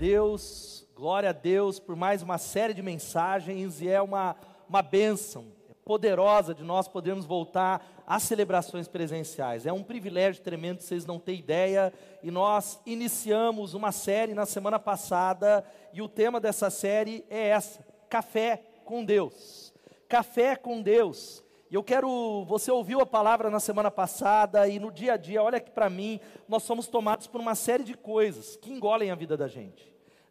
Deus, 0.00 0.88
glória 0.96 1.28
a 1.28 1.32
Deus 1.32 1.78
por 1.78 1.94
mais 1.94 2.22
uma 2.22 2.38
série 2.38 2.72
de 2.72 2.80
mensagens 2.80 3.82
e 3.82 3.88
é 3.90 4.00
uma, 4.00 4.34
uma 4.66 4.80
bênção 4.80 5.48
poderosa 5.84 6.54
de 6.54 6.64
nós 6.64 6.88
podermos 6.88 7.26
voltar 7.26 8.02
às 8.06 8.22
celebrações 8.22 8.88
presenciais. 8.88 9.66
É 9.66 9.72
um 9.74 9.82
privilégio 9.82 10.42
tremendo, 10.42 10.80
vocês 10.80 11.04
não 11.04 11.18
têm 11.18 11.40
ideia. 11.40 11.92
E 12.22 12.30
nós 12.30 12.80
iniciamos 12.86 13.74
uma 13.74 13.92
série 13.92 14.32
na 14.32 14.46
semana 14.46 14.78
passada 14.78 15.62
e 15.92 16.00
o 16.00 16.08
tema 16.08 16.40
dessa 16.40 16.70
série 16.70 17.22
é 17.28 17.48
essa: 17.48 17.84
Café 18.08 18.62
com 18.86 19.04
Deus. 19.04 19.70
Café 20.08 20.56
com 20.56 20.80
Deus. 20.80 21.44
E 21.70 21.74
eu 21.74 21.84
quero, 21.84 22.44
você 22.46 22.70
ouviu 22.70 23.00
a 23.00 23.06
palavra 23.06 23.50
na 23.50 23.60
semana 23.60 23.90
passada 23.90 24.66
e 24.66 24.80
no 24.80 24.90
dia 24.90 25.12
a 25.12 25.16
dia, 25.18 25.40
olha 25.40 25.60
que 25.60 25.70
para 25.70 25.90
mim, 25.90 26.18
nós 26.48 26.62
somos 26.62 26.88
tomados 26.88 27.28
por 27.28 27.40
uma 27.40 27.54
série 27.54 27.84
de 27.84 27.94
coisas 27.94 28.56
que 28.56 28.72
engolem 28.72 29.10
a 29.10 29.14
vida 29.14 29.36
da 29.36 29.46
gente. 29.46 29.89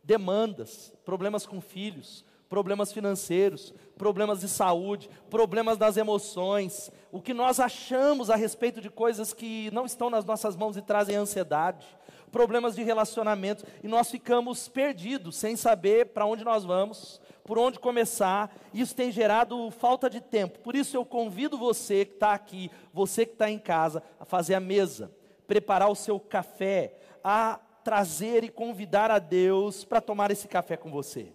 Demandas, 0.09 0.91
problemas 1.05 1.45
com 1.45 1.61
filhos, 1.61 2.25
problemas 2.49 2.91
financeiros, 2.91 3.71
problemas 3.95 4.39
de 4.39 4.49
saúde, 4.49 5.07
problemas 5.29 5.77
das 5.77 5.97
emoções, 5.97 6.91
o 7.11 7.21
que 7.21 7.31
nós 7.31 7.59
achamos 7.59 8.31
a 8.31 8.35
respeito 8.35 8.81
de 8.81 8.89
coisas 8.89 9.33
que 9.33 9.69
não 9.69 9.85
estão 9.85 10.09
nas 10.09 10.25
nossas 10.25 10.55
mãos 10.55 10.75
e 10.75 10.81
trazem 10.81 11.15
ansiedade, 11.15 11.85
problemas 12.31 12.73
de 12.75 12.81
relacionamento, 12.81 13.63
e 13.83 13.87
nós 13.87 14.09
ficamos 14.09 14.67
perdidos, 14.67 15.35
sem 15.35 15.55
saber 15.55 16.07
para 16.07 16.25
onde 16.25 16.43
nós 16.43 16.65
vamos, 16.65 17.21
por 17.43 17.59
onde 17.59 17.77
começar, 17.77 18.51
isso 18.73 18.95
tem 18.95 19.11
gerado 19.11 19.69
falta 19.69 20.09
de 20.09 20.21
tempo. 20.21 20.57
Por 20.57 20.75
isso 20.75 20.97
eu 20.97 21.05
convido 21.05 21.55
você 21.55 22.03
que 22.03 22.15
está 22.15 22.33
aqui, 22.33 22.71
você 22.91 23.27
que 23.27 23.33
está 23.33 23.47
em 23.47 23.59
casa, 23.59 24.01
a 24.19 24.25
fazer 24.25 24.55
a 24.55 24.59
mesa, 24.59 25.11
preparar 25.45 25.91
o 25.91 25.95
seu 25.95 26.19
café, 26.19 26.95
a 27.23 27.59
trazer 27.83 28.43
e 28.43 28.49
convidar 28.49 29.11
a 29.11 29.19
Deus 29.19 29.83
para 29.83 30.01
tomar 30.01 30.31
esse 30.31 30.47
café 30.47 30.77
com 30.77 30.91
você. 30.91 31.33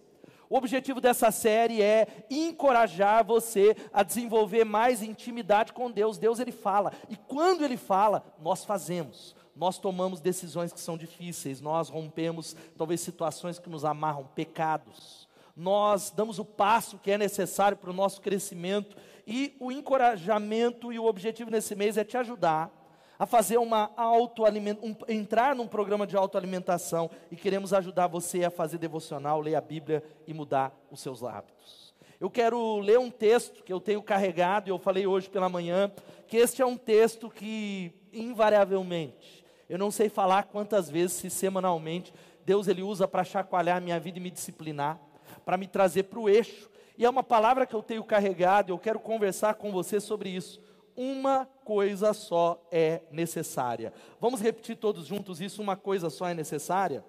O 0.49 0.57
objetivo 0.57 1.01
dessa 1.01 1.31
série 1.31 1.81
é 1.81 2.25
encorajar 2.29 3.25
você 3.25 3.75
a 3.91 4.03
desenvolver 4.03 4.63
mais 4.63 5.01
intimidade 5.01 5.73
com 5.73 5.89
Deus. 5.89 6.17
Deus 6.17 6.39
ele 6.39 6.51
fala, 6.51 6.93
e 7.09 7.15
quando 7.15 7.63
ele 7.63 7.77
fala, 7.77 8.23
nós 8.39 8.63
fazemos. 8.63 9.35
Nós 9.55 9.77
tomamos 9.77 10.19
decisões 10.19 10.73
que 10.73 10.79
são 10.79 10.97
difíceis, 10.97 11.61
nós 11.61 11.89
rompemos 11.89 12.55
talvez 12.77 13.01
situações 13.01 13.57
que 13.57 13.69
nos 13.69 13.85
amarram, 13.85 14.25
pecados 14.35 15.25
nós 15.55 16.11
damos 16.11 16.37
o 16.37 16.45
passo 16.45 16.97
que 16.97 17.09
é 17.09 17.17
necessário 17.17 17.77
para 17.77 17.89
o 17.89 17.93
nosso 17.93 18.19
crescimento 18.19 18.97
e 19.25 19.55
o 19.59 19.71
encorajamento 19.71 20.91
e 20.91 20.99
o 20.99 21.05
objetivo 21.05 21.49
nesse 21.49 21.75
mês 21.75 21.97
é 21.97 22.03
te 22.03 22.17
ajudar 22.17 22.69
a 23.17 23.25
fazer 23.25 23.57
uma 23.57 23.91
autoalimentação, 23.95 24.89
um, 24.89 24.95
entrar 25.11 25.55
num 25.55 25.67
programa 25.67 26.05
de 26.05 26.15
autoalimentação 26.17 27.09
e 27.31 27.35
queremos 27.35 27.73
ajudar 27.73 28.07
você 28.07 28.43
a 28.43 28.49
fazer 28.49 28.77
devocional, 28.77 29.41
ler 29.41 29.55
a 29.55 29.61
Bíblia 29.61 30.03
e 30.27 30.33
mudar 30.33 30.73
os 30.91 30.99
seus 30.99 31.23
hábitos. 31.23 31.93
Eu 32.19 32.29
quero 32.29 32.79
ler 32.79 32.99
um 32.99 33.11
texto 33.11 33.63
que 33.63 33.71
eu 33.71 33.79
tenho 33.79 34.01
carregado 34.01 34.69
e 34.69 34.71
eu 34.71 34.79
falei 34.79 35.05
hoje 35.05 35.29
pela 35.29 35.49
manhã, 35.49 35.91
que 36.27 36.37
este 36.37 36.61
é 36.61 36.65
um 36.65 36.77
texto 36.77 37.29
que 37.29 37.91
invariavelmente, 38.13 39.45
eu 39.67 39.77
não 39.77 39.89
sei 39.89 40.09
falar 40.09 40.43
quantas 40.43 40.89
vezes, 40.89 41.17
se 41.17 41.29
semanalmente, 41.29 42.13
Deus 42.45 42.67
ele 42.67 42.83
usa 42.83 43.07
para 43.07 43.23
chacoalhar 43.23 43.77
a 43.77 43.81
minha 43.81 43.99
vida 43.99 44.19
e 44.19 44.21
me 44.21 44.29
disciplinar 44.29 44.99
para 45.43 45.57
me 45.57 45.67
trazer 45.67 46.03
para 46.03 46.19
o 46.19 46.29
eixo. 46.29 46.69
E 46.97 47.03
é 47.03 47.09
uma 47.09 47.23
palavra 47.23 47.65
que 47.65 47.75
eu 47.75 47.83
tenho 47.83 48.03
carregado, 48.03 48.71
eu 48.71 48.79
quero 48.79 48.99
conversar 48.99 49.55
com 49.55 49.71
você 49.71 49.99
sobre 49.99 50.29
isso. 50.29 50.61
Uma 50.95 51.45
coisa 51.63 52.13
só 52.13 52.65
é 52.71 53.01
necessária. 53.11 53.91
Vamos 54.19 54.41
repetir 54.41 54.77
todos 54.77 55.05
juntos 55.05 55.41
isso: 55.41 55.61
uma 55.61 55.75
coisa 55.75 56.09
só 56.09 56.27
é 56.27 56.33
necessária? 56.33 57.03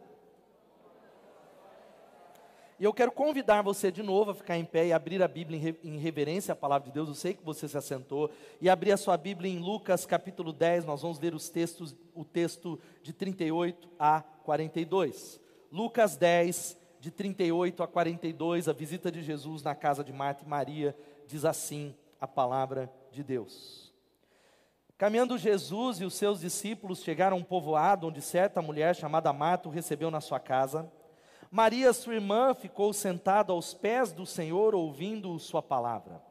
E 2.79 2.85
eu 2.85 2.93
quero 2.93 3.11
convidar 3.11 3.63
você 3.63 3.91
de 3.91 4.03
novo 4.03 4.33
a 4.33 4.35
ficar 4.35 4.59
em 4.59 4.65
pé 4.65 4.89
e 4.89 4.93
abrir 4.93 5.23
a 5.23 5.29
Bíblia 5.29 5.79
em 5.83 5.97
reverência 5.97 6.53
à 6.53 6.57
palavra 6.57 6.89
de 6.89 6.93
Deus. 6.93 7.09
Eu 7.09 7.15
sei 7.15 7.33
que 7.33 7.43
você 7.43 7.67
se 7.67 7.79
assentou. 7.79 8.31
E 8.61 8.69
abrir 8.69 8.93
a 8.93 8.99
sua 8.99 9.17
Bíblia 9.17 9.51
em 9.51 9.59
Lucas 9.59 10.05
capítulo 10.05 10.53
10. 10.53 10.85
Nós 10.85 11.01
vamos 11.01 11.19
ler 11.19 11.35
os 11.35 11.49
textos, 11.49 11.97
o 12.15 12.23
texto 12.23 12.79
de 13.03 13.15
38 13.15 13.89
a 13.99 14.21
42. 14.21 15.41
Lucas 15.73 16.17
10, 16.19 16.77
de 17.01 17.11
38 17.11 17.83
a 17.83 17.87
42, 17.87 18.69
a 18.69 18.73
visita 18.75 19.11
de 19.11 19.23
Jesus 19.23 19.63
na 19.63 19.75
casa 19.75 20.05
de 20.05 20.13
Marta 20.13 20.45
e 20.45 20.49
Maria, 20.49 20.95
diz 21.27 21.47
assim 21.47 21.95
a 22.21 22.27
palavra 22.27 22.93
de 23.11 23.23
Deus. 23.23 23.93
Caminhando 24.99 25.37
Jesus 25.37 26.01
e 26.01 26.05
os 26.05 26.15
seus 26.15 26.41
discípulos 26.41 27.03
chegaram 27.03 27.37
a 27.37 27.41
um 27.41 27.45
povoado 27.45 28.07
onde 28.07 28.23
certa 28.23 28.63
mulher 28.63 28.97
chamada 28.97 29.33
Marta 29.33 29.69
o 29.69 29.73
recebeu 29.73 30.11
na 30.11 30.23
sua 30.23 30.41
casa. 30.41 30.91
Maria, 31.51 31.93
sua 31.93 32.15
irmã, 32.15 32.55
ficou 32.55 32.93
sentada 32.93 33.53
aos 33.53 33.75
pés 33.75 34.11
do 34.11 34.25
Senhor 34.25 34.75
ouvindo 34.75 35.39
sua 35.39 35.63
palavra. 35.63 36.23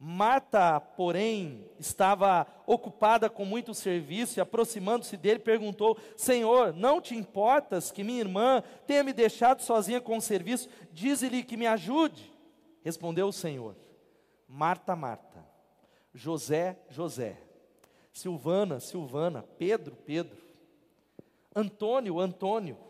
Marta, 0.00 0.78
porém, 0.78 1.68
estava 1.76 2.46
ocupada 2.64 3.28
com 3.28 3.44
muito 3.44 3.74
serviço 3.74 4.38
e, 4.38 4.40
aproximando-se 4.40 5.16
dele, 5.16 5.40
perguntou: 5.40 5.98
Senhor, 6.16 6.72
não 6.72 7.00
te 7.00 7.16
importas 7.16 7.90
que 7.90 8.04
minha 8.04 8.20
irmã 8.20 8.62
tenha 8.86 9.02
me 9.02 9.12
deixado 9.12 9.60
sozinha 9.60 10.00
com 10.00 10.16
o 10.16 10.22
serviço? 10.22 10.68
Dize-lhe 10.92 11.42
que 11.42 11.56
me 11.56 11.66
ajude. 11.66 12.32
Respondeu 12.84 13.26
o 13.26 13.32
Senhor: 13.32 13.74
Marta, 14.48 14.96
Marta, 14.96 15.44
José, 16.14 16.78
José, 16.88 17.36
Silvana, 18.12 18.80
Silvana, 18.80 19.44
Pedro, 19.58 19.94
Pedro, 19.94 20.38
Antônio, 21.54 22.18
Antônio 22.18 22.88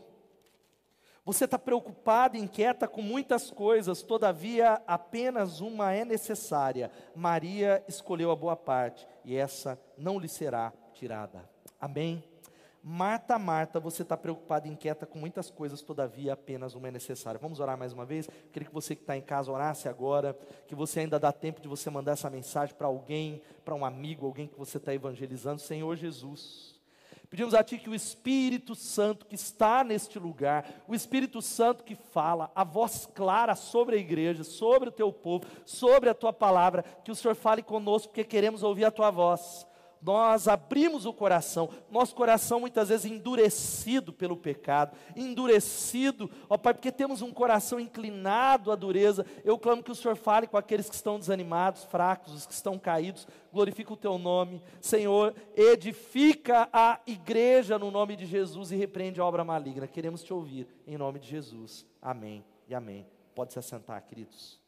você 1.29 1.45
está 1.45 1.59
preocupado, 1.59 2.39
inquieta 2.39 2.89
com 2.89 3.03
muitas 3.03 3.51
coisas, 3.51 4.03
todavia 4.03 4.81
apenas 4.87 5.61
uma 5.61 5.93
é 5.93 6.03
necessária. 6.03 6.91
Maria 7.15 7.85
escolheu 7.87 8.31
a 8.31 8.35
boa 8.35 8.57
parte 8.57 9.07
e 9.27 9.37
essa 9.37 9.79
não 9.95 10.19
lhe 10.19 10.27
será 10.27 10.73
tirada. 10.95 11.47
Amém? 11.79 12.25
Marta, 12.91 13.39
Marta, 13.39 13.79
você 13.79 14.01
está 14.01 14.17
preocupada, 14.17 14.67
inquieta 14.67 15.05
com 15.05 15.19
muitas 15.19 15.51
coisas, 15.51 15.83
todavia 15.83 16.33
apenas 16.33 16.75
uma 16.75 16.89
é 16.89 16.91
necessária. 16.91 17.39
Vamos 17.39 17.61
orar 17.61 17.77
mais 17.77 17.93
uma 17.93 18.07
vez? 18.07 18.27
Eu 18.27 18.51
queria 18.51 18.67
que 18.67 18.73
você 18.73 18.97
que 18.97 19.03
está 19.03 19.15
em 19.15 19.21
casa 19.21 19.53
orasse 19.53 19.91
agora, 19.91 20.35
que 20.67 20.75
você 20.75 21.01
ainda 21.01 21.19
dá 21.19 21.31
tempo 21.31 21.61
de 21.61 21.69
você 21.69 21.91
mandar 21.91 22.13
essa 22.13 22.31
mensagem 22.31 22.75
para 22.75 22.87
alguém, 22.87 23.43
para 23.63 23.75
um 23.75 23.85
amigo, 23.85 24.25
alguém 24.25 24.49
que 24.49 24.57
você 24.57 24.79
está 24.79 24.95
evangelizando. 24.95 25.61
Senhor 25.61 25.95
Jesus. 25.97 26.81
Pedimos 27.29 27.53
a 27.53 27.63
Ti 27.63 27.77
que 27.77 27.91
o 27.91 27.95
Espírito 27.95 28.75
Santo 28.75 29.27
que 29.27 29.35
está 29.35 29.85
neste 29.85 30.19
lugar, 30.19 30.67
o 30.89 30.95
Espírito 30.95 31.43
Santo 31.43 31.85
que 31.85 31.95
fala, 31.95 32.51
a 32.55 32.65
voz 32.65 33.05
clara 33.05 33.55
sobre 33.55 33.97
a 33.97 33.99
igreja, 33.99 34.43
sobre 34.45 34.89
o 34.89 34.93
Teu 34.93 35.13
povo, 35.13 35.45
sobre 35.67 36.09
a 36.09 36.15
Tua 36.15 36.33
palavra, 36.33 36.83
que 37.05 37.13
o 37.13 37.15
Senhor 37.15 37.35
fale 37.35 37.63
conosco, 37.63 38.09
porque 38.09 38.25
queremos 38.25 38.63
ouvir 38.63 38.87
a 38.87 38.91
Tua 38.91 39.11
voz 39.11 39.68
nós 40.03 40.49
abrimos 40.49 41.07
o 41.07 41.13
coração, 41.13 41.69
nosso 41.91 42.15
coração 42.15 42.61
muitas 42.61 42.89
vezes 42.89 43.11
endurecido 43.11 44.13
pelo 44.13 44.37
pecado, 44.37 44.97
endurecido, 45.17 46.31
ó 46.49 46.57
Pai, 46.57 46.75
porque 46.75 46.93
temos 46.93 47.23
um 47.23 47.33
coração 47.33 47.81
inclinado 47.81 48.71
à 48.71 48.77
dureza. 48.77 49.27
Eu 49.45 49.59
clamo 49.59 49.83
que 49.83 49.91
o 49.91 49.95
Senhor 49.95 50.17
fale 50.17 50.47
com 50.47 50.57
aqueles 50.57 50.89
que 50.89 50.95
estão 50.95 51.19
desanimados, 51.19 51.85
fracos, 51.85 52.33
os 52.33 52.47
que 52.47 52.53
estão 52.53 52.79
caídos, 52.79 53.27
glorifica 53.53 53.93
o 53.93 53.97
Teu 53.97 54.19
nome, 54.19 54.63
Senhor, 54.81 55.35
edifica 55.57 56.69
a 56.73 57.01
igreja 57.07 57.79
no 57.79 57.91
nome 57.91 58.17
de 58.17 58.27
Jesus 58.27 58.71
e 58.71 58.77
repreende 58.77 59.21
a 59.21 59.25
obra 59.25 59.45
maligna. 59.45 59.87
Queremos 59.87 60.23
te 60.23 60.33
ouvir, 60.33 60.67
em 60.87 60.97
nome 60.97 61.19
de 61.19 61.29
Jesus. 61.29 61.87
Amém 62.01 62.45
e 62.69 62.75
amém. 62.75 63.07
Pode 63.35 63.53
se 63.53 63.59
assentar, 63.59 64.03
queridos. 64.05 64.68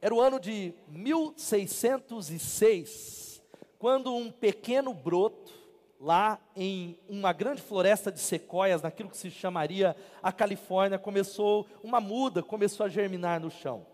Era 0.00 0.14
o 0.14 0.20
ano 0.20 0.38
de 0.38 0.72
1606, 0.88 3.42
quando 3.80 4.14
um 4.14 4.30
pequeno 4.30 4.94
broto, 4.94 5.52
lá 6.00 6.38
em 6.54 6.96
uma 7.08 7.32
grande 7.32 7.60
floresta 7.60 8.12
de 8.12 8.20
sequoias, 8.20 8.82
naquilo 8.82 9.10
que 9.10 9.16
se 9.16 9.28
chamaria 9.28 9.96
a 10.22 10.30
Califórnia, 10.30 11.00
começou, 11.00 11.66
uma 11.82 12.00
muda 12.00 12.44
começou 12.44 12.86
a 12.86 12.88
germinar 12.88 13.40
no 13.40 13.50
chão. 13.50 13.84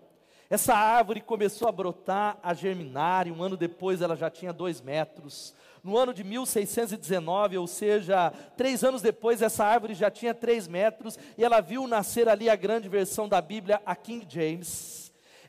Essa 0.51 0.75
árvore 0.75 1.23
começou 1.23 1.67
a 1.67 1.73
brotar, 1.73 2.39
a 2.43 2.53
germinar, 2.53 3.27
e 3.27 3.33
um 3.33 3.43
ano 3.43 3.57
depois 3.57 4.03
ela 4.03 4.15
já 4.15 4.29
tinha 4.29 4.53
dois 4.53 4.83
metros. 4.83 5.55
No 5.83 5.97
ano 5.97 6.13
de 6.13 6.23
1619, 6.23 7.57
ou 7.57 7.67
seja, 7.67 8.31
três 8.59 8.85
anos 8.85 9.01
depois, 9.01 9.41
essa 9.41 9.65
árvore 9.65 9.95
já 9.95 10.11
tinha 10.11 10.35
três 10.35 10.69
metros, 10.69 11.19
e 11.39 11.43
ela 11.43 11.63
viu 11.63 11.89
nascer 11.89 12.29
ali 12.29 12.51
a 12.51 12.57
grande 12.57 12.91
versão 12.91 13.27
da 13.27 13.41
Bíblia, 13.41 13.81
a 13.87 13.97
King 13.97 14.27
James. 14.29 15.04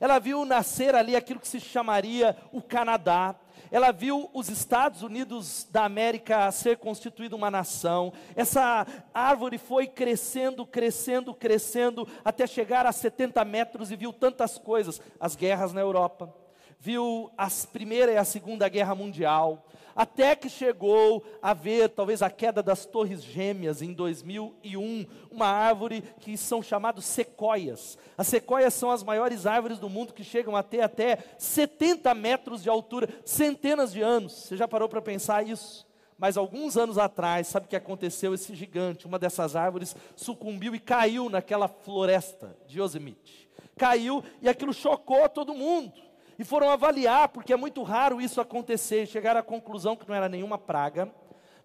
Ela 0.06 0.20
viu 0.20 0.46
nascer 0.46 0.94
ali 0.94 1.16
aquilo 1.16 1.40
que 1.40 1.48
se 1.48 1.60
chamaria 1.60 2.38
o 2.52 2.62
Canadá. 2.62 3.34
Ela 3.72 3.92
viu 3.92 4.30
os 4.36 4.50
Estados 4.50 5.02
Unidos 5.02 5.68
da 5.72 5.84
América 5.84 6.52
ser 6.52 6.78
constituído 6.78 7.36
uma 7.36 7.50
nação. 7.50 8.14
Essa 8.36 8.86
árvore 9.12 9.58
foi 9.58 9.88
crescendo, 9.88 10.64
crescendo, 10.64 11.34
crescendo, 11.34 12.08
até 12.24 12.46
chegar 12.46 12.86
a 12.86 12.92
70 12.92 13.44
metros 13.46 13.90
e 13.90 13.96
viu 13.96 14.14
tantas 14.14 14.60
coisas. 14.60 15.02
As 15.20 15.36
guerras 15.36 15.74
na 15.74 15.82
Europa, 15.82 16.32
viu 16.80 17.32
a 17.38 17.48
Primeira 17.72 18.12
e 18.12 18.18
a 18.18 18.24
Segunda 18.24 18.70
Guerra 18.70 18.96
Mundial, 18.96 19.66
até 19.96 20.36
que 20.36 20.50
chegou 20.50 21.24
a 21.42 21.54
ver 21.54 21.90
talvez 21.90 22.22
a 22.22 22.30
queda 22.30 22.62
das 22.62 22.86
Torres 22.86 23.24
Gêmeas 23.24 23.82
em 23.82 23.94
2001, 23.94 25.06
uma 25.32 25.48
árvore 25.48 26.04
que 26.20 26.38
são 26.38 26.62
chamados 26.62 27.06
sequoias. 27.06 27.98
As 28.18 28.28
sequoias 28.28 28.74
são 28.74 28.92
as 28.92 29.04
maiores 29.04 29.46
árvores 29.46 29.80
do 29.80 29.90
mundo 29.90 30.14
que 30.14 30.24
chegam 30.24 30.56
a 30.56 30.62
ter 30.62 30.82
até 30.82 31.20
70 31.38 32.14
metros 32.14 32.62
de 32.62 32.70
altura, 32.70 33.08
centenas 33.24 33.94
de 33.94 34.02
anos. 34.02 34.34
Você 34.34 34.58
já 34.58 34.68
parou 34.68 34.90
para 34.90 35.02
pensar 35.02 35.48
isso? 35.48 35.88
Mas 36.18 36.38
alguns 36.38 36.78
anos 36.78 36.98
atrás, 36.98 37.48
sabe 37.48 37.66
o 37.66 37.70
que 37.70 37.76
aconteceu? 37.76 38.34
Esse 38.34 38.54
gigante, 38.56 39.06
uma 39.06 39.20
dessas 39.20 39.56
árvores, 39.56 39.96
sucumbiu 40.16 40.76
e 40.76 40.80
caiu 40.80 41.30
naquela 41.30 41.68
floresta 41.68 42.56
de 42.68 42.80
Yosemite. 42.80 43.50
Caiu 43.78 44.24
e 44.42 44.48
aquilo 44.48 44.74
chocou 44.74 45.28
todo 45.28 45.54
mundo 45.54 46.05
e 46.38 46.44
foram 46.44 46.70
avaliar, 46.70 47.30
porque 47.30 47.54
é 47.54 47.58
muito 47.58 47.82
raro 47.84 48.22
isso 48.22 48.42
acontecer, 48.42 49.04
e 49.04 49.08
chegaram 49.08 49.40
à 49.40 49.44
conclusão 49.44 49.96
que 49.96 50.08
não 50.08 50.16
era 50.16 50.30
nenhuma 50.30 50.58
praga, 50.58 51.12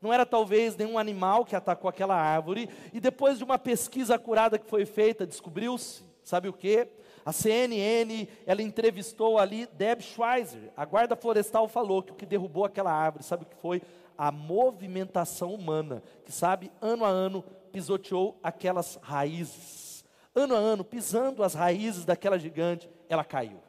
não 0.01 0.13
era 0.13 0.25
talvez 0.25 0.77
nenhum 0.77 0.99
animal 0.99 1.45
que 1.45 1.55
atacou 1.55 1.89
aquela 1.89 2.15
árvore, 2.15 2.69
e 2.93 3.01
depois 3.01 3.39
de 3.39 3.45
uma 3.45 3.59
pesquisa 3.59 4.15
acurada 4.15 4.59
que 4.59 4.67
foi 4.69 4.87
feita, 4.87 5.27
descobriu-se, 5.27 6.03
sabe 6.23 6.49
o 6.49 6.53
que? 6.53 6.89
A 7.25 7.33
CNN, 7.33 8.27
ela 8.47 8.63
entrevistou 8.63 9.39
ali 9.39 9.67
Deb 9.67 10.01
Schweizer, 10.01 10.73
a 10.77 10.85
guarda 10.85 11.15
florestal 11.15 11.69
falou 11.69 12.03
que 12.03 12.13
o 12.13 12.15
que 12.15 12.25
derrubou 12.25 12.65
aquela 12.65 12.93
árvore, 12.93 13.25
sabe 13.25 13.43
o 13.43 13.47
que 13.47 13.57
foi? 13.57 13.83
A 14.17 14.33
movimentação 14.33 15.55
humana, 15.55 16.03
que 16.25 16.33
sabe, 16.33 16.71
ano 16.81 17.05
a 17.05 17.09
ano, 17.09 17.45
pisoteou 17.73 18.39
aquelas 18.43 18.99
raízes. 19.03 20.05
Ano 20.35 20.55
a 20.55 20.59
ano, 20.59 20.85
pisando 20.85 21.43
as 21.43 21.55
raízes 21.55 22.05
daquela 22.05 22.39
gigante, 22.39 22.89
ela 23.09 23.25
caiu. 23.25 23.61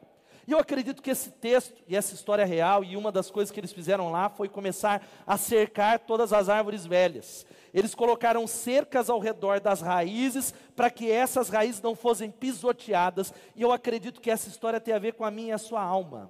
E 0.52 0.54
eu 0.54 0.60
acredito 0.60 1.02
que 1.02 1.10
esse 1.10 1.32
texto 1.32 1.82
e 1.88 1.96
essa 1.96 2.14
história 2.14 2.44
real, 2.44 2.84
e 2.84 2.98
uma 2.98 3.10
das 3.10 3.32
coisas 3.32 3.50
que 3.50 3.58
eles 3.58 3.72
fizeram 3.72 4.12
lá 4.12 4.28
foi 4.28 4.50
começar 4.50 5.02
a 5.26 5.38
cercar 5.38 6.00
todas 6.00 6.34
as 6.34 6.50
árvores 6.50 6.86
velhas. 6.86 7.46
Eles 7.74 7.96
colocaram 7.96 8.46
cercas 8.46 9.10
ao 9.10 9.18
redor 9.18 9.62
das 9.62 9.80
raízes 9.80 10.54
para 10.76 10.90
que 10.90 11.10
essas 11.10 11.48
raízes 11.48 11.82
não 11.82 11.96
fossem 11.96 12.30
pisoteadas. 12.30 13.34
E 13.56 13.62
eu 13.62 13.72
acredito 13.72 14.20
que 14.20 14.30
essa 14.30 14.50
história 14.50 14.82
tem 14.82 14.94
a 14.94 15.00
ver 15.00 15.14
com 15.14 15.24
a 15.24 15.32
minha 15.32 15.52
e 15.52 15.54
a 15.54 15.58
sua 15.58 15.82
alma. 15.82 16.30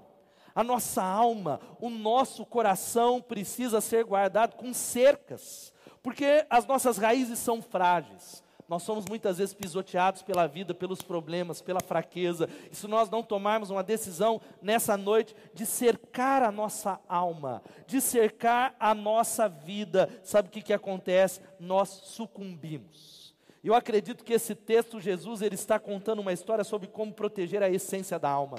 A 0.54 0.64
nossa 0.64 1.02
alma, 1.02 1.60
o 1.80 1.90
nosso 1.90 2.46
coração 2.46 3.20
precisa 3.20 3.82
ser 3.82 4.04
guardado 4.04 4.56
com 4.56 4.72
cercas, 4.72 5.74
porque 6.04 6.46
as 6.48 6.68
nossas 6.68 7.00
raízes 7.00 7.40
são 7.40 7.60
frágeis. 7.60 8.41
Nós 8.72 8.84
somos 8.84 9.04
muitas 9.06 9.38
vezes 9.38 9.54
pisoteados 9.54 10.22
pela 10.22 10.48
vida, 10.48 10.74
pelos 10.74 11.02
problemas, 11.02 11.62
pela 11.62 11.82
fraqueza. 11.82 12.48
E 12.72 12.76
se 12.78 12.88
nós 12.88 13.10
não 13.10 13.22
tomarmos 13.22 13.70
uma 13.70 13.84
decisão 13.84 14.40
nessa 14.62 14.96
noite 14.96 15.36
de 15.54 15.66
cercar 15.66 16.42
a 16.42 16.54
nossa 16.54 16.98
alma, 17.06 17.62
de 17.86 18.00
cercar 18.00 18.74
a 18.80 18.96
nossa 18.96 19.50
vida, 19.50 20.10
sabe 20.24 20.48
o 20.48 20.52
que, 20.52 20.62
que 20.62 20.72
acontece? 20.72 21.42
Nós 21.60 21.90
sucumbimos. 21.90 23.36
Eu 23.62 23.76
acredito 23.76 24.24
que 24.24 24.32
esse 24.32 24.56
texto, 24.56 25.02
Jesus, 25.02 25.42
ele 25.42 25.56
está 25.56 25.78
contando 25.78 26.20
uma 26.20 26.32
história 26.32 26.64
sobre 26.64 26.88
como 26.88 27.12
proteger 27.12 27.62
a 27.62 27.70
essência 27.70 28.18
da 28.18 28.30
alma. 28.30 28.56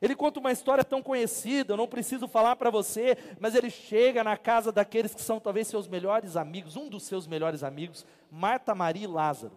Ele 0.00 0.16
conta 0.16 0.40
uma 0.40 0.50
história 0.50 0.82
tão 0.82 1.02
conhecida, 1.02 1.74
eu 1.74 1.76
não 1.76 1.86
preciso 1.86 2.26
falar 2.26 2.56
para 2.56 2.70
você, 2.70 3.18
mas 3.38 3.54
ele 3.54 3.68
chega 3.68 4.24
na 4.24 4.36
casa 4.36 4.72
daqueles 4.72 5.14
que 5.14 5.20
são 5.20 5.38
talvez 5.38 5.68
seus 5.68 5.86
melhores 5.86 6.36
amigos, 6.36 6.74
um 6.74 6.88
dos 6.88 7.02
seus 7.02 7.26
melhores 7.26 7.62
amigos, 7.62 8.06
Marta, 8.30 8.74
Maria 8.74 9.04
e 9.04 9.06
Lázaro. 9.06 9.52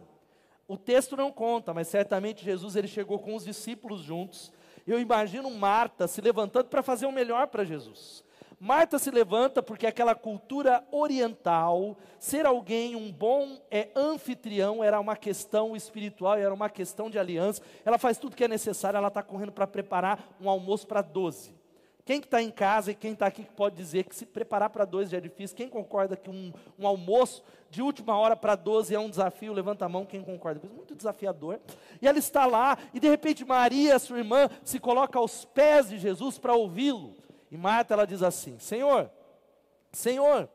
O 0.67 0.77
texto 0.77 1.15
não 1.15 1.31
conta, 1.31 1.73
mas 1.73 1.87
certamente 1.87 2.43
Jesus 2.43 2.75
ele 2.75 2.87
chegou 2.87 3.19
com 3.19 3.35
os 3.35 3.45
discípulos 3.45 4.01
juntos. 4.01 4.51
Eu 4.85 4.99
imagino 4.99 5.49
Marta 5.51 6.07
se 6.07 6.19
levantando 6.19 6.65
para 6.67 6.83
fazer 6.83 7.05
o 7.05 7.11
melhor 7.11 7.47
para 7.47 7.63
Jesus. 7.63 8.23
Marta 8.63 8.97
se 8.97 9.11
levanta 9.11 9.61
porque 9.61 9.85
aquela 9.85 10.15
cultura 10.15 10.87
oriental, 10.89 11.97
ser 12.17 12.45
alguém 12.45 12.95
um 12.95 13.11
bom 13.11 13.59
é, 13.69 13.89
anfitrião 13.93 14.81
era 14.81 15.01
uma 15.01 15.17
questão 15.17 15.75
espiritual, 15.75 16.37
era 16.37 16.53
uma 16.53 16.69
questão 16.69 17.09
de 17.09 17.19
aliança. 17.19 17.61
Ela 17.83 17.97
faz 17.97 18.17
tudo 18.17 18.37
que 18.37 18.43
é 18.45 18.47
necessário, 18.47 18.95
ela 18.95 19.09
está 19.09 19.21
correndo 19.21 19.51
para 19.51 19.67
preparar 19.67 20.33
um 20.39 20.49
almoço 20.49 20.87
para 20.87 21.01
12. 21.01 21.53
Quem 22.05 22.21
que 22.21 22.27
está 22.27 22.41
em 22.41 22.49
casa 22.49 22.91
e 22.91 22.95
quem 22.95 23.11
está 23.11 23.25
aqui 23.25 23.43
pode 23.43 23.75
dizer 23.75 24.05
que 24.05 24.15
se 24.15 24.25
preparar 24.25 24.69
para 24.69 24.85
12 24.85 25.11
já 25.11 25.17
é 25.17 25.21
difícil? 25.21 25.57
Quem 25.57 25.67
concorda 25.67 26.15
que 26.15 26.29
um, 26.29 26.53
um 26.79 26.87
almoço 26.87 27.43
de 27.69 27.81
última 27.81 28.17
hora 28.17 28.33
para 28.33 28.55
12 28.55 28.95
é 28.95 28.99
um 28.99 29.09
desafio? 29.09 29.51
Levanta 29.51 29.83
a 29.83 29.89
mão 29.89 30.05
quem 30.05 30.23
concorda. 30.23 30.61
Muito 30.73 30.95
desafiador. 30.95 31.59
E 32.01 32.07
ela 32.07 32.17
está 32.17 32.45
lá, 32.45 32.77
e 32.93 32.99
de 33.01 33.09
repente 33.09 33.43
Maria, 33.43 33.99
sua 33.99 34.19
irmã, 34.19 34.49
se 34.63 34.79
coloca 34.79 35.19
aos 35.19 35.43
pés 35.43 35.89
de 35.89 35.97
Jesus 35.97 36.37
para 36.37 36.53
ouvi-lo. 36.53 37.22
E 37.53 37.57
Marta 37.57 37.93
ela 37.93 38.07
diz 38.07 38.23
assim: 38.23 38.57
Senhor, 38.57 39.11
Senhor, 39.91 40.49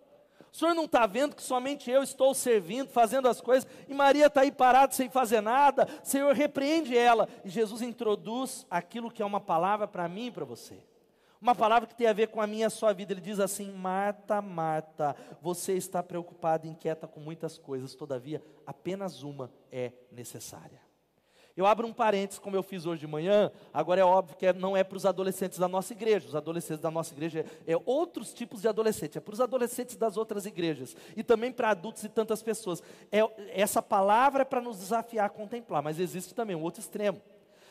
o 0.52 0.56
senhor 0.56 0.74
não 0.74 0.84
está 0.84 1.06
vendo 1.06 1.36
que 1.36 1.42
somente 1.42 1.88
eu 1.88 2.02
estou 2.02 2.34
servindo, 2.34 2.90
fazendo 2.90 3.28
as 3.28 3.40
coisas, 3.40 3.70
e 3.86 3.94
Maria 3.94 4.26
está 4.26 4.40
aí 4.40 4.50
parada 4.50 4.92
sem 4.92 5.08
fazer 5.08 5.40
nada? 5.40 5.86
Senhor, 6.02 6.34
repreende 6.34 6.98
ela. 6.98 7.28
E 7.44 7.48
Jesus 7.48 7.82
introduz 7.82 8.66
aquilo 8.68 9.12
que 9.12 9.22
é 9.22 9.24
uma 9.24 9.40
palavra 9.40 9.86
para 9.86 10.08
mim 10.08 10.26
e 10.26 10.30
para 10.32 10.44
você. 10.44 10.82
Uma 11.40 11.54
palavra 11.54 11.86
que 11.86 11.94
tem 11.94 12.08
a 12.08 12.12
ver 12.12 12.28
com 12.28 12.40
a 12.40 12.48
minha 12.48 12.68
sua 12.68 12.92
vida. 12.92 13.12
Ele 13.12 13.20
diz 13.20 13.38
assim: 13.38 13.70
Marta, 13.70 14.42
Marta, 14.42 15.14
você 15.40 15.74
está 15.74 16.02
preocupada 16.02 16.66
inquieta 16.66 17.06
com 17.06 17.20
muitas 17.20 17.56
coisas, 17.56 17.94
todavia, 17.94 18.42
apenas 18.66 19.22
uma 19.22 19.52
é 19.70 19.92
necessária. 20.10 20.87
Eu 21.58 21.66
abro 21.66 21.88
um 21.88 21.92
parênteses, 21.92 22.38
como 22.38 22.54
eu 22.54 22.62
fiz 22.62 22.86
hoje 22.86 23.00
de 23.00 23.06
manhã, 23.08 23.50
agora 23.74 24.00
é 24.00 24.04
óbvio 24.04 24.36
que 24.36 24.46
é, 24.46 24.52
não 24.52 24.76
é 24.76 24.84
para 24.84 24.96
os 24.96 25.04
adolescentes 25.04 25.58
da 25.58 25.66
nossa 25.66 25.92
igreja, 25.92 26.28
os 26.28 26.36
adolescentes 26.36 26.80
da 26.80 26.88
nossa 26.88 27.12
igreja 27.12 27.44
é, 27.66 27.72
é 27.72 27.76
outros 27.84 28.32
tipos 28.32 28.62
de 28.62 28.68
adolescentes, 28.68 29.16
é 29.16 29.20
para 29.20 29.34
os 29.34 29.40
adolescentes 29.40 29.96
das 29.96 30.16
outras 30.16 30.46
igrejas, 30.46 30.96
e 31.16 31.24
também 31.24 31.50
para 31.50 31.70
adultos 31.70 32.04
e 32.04 32.08
tantas 32.08 32.44
pessoas. 32.44 32.80
É, 33.10 33.28
essa 33.60 33.82
palavra 33.82 34.42
é 34.42 34.44
para 34.44 34.60
nos 34.60 34.78
desafiar 34.78 35.26
a 35.26 35.28
contemplar, 35.28 35.82
mas 35.82 35.98
existe 35.98 36.32
também 36.32 36.54
um 36.54 36.62
outro 36.62 36.80
extremo. 36.80 37.20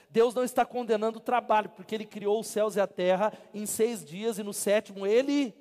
Deus 0.10 0.36
não 0.36 0.44
está 0.44 0.66
condenando 0.66 1.20
o 1.20 1.22
trabalho, 1.22 1.70
porque 1.70 1.96
Ele 1.96 2.06
criou 2.06 2.42
os 2.42 2.48
céus 2.48 2.76
e 2.76 2.82
a 2.82 2.88
terra 2.88 3.32
em 3.54 3.66
seis 3.66 4.04
dias, 4.04 4.38
e 4.38 4.44
no 4.44 4.54
sétimo 4.54 5.08
Ele 5.08 5.56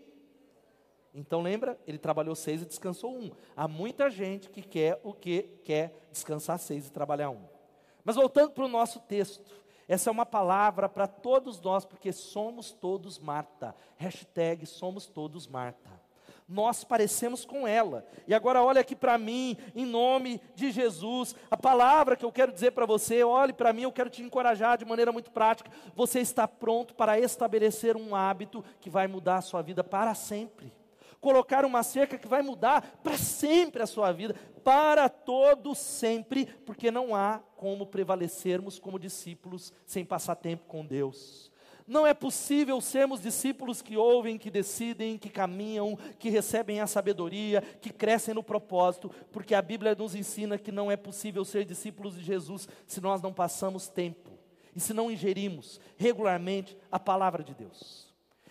então 1.15 1.41
lembra? 1.41 1.79
Ele 1.87 1.97
trabalhou 1.97 2.35
seis 2.35 2.61
e 2.61 2.67
descansou 2.67 3.17
um. 3.17 3.31
Há 3.57 3.69
muita 3.69 4.11
gente 4.11 4.51
que 4.51 4.61
quer 4.61 5.01
o 5.05 5.15
que? 5.15 5.45
Quer 5.63 6.09
descansar 6.11 6.59
seis 6.59 6.89
e 6.89 6.93
trabalhar 6.93 7.31
um. 7.31 7.56
Mas 8.07 8.15
voltando 8.15 8.53
para 8.53 8.65
o 8.65 8.69
nosso 8.69 9.01
texto, 9.01 9.53
essa 9.89 10.09
é 10.09 10.13
uma 10.13 10.25
palavra 10.25 10.89
para 10.89 11.09
todos 11.09 11.61
nós, 11.61 11.85
porque 11.85 12.13
somos 12.13 12.71
todos 12.71 13.19
Marta. 13.19 13.75
Hashtag 13.97 14.65
somos 14.65 15.07
todos 15.07 15.49
Marta. 15.49 15.91
Nós 16.49 16.85
parecemos 16.85 17.45
com 17.45 17.67
ela. 17.67 18.07
E 18.29 18.33
agora 18.33 18.63
olha 18.63 18.81
aqui 18.81 18.95
para 18.95 19.19
mim, 19.19 19.57
em 19.75 19.85
nome 19.85 20.41
de 20.55 20.71
Jesus. 20.71 21.35
A 21.51 21.57
palavra 21.57 22.15
que 22.15 22.25
eu 22.25 22.31
quero 22.31 22.53
dizer 22.53 22.71
para 22.71 22.87
você, 22.87 23.25
olhe 23.25 23.53
para 23.53 23.73
mim, 23.73 23.83
eu 23.83 23.93
quero 23.93 24.09
te 24.09 24.23
encorajar 24.23 24.79
de 24.79 24.85
maneira 24.85 25.11
muito 25.11 25.33
prática. 25.33 25.69
Você 25.97 26.21
está 26.21 26.47
pronto 26.47 26.95
para 26.95 27.19
estabelecer 27.19 27.97
um 27.97 28.15
hábito 28.15 28.65
que 28.81 28.89
vai 28.89 29.09
mudar 29.09 29.39
a 29.39 29.43
sua 29.43 29.63
vida 29.63 29.83
para 29.83 30.15
sempre 30.15 30.73
colocar 31.27 31.65
uma 31.65 31.83
cerca 31.83 32.17
que 32.17 32.29
vai 32.29 32.41
mudar 32.41 33.01
para 33.03 33.19
sempre 33.19 33.83
a 33.83 33.87
sua 33.87 34.13
vida, 34.13 34.37
para 34.63 35.09
todo 35.09 35.75
sempre, 35.75 36.47
porque 36.65 36.89
não 36.89 37.17
há 37.17 37.41
como 37.57 37.85
prevalecermos 37.85 38.79
como 38.79 38.97
discípulos 38.97 39.73
sem 39.85 40.05
passar 40.05 40.37
tempo 40.37 40.67
com 40.67 40.87
Deus. 40.87 41.51
Não 41.85 42.07
é 42.07 42.15
possível 42.15 42.81
sermos 42.81 43.23
discípulos 43.23 43.83
que 43.83 43.97
ouvem, 43.97 44.39
que 44.39 44.53
decidem, 44.53 45.19
que 45.19 45.29
caminham, 45.29 45.99
que 46.17 46.31
recebem 46.31 46.81
a 46.81 46.87
sabedoria, 46.87 47.61
que 47.61 47.91
crescem 47.93 48.33
no 48.33 48.43
propósito, 48.45 49.11
porque 49.33 49.53
a 49.57 49.61
Bíblia 49.61 49.97
nos 49.97 50.15
ensina 50.15 50.57
que 50.57 50.71
não 50.71 50.93
é 50.93 50.97
possível 50.97 51.45
ser 51.45 51.65
discípulos 51.65 52.15
de 52.15 52.23
Jesus 52.23 52.69
se 52.87 53.01
nós 53.01 53.21
não 53.21 53.33
passamos 53.33 53.89
tempo 53.89 54.31
e 54.77 54.79
se 54.79 54.95
não 54.95 55.11
ingerimos 55.11 55.81
regularmente 55.97 56.79
a 56.89 57.01
palavra 57.01 57.43
de 57.43 57.53
Deus. 57.53 58.06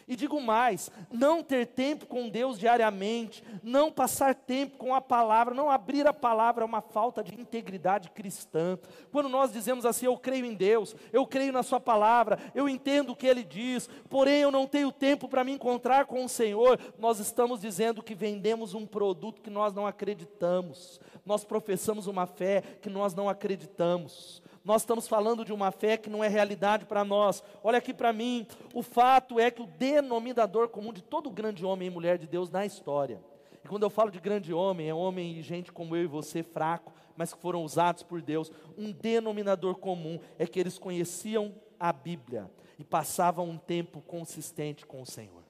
E 0.07 0.15
digo 0.15 0.39
mais: 0.39 0.91
não 1.11 1.43
ter 1.43 1.65
tempo 1.67 2.05
com 2.05 2.29
Deus 2.29 2.59
diariamente, 2.59 3.43
não 3.63 3.91
passar 3.91 4.35
tempo 4.35 4.77
com 4.77 4.93
a 4.93 5.01
palavra, 5.01 5.53
não 5.53 5.69
abrir 5.69 6.07
a 6.07 6.13
palavra 6.13 6.63
é 6.63 6.65
uma 6.65 6.81
falta 6.81 7.23
de 7.23 7.39
integridade 7.39 8.09
cristã. 8.11 8.77
Quando 9.11 9.29
nós 9.29 9.51
dizemos 9.51 9.85
assim, 9.85 10.05
eu 10.05 10.17
creio 10.17 10.45
em 10.45 10.53
Deus, 10.53 10.95
eu 11.11 11.25
creio 11.25 11.51
na 11.51 11.63
Sua 11.63 11.79
palavra, 11.79 12.39
eu 12.53 12.69
entendo 12.69 13.11
o 13.11 13.15
que 13.15 13.27
Ele 13.27 13.43
diz, 13.43 13.89
porém 14.09 14.41
eu 14.41 14.51
não 14.51 14.67
tenho 14.67 14.91
tempo 14.91 15.27
para 15.27 15.43
me 15.43 15.51
encontrar 15.51 16.05
com 16.05 16.23
o 16.23 16.29
Senhor, 16.29 16.79
nós 16.99 17.19
estamos 17.19 17.61
dizendo 17.61 18.03
que 18.03 18.13
vendemos 18.13 18.73
um 18.73 18.85
produto 18.85 19.41
que 19.41 19.49
nós 19.49 19.73
não 19.73 19.87
acreditamos, 19.87 20.99
nós 21.25 21.43
professamos 21.43 22.05
uma 22.05 22.27
fé 22.27 22.61
que 22.81 22.89
nós 22.89 23.15
não 23.15 23.27
acreditamos 23.27 24.43
nós 24.65 24.81
estamos 24.81 25.07
falando 25.07 25.45
de 25.45 25.53
uma 25.53 25.71
fé 25.71 25.95
que 25.95 26.09
não 26.09 26.23
é 26.23 26.27
realidade 26.27 26.85
para 26.85 27.05
nós. 27.05 27.43
Olha 27.63 27.77
aqui 27.77 27.93
para 27.93 28.11
mim, 28.11 28.47
o 28.73 28.81
fato 28.81 29.39
é 29.39 29.51
que 29.51 29.61
o 29.61 29.67
denominador 29.67 30.67
comum 30.67 30.91
de 30.91 31.03
todo 31.03 31.29
grande 31.29 31.63
homem 31.63 31.87
e 31.87 31.91
mulher 31.91 32.17
de 32.17 32.25
Deus 32.25 32.49
na 32.49 32.65
história, 32.65 33.21
e 33.63 33.67
quando 33.67 33.83
eu 33.83 33.89
falo 33.89 34.11
de 34.11 34.19
grande 34.19 34.53
homem, 34.53 34.89
é 34.89 34.93
homem 34.93 35.37
e 35.37 35.41
gente 35.41 35.71
como 35.71 35.95
eu 35.95 36.03
e 36.03 36.07
você, 36.07 36.43
fraco, 36.43 36.93
mas 37.15 37.33
que 37.33 37.39
foram 37.39 37.63
usados 37.63 38.03
por 38.03 38.21
Deus, 38.21 38.51
um 38.77 38.91
denominador 38.91 39.75
comum 39.75 40.19
é 40.37 40.45
que 40.45 40.59
eles 40.59 40.77
conheciam 40.77 41.53
a 41.79 41.93
Bíblia. 41.93 42.49
e 42.77 42.83
passavam 42.83 43.49
um 43.49 43.57
tempo 43.57 44.01
consistente 44.01 44.85
com 44.85 45.01
o 45.01 45.05
Senhor. 45.05 45.44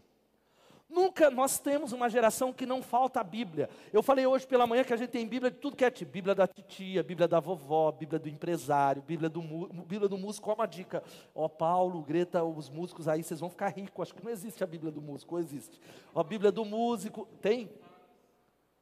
Nunca 0.87 1.31
nós 1.31 1.57
temos 1.57 1.91
uma 1.91 2.09
geração 2.09 2.53
que 2.53 2.65
não 2.65 2.81
falta 2.81 3.19
a 3.19 3.23
Bíblia. 3.23 3.69
Eu 3.91 4.03
falei 4.03 4.25
hoje 4.27 4.45
pela 4.45 4.67
manhã 4.67 4.83
que 4.83 4.93
a 4.93 4.97
gente 4.97 5.09
tem 5.09 5.27
Bíblia 5.27 5.49
de 5.49 5.57
tudo 5.57 5.75
que 5.75 5.83
é 5.83 5.89
tipo. 5.89 6.11
Bíblia 6.11 6.35
da 6.35 6.47
titia, 6.47 7.01
Bíblia 7.01 7.27
da 7.27 7.39
vovó, 7.39 7.91
Bíblia 7.91 8.19
do 8.19 8.29
empresário, 8.29 9.01
Bíblia 9.01 9.29
do, 9.29 9.41
Bíblia 9.85 10.07
do 10.07 10.17
músico. 10.17 10.45
Qual 10.45 10.55
uma 10.55 10.67
dica? 10.67 11.03
Ó, 11.33 11.47
Paulo, 11.49 12.01
Greta, 12.03 12.43
os 12.43 12.69
músicos 12.69 13.07
aí, 13.07 13.23
vocês 13.23 13.39
vão 13.39 13.49
ficar 13.49 13.69
ricos. 13.69 14.03
Acho 14.03 14.15
que 14.15 14.23
não 14.23 14.31
existe 14.31 14.63
a 14.63 14.67
Bíblia 14.67 14.91
do 14.91 15.01
músico, 15.01 15.35
ou 15.35 15.41
existe? 15.41 15.81
Ó, 16.13 16.23
Bíblia 16.23 16.51
do 16.51 16.63
músico, 16.63 17.27
tem? 17.41 17.69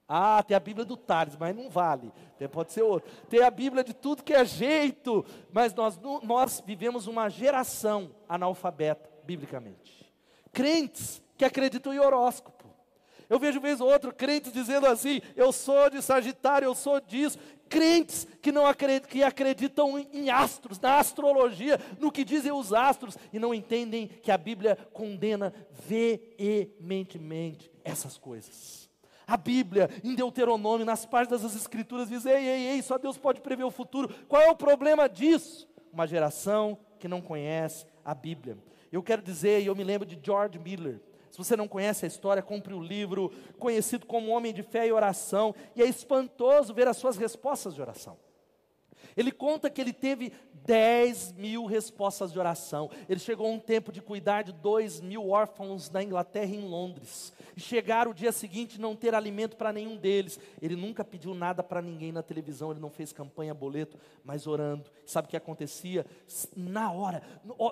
Ah, 0.08 0.44
tem 0.44 0.56
a 0.56 0.60
Bíblia 0.60 0.86
do 0.86 0.98
Tales, 0.98 1.38
mas 1.38 1.56
não 1.56 1.70
vale. 1.70 2.12
Tem, 2.38 2.50
pode 2.50 2.74
ser 2.74 2.82
outro. 2.82 3.10
Tem 3.30 3.42
a 3.42 3.50
Bíblia 3.50 3.84
de 3.84 3.94
tudo 3.94 4.24
que 4.24 4.34
é 4.34 4.44
jeito. 4.44 5.26
Mas 5.52 5.74
nós, 5.74 5.98
nós 6.22 6.62
vivemos 6.66 7.08
uma 7.08 7.30
geração 7.30 8.12
analfabeta, 8.28 9.10
biblicamente. 9.24 10.03
Crentes 10.54 11.22
que 11.38 11.44
acreditam 11.44 11.94
em 11.94 12.00
horóscopo. 12.00 12.64
Eu 13.30 13.40
vejo 13.40 13.60
vez 13.60 13.82
ou 13.82 13.90
outro 13.90 14.14
crentes 14.14 14.54
dizendo 14.54 14.86
assim: 14.86 15.20
eu 15.36 15.52
sou 15.52 15.90
de 15.90 16.02
Sagitário, 16.02 16.68
eu 16.68 16.76
sou 16.76 17.02
disso. 17.02 17.38
Crentes 17.68 18.28
que 18.40 18.52
não 18.52 18.68
acreditam, 18.68 19.10
que 19.10 19.24
acreditam 19.24 19.98
em 19.98 20.30
astros, 20.30 20.80
na 20.80 21.00
astrologia, 21.00 21.80
no 22.00 22.12
que 22.12 22.24
dizem 22.24 22.52
os 22.52 22.72
astros, 22.72 23.18
e 23.32 23.40
não 23.40 23.52
entendem 23.52 24.08
que 24.08 24.32
a 24.32 24.38
Bíblia 24.38 24.78
condena 24.94 25.52
veementemente 25.72 27.72
essas 27.84 28.18
coisas. 28.18 28.88
A 29.26 29.36
Bíblia, 29.36 29.90
em 30.04 30.14
Deuteronômio, 30.14 30.86
nas 30.86 31.06
páginas 31.06 31.42
das 31.42 31.56
Escrituras, 31.56 32.10
diz: 32.10 32.28
ei, 32.28 32.48
ei, 32.48 32.68
ei, 32.68 32.82
só 32.84 33.00
Deus 33.00 33.18
pode 33.18 33.42
prever 33.42 33.64
o 33.64 33.72
futuro. 33.72 34.14
Qual 34.28 34.44
é 34.44 34.52
o 34.52 34.56
problema 34.56 35.10
disso? 35.10 35.68
Uma 35.92 36.06
geração 36.06 36.78
que 37.00 37.08
não 37.08 37.22
conhece 37.22 37.88
a 38.06 38.14
Bíblia. 38.14 38.56
Eu 38.94 39.02
quero 39.02 39.24
dizer, 39.24 39.60
e 39.60 39.66
eu 39.66 39.76
me 39.76 39.84
lembro 39.84 40.08
de 40.08 40.20
George 40.24 40.60
Miller, 40.60 41.02
se 41.32 41.38
você 41.40 41.58
não 41.58 41.68
conhece 41.68 42.06
a 42.06 42.08
história, 42.08 42.44
compre 42.44 42.76
o 42.76 42.80
livro, 42.80 43.32
conhecido 43.58 44.06
como 44.06 44.30
Homem 44.30 44.54
de 44.54 44.62
Fé 44.62 44.86
e 44.86 44.92
Oração, 44.92 45.56
e 45.76 45.82
é 45.82 45.88
espantoso 45.88 46.76
ver 46.76 46.88
as 46.88 46.98
suas 46.98 47.18
respostas 47.18 47.74
de 47.74 47.82
oração. 47.82 48.16
Ele 49.16 49.32
conta 49.32 49.70
que 49.70 49.80
ele 49.80 49.94
teve 49.94 50.32
10 50.66 51.34
mil 51.34 51.66
respostas 51.66 52.32
de 52.32 52.40
oração. 52.40 52.90
Ele 53.08 53.20
chegou 53.20 53.48
a 53.48 53.50
um 53.50 53.60
tempo 53.60 53.92
de 53.92 54.02
cuidar 54.02 54.44
de 54.44 54.52
2 54.54 55.02
mil 55.02 55.30
órfãos 55.30 55.90
na 55.90 56.02
Inglaterra 56.02 56.54
e 56.54 56.58
em 56.58 56.68
Londres. 56.68 57.34
E 57.56 57.62
chegar 57.62 58.08
o 58.08 58.14
dia 58.14 58.32
seguinte 58.32 58.80
não 58.80 58.96
ter 58.96 59.14
alimento 59.14 59.56
para 59.56 59.74
nenhum 59.74 59.96
deles. 59.98 60.40
Ele 60.62 60.76
nunca 60.76 61.04
pediu 61.04 61.34
nada 61.34 61.62
para 61.62 61.82
ninguém 61.82 62.12
na 62.12 62.24
televisão, 62.24 62.72
ele 62.72 62.80
não 62.80 62.90
fez 62.90 63.12
campanha, 63.12 63.54
boleto, 63.54 64.00
mas 64.24 64.48
orando. 64.48 64.90
Sabe 65.06 65.28
o 65.28 65.30
que 65.30 65.38
acontecia? 65.38 66.06
Na 66.56 66.92
hora, 66.92 67.22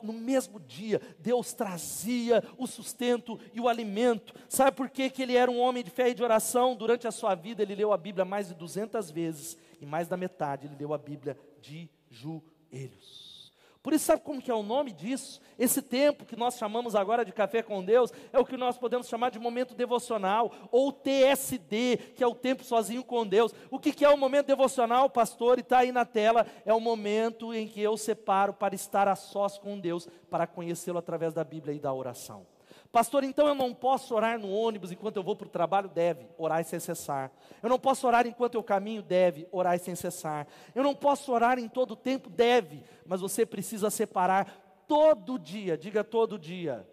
no, 0.03 0.13
mesmo 0.13 0.59
dia, 0.59 1.01
Deus 1.19 1.53
trazia 1.53 2.43
o 2.57 2.67
sustento 2.67 3.39
e 3.53 3.59
o 3.59 3.67
alimento. 3.67 4.33
Sabe 4.49 4.75
por 4.75 4.89
que, 4.89 5.09
que 5.09 5.21
ele 5.21 5.35
era 5.35 5.49
um 5.49 5.59
homem 5.59 5.83
de 5.83 5.89
fé 5.89 6.09
e 6.09 6.13
de 6.13 6.23
oração? 6.23 6.75
Durante 6.75 7.07
a 7.07 7.11
sua 7.11 7.35
vida, 7.35 7.63
ele 7.63 7.75
leu 7.75 7.93
a 7.93 7.97
Bíblia 7.97 8.25
mais 8.25 8.49
de 8.49 8.53
200 8.53 9.09
vezes. 9.09 9.57
E 9.81 9.85
mais 9.85 10.07
da 10.07 10.15
metade, 10.15 10.67
ele 10.67 10.75
leu 10.77 10.93
a 10.93 10.97
Bíblia 10.97 11.35
de 11.59 11.89
joelhos. 12.09 13.41
Por 13.83 13.93
isso, 13.93 14.05
sabe 14.05 14.21
como 14.21 14.39
que 14.39 14.51
é 14.51 14.53
o 14.53 14.61
nome 14.61 14.91
disso? 14.91 15.41
Esse 15.57 15.81
tempo 15.81 16.23
que 16.23 16.35
nós 16.35 16.55
chamamos 16.55 16.93
agora 16.93 17.25
de 17.25 17.31
café 17.31 17.63
com 17.63 17.83
Deus, 17.83 18.13
é 18.31 18.37
o 18.37 18.45
que 18.45 18.55
nós 18.55 18.77
podemos 18.77 19.07
chamar 19.07 19.31
de 19.31 19.39
momento 19.39 19.73
devocional, 19.73 20.51
ou 20.71 20.91
TSD, 20.91 21.97
que 22.15 22.23
é 22.23 22.27
o 22.27 22.35
tempo 22.35 22.63
sozinho 22.63 23.03
com 23.03 23.25
Deus. 23.25 23.55
O 23.71 23.79
que, 23.79 23.91
que 23.91 24.05
é 24.05 24.09
o 24.09 24.17
momento 24.17 24.45
devocional, 24.45 25.09
pastor? 25.09 25.57
E 25.57 25.61
está 25.61 25.79
aí 25.79 25.91
na 25.91 26.05
tela, 26.05 26.45
é 26.63 26.71
o 26.71 26.79
momento 26.79 27.51
em 27.55 27.67
que 27.67 27.81
eu 27.81 27.97
separo 27.97 28.53
para 28.53 28.75
estar 28.75 29.07
a 29.07 29.15
sós 29.15 29.57
com 29.57 29.79
Deus, 29.79 30.07
para 30.29 30.45
conhecê-lo 30.45 30.99
através 30.99 31.33
da 31.33 31.43
Bíblia 31.43 31.73
e 31.73 31.79
da 31.79 31.91
oração. 31.91 32.45
Pastor, 32.91 33.23
então 33.23 33.47
eu 33.47 33.55
não 33.55 33.73
posso 33.73 34.13
orar 34.13 34.37
no 34.37 34.51
ônibus 34.51 34.91
enquanto 34.91 35.15
eu 35.15 35.23
vou 35.23 35.35
para 35.35 35.47
o 35.47 35.49
trabalho? 35.49 35.87
Deve, 35.87 36.27
orar 36.37 36.63
sem 36.65 36.79
cessar. 36.79 37.31
Eu 37.63 37.69
não 37.69 37.79
posso 37.79 38.05
orar 38.05 38.27
enquanto 38.27 38.55
eu 38.55 38.63
caminho? 38.63 39.01
Deve, 39.01 39.47
orar 39.49 39.79
sem 39.79 39.95
cessar. 39.95 40.45
Eu 40.75 40.83
não 40.83 40.93
posso 40.93 41.31
orar 41.31 41.57
em 41.57 41.69
todo 41.69 41.91
o 41.91 41.95
tempo? 41.95 42.29
Deve, 42.29 42.83
mas 43.05 43.21
você 43.21 43.45
precisa 43.45 43.89
separar 43.89 44.83
todo 44.89 45.39
dia, 45.39 45.77
diga 45.77 46.03
todo 46.03 46.37
dia, 46.37 46.85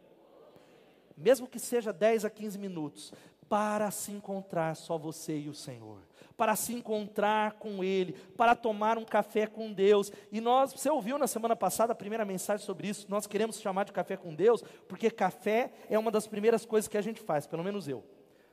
mesmo 1.16 1.48
que 1.48 1.58
seja 1.58 1.92
10 1.92 2.24
a 2.24 2.30
15 2.30 2.56
minutos, 2.58 3.12
para 3.48 3.90
se 3.90 4.12
encontrar 4.12 4.76
só 4.76 4.96
você 4.96 5.36
e 5.36 5.48
o 5.48 5.54
Senhor 5.54 6.07
para 6.38 6.54
se 6.54 6.72
encontrar 6.72 7.54
com 7.54 7.82
Ele, 7.82 8.12
para 8.36 8.54
tomar 8.54 8.96
um 8.96 9.04
café 9.04 9.48
com 9.48 9.72
Deus. 9.72 10.12
E 10.30 10.40
nós, 10.40 10.72
você 10.72 10.88
ouviu 10.88 11.18
na 11.18 11.26
semana 11.26 11.56
passada 11.56 11.92
a 11.92 11.96
primeira 11.96 12.24
mensagem 12.24 12.64
sobre 12.64 12.86
isso, 12.86 13.06
nós 13.10 13.26
queremos 13.26 13.60
chamar 13.60 13.84
de 13.84 13.92
café 13.92 14.16
com 14.16 14.32
Deus, 14.32 14.62
porque 14.86 15.10
café 15.10 15.72
é 15.90 15.98
uma 15.98 16.12
das 16.12 16.28
primeiras 16.28 16.64
coisas 16.64 16.86
que 16.86 16.96
a 16.96 17.02
gente 17.02 17.20
faz, 17.20 17.44
pelo 17.44 17.64
menos 17.64 17.88
eu. 17.88 18.04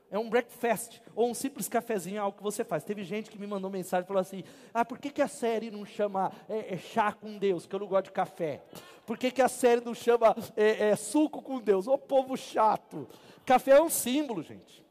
É 0.10 0.18
um 0.18 0.30
breakfast, 0.30 1.00
ou 1.16 1.30
um 1.30 1.34
simples 1.34 1.68
cafezinho, 1.68 2.22
algo 2.22 2.38
que 2.38 2.44
você 2.44 2.64
faz. 2.64 2.84
Teve 2.84 3.04
gente 3.04 3.30
que 3.30 3.40
me 3.40 3.46
mandou 3.46 3.70
mensagem 3.70 4.04
e 4.04 4.08
falou 4.08 4.22
assim: 4.22 4.44
Ah, 4.74 4.86
por 4.86 5.00
que, 5.00 5.10
que 5.10 5.22
a 5.22 5.28
série 5.28 5.70
não 5.70 5.84
chama 5.84 6.32
é, 6.48 6.76
é 6.76 6.78
chá 6.78 7.12
com 7.12 7.38
Deus? 7.38 7.66
Que 7.66 7.76
eu 7.76 7.80
não 7.80 7.88
gosto 7.88 8.06
de 8.06 8.12
café. 8.12 8.64
Por 9.06 9.18
que, 9.18 9.32
que 9.32 9.42
a 9.42 9.48
série 9.48 9.82
não 9.82 9.96
chama 9.96 10.36
é, 10.56 10.90
é 10.90 10.96
suco 10.96 11.42
com 11.42 11.60
Deus? 11.60 11.88
Ô 11.88 11.98
povo 11.98 12.38
chato. 12.38 13.10
Café 13.46 13.72
é 13.72 13.82
um 13.82 13.90
símbolo, 13.90 14.44
gente. 14.44 14.85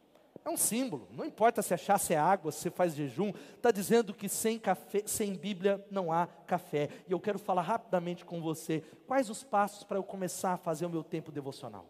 É 0.44 0.50
um 0.50 0.56
símbolo. 0.56 1.08
Não 1.10 1.24
importa 1.24 1.62
se 1.62 1.72
é 1.72 1.76
chá, 1.76 1.96
se 1.96 2.12
é 2.12 2.18
água, 2.18 2.52
se 2.52 2.68
faz 2.68 2.94
jejum. 2.94 3.32
Está 3.56 3.70
dizendo 3.70 4.12
que 4.12 4.28
sem 4.28 4.58
café, 4.58 5.02
sem 5.06 5.34
Bíblia 5.34 5.84
não 5.90 6.12
há 6.12 6.26
café. 6.46 6.90
E 7.08 7.12
eu 7.12 7.18
quero 7.18 7.38
falar 7.38 7.62
rapidamente 7.62 8.24
com 8.24 8.42
você. 8.42 8.82
Quais 9.06 9.30
os 9.30 9.42
passos 9.42 9.84
para 9.84 9.96
eu 9.96 10.02
começar 10.02 10.52
a 10.52 10.58
fazer 10.58 10.84
o 10.84 10.90
meu 10.90 11.02
tempo 11.02 11.32
devocional? 11.32 11.86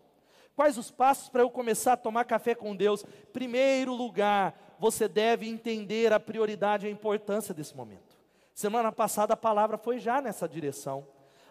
Quais 0.55 0.79
os 0.79 0.89
passos 0.89 1.29
para 1.29 1.43
eu 1.43 1.51
começar 1.51 1.95
a 1.95 1.97
tomar 1.97 2.25
café 2.25 2.55
com 2.55 2.77
Deus? 2.77 3.05
Primeiro 3.33 3.93
lugar, 3.93 4.55
você 4.79 5.09
deve 5.09 5.49
entender 5.49 6.13
a 6.13 6.21
prioridade 6.21 6.87
e 6.87 6.89
a 6.89 6.93
importância 6.93 7.53
desse 7.53 7.77
momento. 7.77 8.17
Semana 8.55 8.93
passada 8.93 9.35
a 9.35 9.37
palavra 9.37 9.77
foi 9.77 9.99
já 9.99 10.23
nessa 10.23 10.49
direção. 10.49 11.05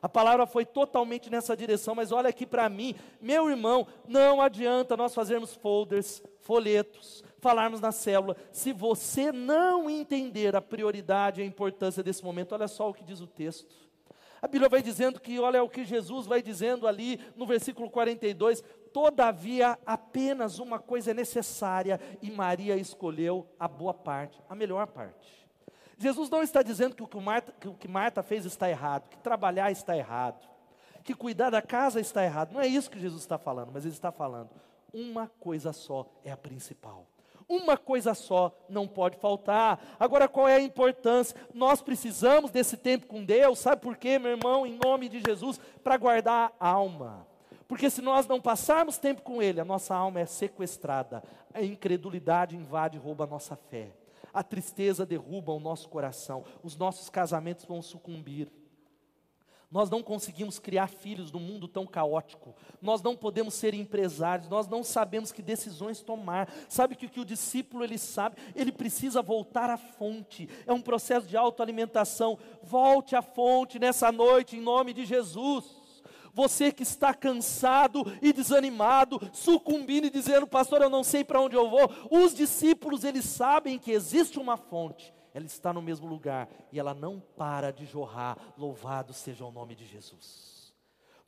A 0.03 0.09
palavra 0.09 0.45
foi 0.45 0.65
totalmente 0.65 1.29
nessa 1.29 1.55
direção, 1.55 1.95
mas 1.95 2.11
olha 2.11 2.27
aqui 2.27 2.45
para 2.45 2.67
mim, 2.67 2.93
meu 3.21 3.49
irmão, 3.49 3.87
não 4.05 4.41
adianta 4.41 4.97
nós 4.97 5.15
fazermos 5.15 5.55
folders, 5.55 6.21
folhetos, 6.41 7.23
falarmos 7.39 7.79
na 7.79 7.93
célula, 7.93 8.35
se 8.51 8.73
você 8.73 9.31
não 9.31 9.89
entender 9.89 10.57
a 10.57 10.61
prioridade 10.61 11.39
e 11.39 11.43
a 11.45 11.47
importância 11.47 12.03
desse 12.03 12.21
momento, 12.21 12.51
olha 12.53 12.67
só 12.67 12.89
o 12.89 12.93
que 12.93 13.01
diz 13.01 13.21
o 13.21 13.27
texto. 13.27 13.73
A 14.41 14.47
Bíblia 14.49 14.67
vai 14.67 14.81
dizendo 14.81 15.21
que, 15.21 15.39
olha 15.39 15.63
o 15.63 15.69
que 15.69 15.85
Jesus 15.85 16.27
vai 16.27 16.41
dizendo 16.41 16.85
ali 16.85 17.17
no 17.33 17.45
versículo 17.45 17.89
42, 17.89 18.61
todavia 18.91 19.79
apenas 19.85 20.59
uma 20.59 20.79
coisa 20.79 21.11
é 21.11 21.13
necessária 21.13 21.97
e 22.21 22.29
Maria 22.29 22.75
escolheu 22.75 23.47
a 23.57 23.69
boa 23.69 23.93
parte, 23.93 24.37
a 24.49 24.53
melhor 24.53 24.85
parte. 24.87 25.42
Jesus 25.97 26.29
não 26.29 26.41
está 26.41 26.61
dizendo 26.61 26.95
que 26.95 27.03
o 27.03 27.07
que 27.07 27.19
Marta, 27.19 27.53
que 27.59 27.67
o 27.67 27.73
que 27.73 27.87
Marta 27.87 28.23
fez 28.23 28.45
está 28.45 28.69
errado, 28.69 29.07
que 29.09 29.17
trabalhar 29.17 29.71
está 29.71 29.95
errado, 29.95 30.47
que 31.03 31.13
cuidar 31.13 31.49
da 31.49 31.61
casa 31.61 31.99
está 31.99 32.23
errado. 32.23 32.53
Não 32.53 32.61
é 32.61 32.67
isso 32.67 32.89
que 32.89 32.99
Jesus 32.99 33.21
está 33.21 33.37
falando, 33.37 33.71
mas 33.73 33.85
ele 33.85 33.93
está 33.93 34.11
falando: 34.11 34.49
uma 34.93 35.27
coisa 35.39 35.73
só 35.73 36.07
é 36.23 36.31
a 36.31 36.37
principal. 36.37 37.07
Uma 37.47 37.77
coisa 37.77 38.13
só 38.13 38.55
não 38.69 38.87
pode 38.87 39.17
faltar. 39.17 39.97
Agora, 39.99 40.29
qual 40.29 40.47
é 40.47 40.55
a 40.55 40.61
importância? 40.61 41.35
Nós 41.53 41.81
precisamos 41.81 42.51
desse 42.51 42.77
tempo 42.77 43.05
com 43.05 43.23
Deus, 43.23 43.59
sabe 43.59 43.81
por 43.81 43.97
quê, 43.97 44.17
meu 44.17 44.31
irmão, 44.31 44.65
em 44.65 44.79
nome 44.83 45.09
de 45.09 45.19
Jesus? 45.19 45.59
Para 45.83 45.97
guardar 45.97 46.53
a 46.57 46.69
alma. 46.69 47.27
Porque 47.67 47.89
se 47.89 48.01
nós 48.01 48.27
não 48.27 48.39
passarmos 48.39 48.97
tempo 48.97 49.21
com 49.21 49.41
Ele, 49.41 49.59
a 49.59 49.65
nossa 49.65 49.93
alma 49.93 50.21
é 50.21 50.25
sequestrada, 50.25 51.21
a 51.53 51.61
incredulidade 51.61 52.55
invade 52.55 52.97
e 52.97 52.99
rouba 52.99 53.25
a 53.25 53.27
nossa 53.27 53.57
fé 53.57 53.91
a 54.33 54.43
tristeza 54.43 55.05
derruba 55.05 55.53
o 55.53 55.59
nosso 55.59 55.87
coração, 55.87 56.43
os 56.63 56.75
nossos 56.75 57.09
casamentos 57.09 57.65
vão 57.65 57.81
sucumbir. 57.81 58.51
Nós 59.73 59.89
não 59.89 60.03
conseguimos 60.03 60.59
criar 60.59 60.85
filhos 60.85 61.31
num 61.31 61.39
mundo 61.39 61.67
tão 61.67 61.87
caótico. 61.87 62.55
Nós 62.79 63.01
não 63.01 63.15
podemos 63.15 63.55
ser 63.55 63.73
empresários. 63.73 64.47
Nós 64.47 64.67
não 64.67 64.83
sabemos 64.83 65.31
que 65.31 65.41
decisões 65.41 65.99
tomar. 65.99 66.47
Sabe 66.69 66.95
que 66.95 67.07
o 67.07 67.09
que 67.09 67.19
o 67.19 67.25
discípulo 67.25 67.83
ele 67.83 67.97
sabe? 67.97 68.37
Ele 68.55 68.71
precisa 68.71 69.19
voltar 69.23 69.71
à 69.71 69.77
fonte. 69.77 70.47
É 70.67 70.71
um 70.71 70.79
processo 70.79 71.25
de 71.25 71.35
autoalimentação. 71.35 72.37
Volte 72.61 73.15
à 73.15 73.23
fonte 73.23 73.79
nessa 73.79 74.11
noite 74.11 74.55
em 74.55 74.61
nome 74.61 74.93
de 74.93 75.05
Jesus. 75.05 75.82
Você 76.33 76.71
que 76.71 76.81
está 76.81 77.13
cansado 77.13 78.03
e 78.21 78.33
desanimado, 78.33 79.21
sucumbindo 79.31 80.07
e 80.07 80.09
dizendo, 80.09 80.47
pastor, 80.47 80.81
eu 80.81 80.89
não 80.89 81.03
sei 81.03 81.23
para 81.23 81.39
onde 81.39 81.55
eu 81.55 81.69
vou. 81.69 81.89
Os 82.09 82.33
discípulos, 82.33 83.03
eles 83.03 83.25
sabem 83.25 83.77
que 83.77 83.91
existe 83.91 84.39
uma 84.39 84.57
fonte, 84.57 85.13
ela 85.31 85.45
está 85.45 85.71
no 85.71 85.81
mesmo 85.81 86.07
lugar 86.07 86.49
e 86.71 86.79
ela 86.79 86.93
não 86.93 87.19
para 87.19 87.71
de 87.71 87.85
jorrar. 87.85 88.37
Louvado 88.57 89.13
seja 89.13 89.45
o 89.45 89.51
nome 89.51 89.75
de 89.75 89.85
Jesus. 89.85 90.73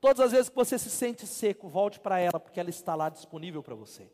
Todas 0.01 0.19
as 0.19 0.31
vezes 0.31 0.49
que 0.49 0.55
você 0.55 0.77
se 0.77 0.89
sente 0.89 1.25
seco, 1.25 1.69
volte 1.69 1.99
para 1.99 2.19
ela, 2.19 2.39
porque 2.39 2.59
ela 2.59 2.69
está 2.69 2.95
lá 2.95 3.09
disponível 3.09 3.61
para 3.61 3.75
você. 3.75 4.09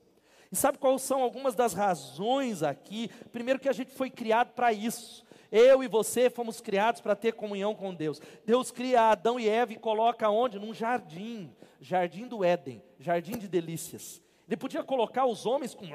E 0.51 0.55
sabe 0.55 0.77
quais 0.77 1.01
são 1.01 1.21
algumas 1.21 1.55
das 1.55 1.73
razões 1.73 2.61
aqui? 2.61 3.09
Primeiro, 3.31 3.59
que 3.59 3.69
a 3.69 3.73
gente 3.73 3.91
foi 3.93 4.09
criado 4.09 4.51
para 4.51 4.73
isso. 4.73 5.25
Eu 5.51 5.83
e 5.83 5.87
você 5.87 6.29
fomos 6.29 6.61
criados 6.61 7.01
para 7.01 7.15
ter 7.15 7.33
comunhão 7.33 7.75
com 7.75 7.93
Deus. 7.93 8.21
Deus 8.45 8.71
cria 8.71 9.11
Adão 9.11 9.39
e 9.39 9.49
Eva 9.49 9.73
e 9.73 9.77
coloca 9.77 10.29
onde? 10.29 10.57
Num 10.57 10.73
jardim, 10.73 11.53
jardim 11.79 12.27
do 12.27 12.43
Éden, 12.43 12.81
jardim 12.97 13.37
de 13.37 13.47
delícias. 13.47 14.21
Ele 14.47 14.57
podia 14.57 14.83
colocar 14.83 15.25
os 15.25 15.45
homens 15.45 15.73
com 15.73 15.85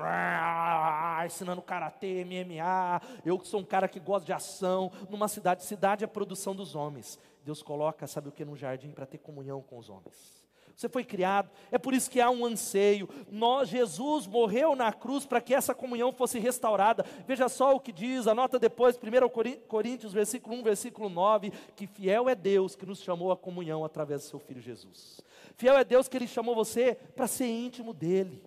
ensinando 1.26 1.60
karatê, 1.60 2.24
MMA. 2.24 3.02
Eu 3.24 3.38
que 3.38 3.46
sou 3.46 3.60
um 3.60 3.64
cara 3.64 3.86
que 3.86 4.00
gosta 4.00 4.24
de 4.24 4.32
ação, 4.32 4.90
numa 5.10 5.28
cidade. 5.28 5.62
Cidade 5.64 6.04
é 6.04 6.06
a 6.06 6.08
produção 6.08 6.54
dos 6.54 6.74
homens. 6.74 7.18
Deus 7.44 7.62
coloca, 7.62 8.06
sabe 8.06 8.28
o 8.28 8.32
que, 8.32 8.44
no 8.44 8.56
jardim 8.56 8.90
para 8.90 9.04
ter 9.04 9.18
comunhão 9.18 9.62
com 9.62 9.78
os 9.78 9.90
homens. 9.90 10.35
Você 10.76 10.90
foi 10.90 11.04
criado, 11.04 11.50
é 11.72 11.78
por 11.78 11.94
isso 11.94 12.10
que 12.10 12.20
há 12.20 12.28
um 12.28 12.44
anseio. 12.44 13.08
Nós, 13.30 13.70
Jesus 13.70 14.26
morreu 14.26 14.76
na 14.76 14.92
cruz 14.92 15.24
para 15.24 15.40
que 15.40 15.54
essa 15.54 15.74
comunhão 15.74 16.12
fosse 16.12 16.38
restaurada. 16.38 17.02
Veja 17.26 17.48
só 17.48 17.74
o 17.74 17.80
que 17.80 17.90
diz, 17.90 18.26
anota 18.26 18.58
depois, 18.58 18.94
1 18.94 19.58
Coríntios, 19.66 20.12
versículo 20.12 20.54
1, 20.56 20.62
versículo 20.62 21.08
9, 21.08 21.50
que 21.74 21.86
fiel 21.86 22.28
é 22.28 22.34
Deus 22.34 22.76
que 22.76 22.84
nos 22.84 23.00
chamou 23.00 23.32
à 23.32 23.36
comunhão 23.36 23.86
através 23.86 24.20
do 24.20 24.28
seu 24.28 24.38
Filho 24.38 24.60
Jesus. 24.60 25.22
Fiel 25.56 25.78
é 25.78 25.82
Deus 25.82 26.08
que 26.08 26.16
Ele 26.18 26.28
chamou 26.28 26.54
você 26.54 26.94
para 26.94 27.26
ser 27.26 27.46
íntimo 27.46 27.94
dEle. 27.94 28.42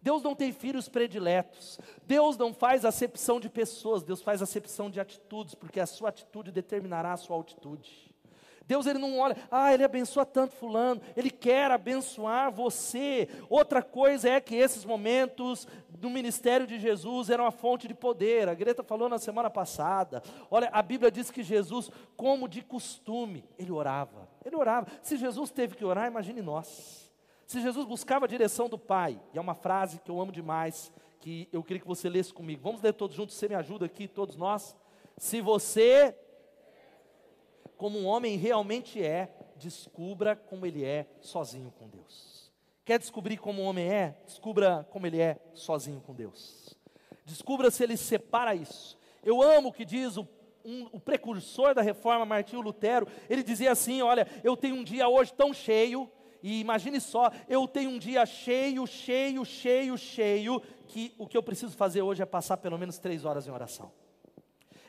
Deus 0.00 0.22
não 0.22 0.36
tem 0.36 0.52
filhos 0.52 0.88
prediletos. 0.88 1.80
Deus 2.06 2.36
não 2.36 2.54
faz 2.54 2.84
acepção 2.84 3.40
de 3.40 3.48
pessoas, 3.48 4.04
Deus 4.04 4.22
faz 4.22 4.40
acepção 4.40 4.88
de 4.88 5.00
atitudes, 5.00 5.56
porque 5.56 5.80
a 5.80 5.86
sua 5.86 6.10
atitude 6.10 6.52
determinará 6.52 7.14
a 7.14 7.16
sua 7.16 7.34
altitude. 7.34 8.13
Deus 8.66 8.86
ele 8.86 8.98
não 8.98 9.18
olha, 9.18 9.36
ah, 9.50 9.72
ele 9.72 9.84
abençoa 9.84 10.24
tanto 10.24 10.54
fulano, 10.54 11.00
ele 11.16 11.30
quer 11.30 11.70
abençoar 11.70 12.50
você. 12.50 13.28
Outra 13.48 13.82
coisa 13.82 14.30
é 14.30 14.40
que 14.40 14.54
esses 14.54 14.84
momentos 14.84 15.68
do 15.88 16.08
ministério 16.08 16.66
de 16.66 16.78
Jesus 16.78 17.30
eram 17.30 17.46
a 17.46 17.50
fonte 17.50 17.86
de 17.86 17.94
poder. 17.94 18.48
A 18.48 18.54
Greta 18.54 18.82
falou 18.82 19.08
na 19.08 19.18
semana 19.18 19.50
passada. 19.50 20.22
Olha, 20.50 20.68
a 20.72 20.82
Bíblia 20.82 21.10
diz 21.10 21.30
que 21.30 21.42
Jesus, 21.42 21.90
como 22.16 22.48
de 22.48 22.62
costume, 22.62 23.44
ele 23.58 23.70
orava. 23.70 24.28
Ele 24.44 24.56
orava. 24.56 24.86
Se 25.02 25.16
Jesus 25.16 25.50
teve 25.50 25.76
que 25.76 25.84
orar, 25.84 26.06
imagine 26.06 26.40
nós. 26.40 27.12
Se 27.46 27.60
Jesus 27.60 27.86
buscava 27.86 28.24
a 28.24 28.28
direção 28.28 28.68
do 28.68 28.78
Pai, 28.78 29.20
e 29.32 29.38
é 29.38 29.40
uma 29.40 29.54
frase 29.54 30.00
que 30.00 30.10
eu 30.10 30.20
amo 30.20 30.32
demais, 30.32 30.90
que 31.20 31.48
eu 31.52 31.62
queria 31.62 31.80
que 31.80 31.86
você 31.86 32.08
lesse 32.08 32.32
comigo. 32.32 32.62
Vamos 32.62 32.82
ler 32.82 32.94
todos 32.94 33.16
juntos, 33.16 33.34
você 33.34 33.48
me 33.48 33.54
ajuda 33.54 33.86
aqui, 33.86 34.08
todos 34.08 34.36
nós. 34.36 34.74
Se 35.16 35.40
você 35.40 36.16
como 37.76 37.98
um 37.98 38.06
homem 38.06 38.36
realmente 38.36 39.02
é, 39.02 39.30
descubra 39.56 40.36
como 40.36 40.66
ele 40.66 40.84
é 40.84 41.06
sozinho 41.20 41.72
com 41.78 41.88
Deus. 41.88 42.52
Quer 42.84 42.98
descobrir 42.98 43.38
como 43.38 43.62
um 43.62 43.64
homem 43.64 43.90
é? 43.90 44.16
Descubra 44.26 44.86
como 44.90 45.06
ele 45.06 45.20
é 45.20 45.38
sozinho 45.54 46.00
com 46.00 46.14
Deus. 46.14 46.76
Descubra 47.24 47.70
se 47.70 47.82
ele 47.82 47.96
separa 47.96 48.54
isso. 48.54 48.98
Eu 49.24 49.40
amo 49.40 49.70
o 49.70 49.72
que 49.72 49.84
diz 49.84 50.18
o, 50.18 50.28
um, 50.64 50.88
o 50.92 51.00
precursor 51.00 51.74
da 51.74 51.80
reforma, 51.80 52.26
Martinho 52.26 52.60
Lutero. 52.60 53.08
Ele 53.28 53.42
dizia 53.42 53.72
assim: 53.72 54.02
Olha, 54.02 54.28
eu 54.42 54.56
tenho 54.56 54.76
um 54.76 54.84
dia 54.84 55.08
hoje 55.08 55.32
tão 55.32 55.54
cheio, 55.54 56.10
e 56.42 56.60
imagine 56.60 57.00
só, 57.00 57.30
eu 57.48 57.66
tenho 57.66 57.88
um 57.88 57.98
dia 57.98 58.26
cheio, 58.26 58.86
cheio, 58.86 59.46
cheio, 59.46 59.96
cheio, 59.96 60.62
que 60.86 61.14
o 61.16 61.26
que 61.26 61.38
eu 61.38 61.42
preciso 61.42 61.74
fazer 61.74 62.02
hoje 62.02 62.22
é 62.22 62.26
passar 62.26 62.58
pelo 62.58 62.76
menos 62.76 62.98
três 62.98 63.24
horas 63.24 63.46
em 63.46 63.50
oração. 63.50 63.90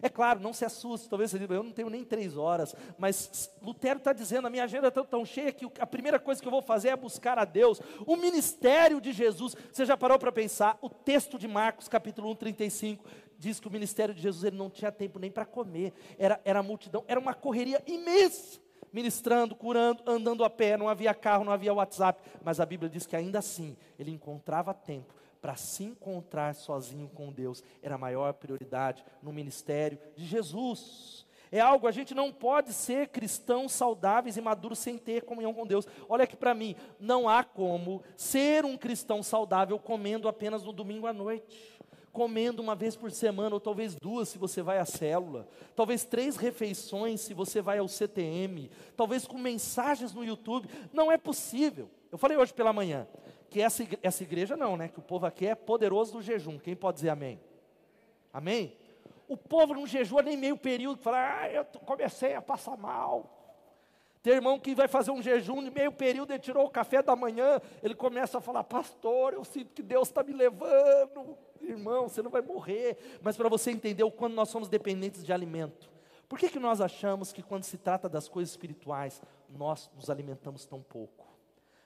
É 0.02 0.10
claro, 0.10 0.40
não 0.40 0.54
se 0.54 0.66
assuste, 0.66 1.10
talvez 1.10 1.32
você 1.32 1.40
diga, 1.40 1.54
eu 1.54 1.64
não 1.64 1.72
tenho 1.72 1.90
nem 1.90 2.04
três 2.04 2.38
horas, 2.38 2.75
mas 2.98 3.50
Lutero 3.62 3.98
está 3.98 4.14
dizendo, 4.14 4.48
a 4.48 4.50
minha 4.50 4.64
agenda 4.64 4.90
está 4.90 5.04
tão 5.04 5.25
cheia 5.25 5.52
que 5.52 5.66
a 5.80 5.88
primeira 5.88 6.20
coisa 6.20 6.42
que 6.42 6.48
eu 6.48 6.52
vou 6.52 6.62
fazer 6.62 6.90
é 6.90 6.96
buscar 6.96 7.40
a 7.40 7.46
Deus. 7.46 7.82
O 8.06 8.16
ministério 8.16 9.00
de 9.00 9.12
Jesus, 9.12 9.56
você 9.72 9.86
já 9.86 9.96
parou 9.96 10.20
para 10.20 10.32
pensar? 10.32 10.78
O 10.82 10.90
texto 10.90 11.38
de 11.38 11.48
Marcos, 11.48 11.88
capítulo 11.88 12.30
1, 12.32 12.36
35, 12.36 13.06
diz 13.38 13.60
que 13.60 13.68
o 13.68 13.72
ministério 13.72 14.14
de 14.14 14.22
Jesus 14.22 14.44
ele 14.44 14.58
não 14.58 14.70
tinha 14.70 14.92
tempo 14.92 15.20
nem 15.20 15.31
para 15.31 15.46
comer, 15.46 15.94
era, 16.18 16.40
era 16.44 16.62
multidão, 16.62 17.03
era 17.08 17.20
uma 17.20 17.34
correria 17.34 17.81
imensa 17.88 18.64
ministrando, 18.94 19.53
curando, 19.53 20.01
andando 20.08 20.42
a 20.46 20.50
pé, 20.50 20.77
não 20.77 20.88
havia 20.88 21.14
carro, 21.14 21.44
não 21.44 21.51
havia 21.51 21.74
WhatsApp, 21.74 22.22
mas 22.42 22.62
a 22.62 22.66
Bíblia 22.66 22.90
diz 22.90 23.05
que 23.05 23.14
ainda 23.14 23.40
assim 23.40 23.75
ele 24.00 24.10
encontrava 24.10 24.74
tempo 24.74 25.14
para 25.46 25.55
se 25.55 25.84
encontrar 25.84 26.55
sozinho 26.55 27.08
com 27.08 27.31
Deus 27.31 27.64
era 27.84 27.94
a 27.94 28.00
maior 28.00 28.34
prioridade 28.34 29.05
no 29.22 29.31
ministério 29.31 30.00
de 30.16 30.25
Jesus. 30.25 31.24
É 31.51 31.60
algo, 31.60 31.86
a 31.86 31.92
gente 31.92 32.16
não 32.16 32.31
pode 32.31 32.74
ser 32.74 33.10
cristãos 33.10 33.72
saudáveis 33.72 34.38
e 34.38 34.42
maduros 34.42 34.79
sem 34.79 34.98
ter 34.98 35.22
comunhão 35.22 35.53
com 35.53 35.68
Deus. 35.68 35.88
Olha 36.10 36.24
aqui 36.24 36.36
para 36.36 36.55
mim, 36.55 36.75
não 37.00 37.29
há 37.29 37.44
como 37.44 38.01
ser 38.18 38.66
um 38.66 38.75
cristão 38.75 39.22
saudável 39.22 39.77
comendo 39.77 40.27
apenas 40.27 40.64
no 40.64 40.74
domingo 40.74 41.05
à 41.05 41.14
noite 41.14 41.75
comendo 42.12 42.62
uma 42.62 42.75
vez 42.75 42.96
por 42.96 43.12
semana, 43.12 43.53
ou 43.55 43.60
talvez 43.60 43.94
duas 43.94 44.29
se 44.29 44.38
você 44.38 44.62
vai 44.62 44.79
à 44.79 44.86
célula, 44.86 45.50
talvez 45.75 46.05
três 46.05 46.38
refeições 46.38 47.20
se 47.20 47.34
você 47.34 47.62
vai 47.62 47.77
ao 47.77 47.90
CTM, 47.90 48.72
talvez 48.96 49.27
com 49.27 49.38
mensagens 49.38 50.14
no 50.14 50.24
YouTube. 50.24 50.70
Não 50.94 51.12
é 51.12 51.18
possível. 51.18 51.90
Eu 52.10 52.18
falei 52.18 52.38
hoje 52.38 52.53
pela 52.53 52.72
manhã 52.72 53.05
que 53.50 53.62
essa 53.62 53.84
igreja, 53.84 54.00
essa 54.03 54.24
igreja 54.24 54.58
não, 54.58 54.75
né? 54.75 54.88
Que 54.88 55.00
o 55.00 55.01
povo 55.01 55.25
aqui 55.25 55.48
é 55.48 55.55
poderoso 55.55 56.14
do 56.14 56.22
jejum. 56.22 56.60
Quem 56.60 56.75
pode 56.75 56.96
dizer 56.96 57.10
amém? 57.10 57.40
Amém? 58.34 58.77
O 59.27 59.38
povo 59.38 59.74
não 59.74 59.88
jejua 59.88 60.22
nem 60.22 60.38
meio 60.38 60.58
período, 60.58 61.01
fala, 61.01 61.42
ah, 61.42 61.50
eu 61.51 61.66
comecei 61.86 62.36
a 62.36 62.42
passar 62.42 62.77
mal. 62.77 63.31
Tem 64.22 64.34
irmão 64.34 64.60
que 64.60 64.74
vai 64.74 64.88
fazer 64.88 65.12
um 65.12 65.22
jejum 65.22 65.64
de 65.64 65.70
meio 65.70 65.92
período, 65.92 66.31
ele 66.31 66.40
tirou 66.40 66.66
o 66.66 66.70
café 66.70 67.01
da 67.01 67.16
manhã, 67.16 67.62
ele 67.84 67.94
começa 67.94 68.40
a 68.40 68.42
falar, 68.42 68.64
pastor, 68.64 69.34
eu 69.34 69.44
sinto 69.44 69.72
que 69.72 69.84
Deus 69.84 70.08
está 70.08 70.24
me 70.24 70.34
levando. 70.34 71.38
Irmão, 71.62 72.10
você 72.10 72.22
não 72.22 72.31
vai 72.31 72.42
morrer. 72.42 73.20
Mas 73.22 73.38
para 73.38 73.48
você 73.48 73.72
entender 73.72 74.03
o 74.03 74.12
quanto 74.12 74.34
nós 74.34 74.50
somos 74.50 74.68
dependentes 74.68 75.24
de 75.24 75.31
alimento. 75.31 75.90
Por 76.27 76.40
que, 76.40 76.50
que 76.50 76.60
nós 76.60 76.81
achamos 76.81 77.31
que 77.31 77.44
quando 77.44 77.64
se 77.64 77.77
trata 77.77 78.10
das 78.10 78.27
coisas 78.27 78.51
espirituais, 78.51 79.22
nós 79.50 79.92
nos 79.96 80.10
alimentamos 80.10 80.66
tão 80.66 80.81
pouco? 80.81 81.25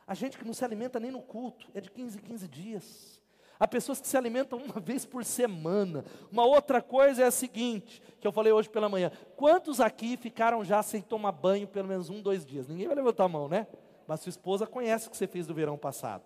A 0.10 0.16
gente 0.16 0.40
que 0.40 0.44
não 0.44 0.56
se 0.56 0.66
alimenta 0.66 1.00
nem 1.00 1.12
no 1.12 1.22
culto, 1.22 1.68
é 1.72 1.80
de 1.80 1.92
15 1.92 2.18
em 2.18 2.22
15 2.22 2.48
dias. 2.48 3.22
Há 3.60 3.68
pessoas 3.68 4.02
que 4.02 4.08
se 4.08 4.18
alimentam 4.18 4.58
uma 4.58 4.80
vez 4.80 5.06
por 5.06 5.24
semana. 5.24 6.04
Uma 6.32 6.46
outra 6.46 6.82
coisa 6.82 7.22
é 7.22 7.26
a 7.28 7.32
seguinte, 7.32 8.02
que 8.20 8.26
eu 8.26 8.32
falei 8.32 8.52
hoje 8.52 8.68
pela 8.68 8.90
manhã. 8.90 9.12
Quantos 9.36 9.80
aqui 9.80 10.18
ficaram 10.18 10.66
já 10.66 10.82
sem 10.82 11.00
tomar 11.00 11.32
banho 11.32 11.68
pelo 11.68 11.88
menos 11.88 12.10
um, 12.10 12.24
dois 12.24 12.44
dias? 12.44 12.68
Ninguém 12.68 12.88
vai 12.88 12.96
levantar 12.96 13.26
a 13.26 13.28
mão, 13.28 13.48
né? 13.48 13.68
Mas 14.08 14.22
sua 14.22 14.32
esposa 14.32 14.66
conhece 14.66 15.08
o 15.08 15.12
que 15.12 15.18
você 15.18 15.28
fez 15.28 15.46
do 15.46 15.54
verão 15.54 15.78
passado. 15.78 16.24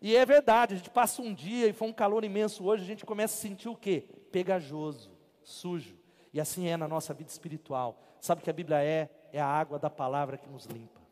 E 0.00 0.16
é 0.16 0.24
verdade, 0.24 0.72
a 0.72 0.76
gente 0.78 0.88
passa 0.88 1.20
um 1.20 1.34
dia 1.34 1.66
e 1.66 1.74
foi 1.74 1.86
um 1.86 1.92
calor 1.92 2.24
imenso 2.24 2.64
hoje, 2.64 2.82
a 2.82 2.86
gente 2.86 3.04
começa 3.04 3.34
a 3.34 3.42
sentir 3.42 3.68
o 3.68 3.76
quê? 3.76 4.06
Pegajoso, 4.32 5.10
sujo. 5.42 5.98
E 6.32 6.40
assim 6.40 6.66
é 6.66 6.78
na 6.78 6.88
nossa 6.88 7.12
vida 7.12 7.28
espiritual. 7.28 8.00
Sabe 8.22 8.40
o 8.40 8.44
que 8.44 8.48
a 8.48 8.54
Bíblia 8.54 8.82
é? 8.82 9.10
É 9.34 9.38
a 9.38 9.46
água 9.46 9.78
da 9.78 9.90
palavra 9.90 10.38
que 10.38 10.48
nos 10.48 10.64
limpa. 10.64 11.03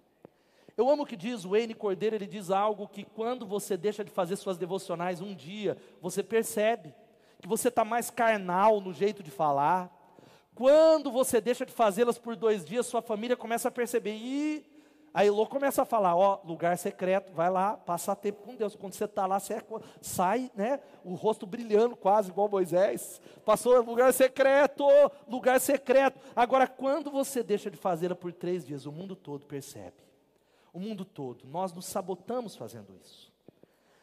Eu 0.77 0.89
amo 0.89 1.03
o 1.03 1.07
que 1.07 1.17
diz 1.17 1.45
o 1.45 1.51
Wayne 1.51 1.75
Cordeiro, 1.75 2.17
ele 2.17 2.27
diz 2.27 2.51
algo 2.51 2.89
que 2.89 3.05
quando 3.05 3.47
você 3.47 3.77
deixa 3.77 4.03
de 4.03 4.11
fazer 4.11 4.37
suas 4.37 4.57
devocionais 4.57 5.21
um 5.21 5.35
dia, 5.35 5.77
você 6.01 6.23
percebe 6.23 6.95
que 7.41 7.49
você 7.49 7.69
está 7.69 7.85
mais 7.85 8.09
carnal 8.09 8.81
no 8.81 8.93
jeito 8.93 9.23
de 9.23 9.31
falar. 9.31 9.91
Quando 10.55 11.11
você 11.11 11.41
deixa 11.41 11.67
de 11.67 11.73
fazê-las 11.73 12.19
por 12.19 12.37
dois 12.37 12.65
dias, 12.65 12.87
sua 12.87 13.03
família 13.03 13.37
começa 13.37 13.69
a 13.69 13.71
perceber. 13.71 14.15
E 14.15 14.65
a 15.13 15.27
Elô 15.27 15.47
começa 15.47 15.83
a 15.83 15.85
falar: 15.85 16.17
Ó, 16.17 16.41
lugar 16.45 16.79
secreto, 16.79 17.33
vai 17.33 17.51
lá, 17.51 17.77
passa 17.77 18.17
tempo 18.17 18.43
com 18.43 18.55
Deus. 18.55 18.77
Quando 18.77 18.95
você 18.95 19.05
está 19.05 19.27
lá, 19.27 19.41
você 19.41 19.55
é, 19.55 19.63
sai, 20.01 20.51
né? 20.55 20.81
O 21.05 21.15
rosto 21.15 21.47
brilhando, 21.47 21.97
quase 21.97 22.31
igual 22.31 22.49
Moisés. 22.49 23.21
Passou 23.45 23.83
lugar 23.83 24.13
secreto, 24.13 24.87
lugar 25.29 25.61
secreto. 25.61 26.19
Agora, 26.35 26.67
quando 26.67 27.11
você 27.11 27.43
deixa 27.43 27.71
de 27.71 27.77
fazê-la 27.77 28.15
por 28.15 28.33
três 28.33 28.65
dias, 28.65 28.87
o 28.87 28.93
mundo 28.93 29.15
todo 29.15 29.45
percebe 29.45 30.02
o 30.73 30.81
mundo 30.81 31.05
todo. 31.05 31.47
Nós 31.47 31.73
nos 31.73 31.87
sabotamos 31.87 32.57
fazendo 32.57 32.95
isso. 32.97 33.33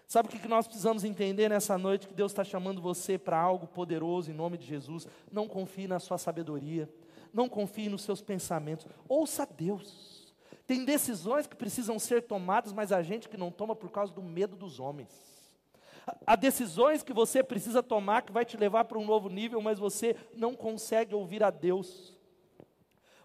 Sabe 0.07 0.27
o 0.27 0.31
que 0.31 0.47
nós 0.47 0.65
precisamos 0.65 1.03
entender 1.03 1.49
nessa 1.49 1.77
noite? 1.77 2.07
Que 2.07 2.13
Deus 2.15 2.31
está 2.31 2.43
chamando 2.43 2.81
você 2.81 3.17
para 3.17 3.39
algo 3.39 3.67
poderoso 3.67 4.31
em 4.31 4.33
nome 4.33 4.57
de 4.57 4.65
Jesus. 4.65 5.07
Não 5.31 5.47
confie 5.47 5.87
na 5.87 5.99
sua 5.99 6.17
sabedoria, 6.17 6.89
não 7.31 7.47
confie 7.47 7.89
nos 7.89 8.01
seus 8.01 8.21
pensamentos. 8.21 8.87
Ouça 9.07 9.45
Deus. 9.45 10.33
Tem 10.65 10.83
decisões 10.83 11.45
que 11.45 11.55
precisam 11.55 11.99
ser 11.99 12.23
tomadas, 12.23 12.73
mas 12.73 12.91
a 12.91 13.03
gente 13.03 13.29
que 13.29 13.37
não 13.37 13.51
toma 13.51 13.75
por 13.75 13.91
causa 13.91 14.13
do 14.13 14.21
medo 14.21 14.55
dos 14.55 14.79
homens. 14.79 15.29
Há 16.25 16.35
decisões 16.35 17.03
que 17.03 17.13
você 17.13 17.43
precisa 17.43 17.83
tomar 17.83 18.23
que 18.23 18.31
vai 18.31 18.45
te 18.45 18.57
levar 18.57 18.85
para 18.85 18.97
um 18.97 19.05
novo 19.05 19.29
nível, 19.29 19.61
mas 19.61 19.77
você 19.77 20.15
não 20.35 20.55
consegue 20.55 21.13
ouvir 21.13 21.43
a 21.43 21.51
Deus. 21.51 22.17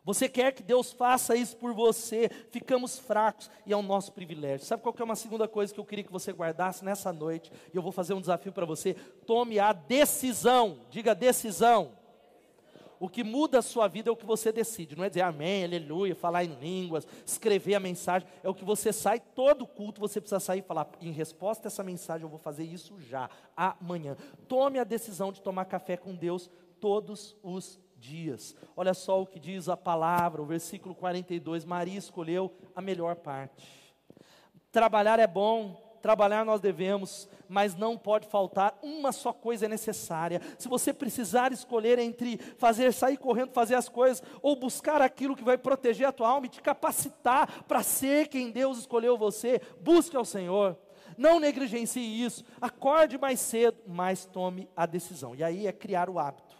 Você 0.05 0.29
quer 0.29 0.53
que 0.53 0.63
Deus 0.63 0.93
faça 0.93 1.35
isso 1.35 1.57
por 1.57 1.73
você, 1.73 2.29
ficamos 2.51 2.99
fracos 2.99 3.51
e 3.65 3.73
é 3.73 3.77
o 3.77 3.83
nosso 3.83 4.13
privilégio. 4.13 4.67
Sabe 4.67 4.83
qual 4.83 4.95
é 4.99 5.03
uma 5.03 5.17
segunda 5.17 5.49
coisa 5.49 5.73
que 5.73 5.81
eu 5.81 5.85
queria 5.85 6.05
que 6.05 6.13
você 6.13 6.31
guardasse 6.31 6.85
nessa 6.85 7.11
noite? 7.11 7.51
E 7.73 7.77
eu 7.77 7.83
vou 7.83 7.91
fazer 7.91 8.13
um 8.13 8.21
desafio 8.21 8.53
para 8.53 8.67
você. 8.67 8.95
Tome 9.27 9.59
a 9.59 9.73
decisão, 9.73 10.81
diga 10.91 11.15
decisão. 11.15 11.93
O 13.01 13.09
que 13.09 13.25
muda 13.25 13.59
a 13.59 13.63
sua 13.63 13.89
vida 13.89 14.09
é 14.09 14.13
o 14.13 14.17
que 14.17 14.25
você 14.25 14.53
decide, 14.53 14.97
não 14.97 15.05
é 15.05 15.09
dizer 15.09 15.23
amém, 15.23 15.65
aleluia, 15.65 16.15
falar 16.15 16.45
em 16.45 16.55
línguas, 16.55 17.07
escrever 17.27 17.75
a 17.75 17.81
mensagem, 17.81 18.27
é 18.43 18.49
o 18.49 18.55
que 18.55 18.65
você 18.65 18.93
sai, 18.93 19.21
todo 19.21 19.67
culto 19.67 20.01
você 20.01 20.21
precisa 20.21 20.41
sair 20.41 20.61
e 20.61 20.63
falar, 20.63 20.89
em 21.01 21.11
resposta 21.11 21.67
a 21.67 21.69
essa 21.69 21.83
mensagem 21.83 22.23
eu 22.23 22.31
vou 22.31 22.39
fazer 22.39 22.65
isso 22.65 22.99
já, 23.01 23.29
amanhã. 23.57 24.17
Tome 24.49 24.79
a 24.79 24.85
decisão 24.85 25.33
de 25.33 25.43
tomar 25.43 25.65
café 25.65 25.97
com 25.97 26.15
Deus 26.15 26.49
todos 26.81 27.37
os 27.43 27.79
dias. 28.05 28.55
Olha 28.77 28.93
só 28.93 29.23
o 29.23 29.27
que 29.27 29.41
diz 29.41 29.69
a 29.69 29.77
palavra, 29.77 30.43
o 30.43 30.47
versículo 30.47 30.95
42. 30.95 31.65
Maria 31.65 31.99
escolheu 31.99 32.53
a 32.77 32.83
melhor 32.83 33.17
parte. 33.17 33.67
Trabalhar 34.71 35.19
é 35.19 35.27
bom, 35.27 35.81
trabalhar 36.03 36.45
nós 36.45 36.61
devemos, 36.61 37.29
mas 37.49 37.75
não 37.75 37.97
pode 37.97 38.27
faltar 38.27 38.79
uma 38.83 39.11
só 39.11 39.33
coisa 39.33 39.67
necessária. 39.67 40.41
Se 40.59 40.69
você 40.69 40.93
precisar 40.93 41.53
escolher 41.53 41.99
entre 41.99 42.37
fazer 42.59 42.93
sair 42.93 43.17
correndo, 43.17 43.53
fazer 43.53 43.75
as 43.75 43.89
coisas, 43.89 44.23
ou 44.43 44.55
buscar 44.55 45.01
aquilo 45.01 45.37
que 45.37 45.45
vai 45.45 45.57
proteger 45.57 46.07
a 46.07 46.13
tua 46.13 46.29
alma 46.29 46.47
e 46.47 46.51
te 46.51 46.61
capacitar 46.61 47.65
para 47.65 47.83
ser 47.83 48.29
quem 48.29 48.51
Deus 48.51 48.79
escolheu 48.79 49.17
você, 49.17 49.61
busque 49.81 50.17
ao 50.17 50.25
Senhor. 50.25 50.77
Não 51.17 51.41
negligencie 51.41 52.23
isso. 52.23 52.45
Acorde 52.61 53.17
mais 53.17 53.41
cedo, 53.41 53.79
mas 53.87 54.25
tome 54.27 54.69
a 54.77 54.85
decisão. 54.85 55.35
E 55.35 55.43
aí 55.43 55.67
é 55.67 55.73
criar 55.73 56.11
o 56.11 56.19
hábito. 56.19 56.54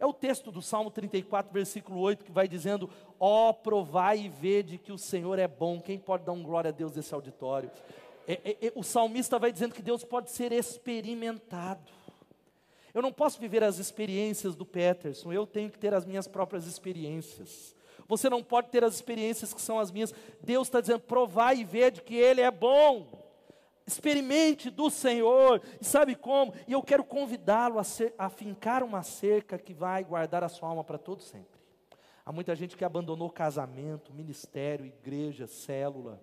É 0.00 0.06
o 0.06 0.12
texto 0.12 0.52
do 0.52 0.62
Salmo 0.62 0.90
34, 0.90 1.52
versículo 1.52 1.98
8, 2.00 2.24
que 2.24 2.30
vai 2.30 2.46
dizendo: 2.46 2.88
Ó, 3.18 3.50
oh, 3.50 3.54
provai 3.54 4.20
e 4.20 4.28
vede 4.28 4.78
que 4.78 4.92
o 4.92 4.98
Senhor 4.98 5.38
é 5.38 5.48
bom. 5.48 5.80
Quem 5.80 5.98
pode 5.98 6.24
dar 6.24 6.32
um 6.32 6.42
glória 6.42 6.68
a 6.68 6.72
Deus 6.72 6.94
nesse 6.94 7.12
auditório? 7.12 7.70
É, 8.26 8.40
é, 8.44 8.66
é, 8.66 8.72
o 8.76 8.82
salmista 8.84 9.38
vai 9.38 9.50
dizendo 9.50 9.74
que 9.74 9.82
Deus 9.82 10.04
pode 10.04 10.30
ser 10.30 10.52
experimentado. 10.52 11.90
Eu 12.94 13.02
não 13.02 13.12
posso 13.12 13.40
viver 13.40 13.64
as 13.64 13.78
experiências 13.78 14.54
do 14.54 14.64
Peterson, 14.64 15.32
eu 15.32 15.46
tenho 15.46 15.70
que 15.70 15.78
ter 15.78 15.92
as 15.92 16.04
minhas 16.04 16.28
próprias 16.28 16.66
experiências. 16.66 17.74
Você 18.06 18.30
não 18.30 18.42
pode 18.42 18.68
ter 18.68 18.84
as 18.84 18.94
experiências 18.94 19.52
que 19.52 19.60
são 19.60 19.78
as 19.78 19.90
minhas. 19.90 20.14
Deus 20.40 20.68
está 20.68 20.80
dizendo: 20.80 21.00
provai 21.00 21.58
e 21.58 21.64
vede 21.64 22.02
que 22.02 22.14
Ele 22.14 22.40
é 22.40 22.50
bom 22.50 23.27
experimente 23.88 24.68
do 24.70 24.90
Senhor, 24.90 25.62
e 25.80 25.84
sabe 25.84 26.14
como? 26.14 26.52
E 26.66 26.72
eu 26.72 26.82
quero 26.82 27.02
convidá-lo 27.02 27.78
a, 27.78 27.82
a 28.18 28.28
fincar 28.28 28.82
uma 28.82 29.02
cerca 29.02 29.58
que 29.58 29.72
vai 29.72 30.04
guardar 30.04 30.44
a 30.44 30.48
sua 30.48 30.68
alma 30.68 30.84
para 30.84 30.98
todo 30.98 31.22
sempre. 31.22 31.58
Há 32.24 32.30
muita 32.30 32.54
gente 32.54 32.76
que 32.76 32.84
abandonou 32.84 33.30
casamento, 33.30 34.12
ministério, 34.12 34.84
igreja, 34.84 35.46
célula, 35.46 36.22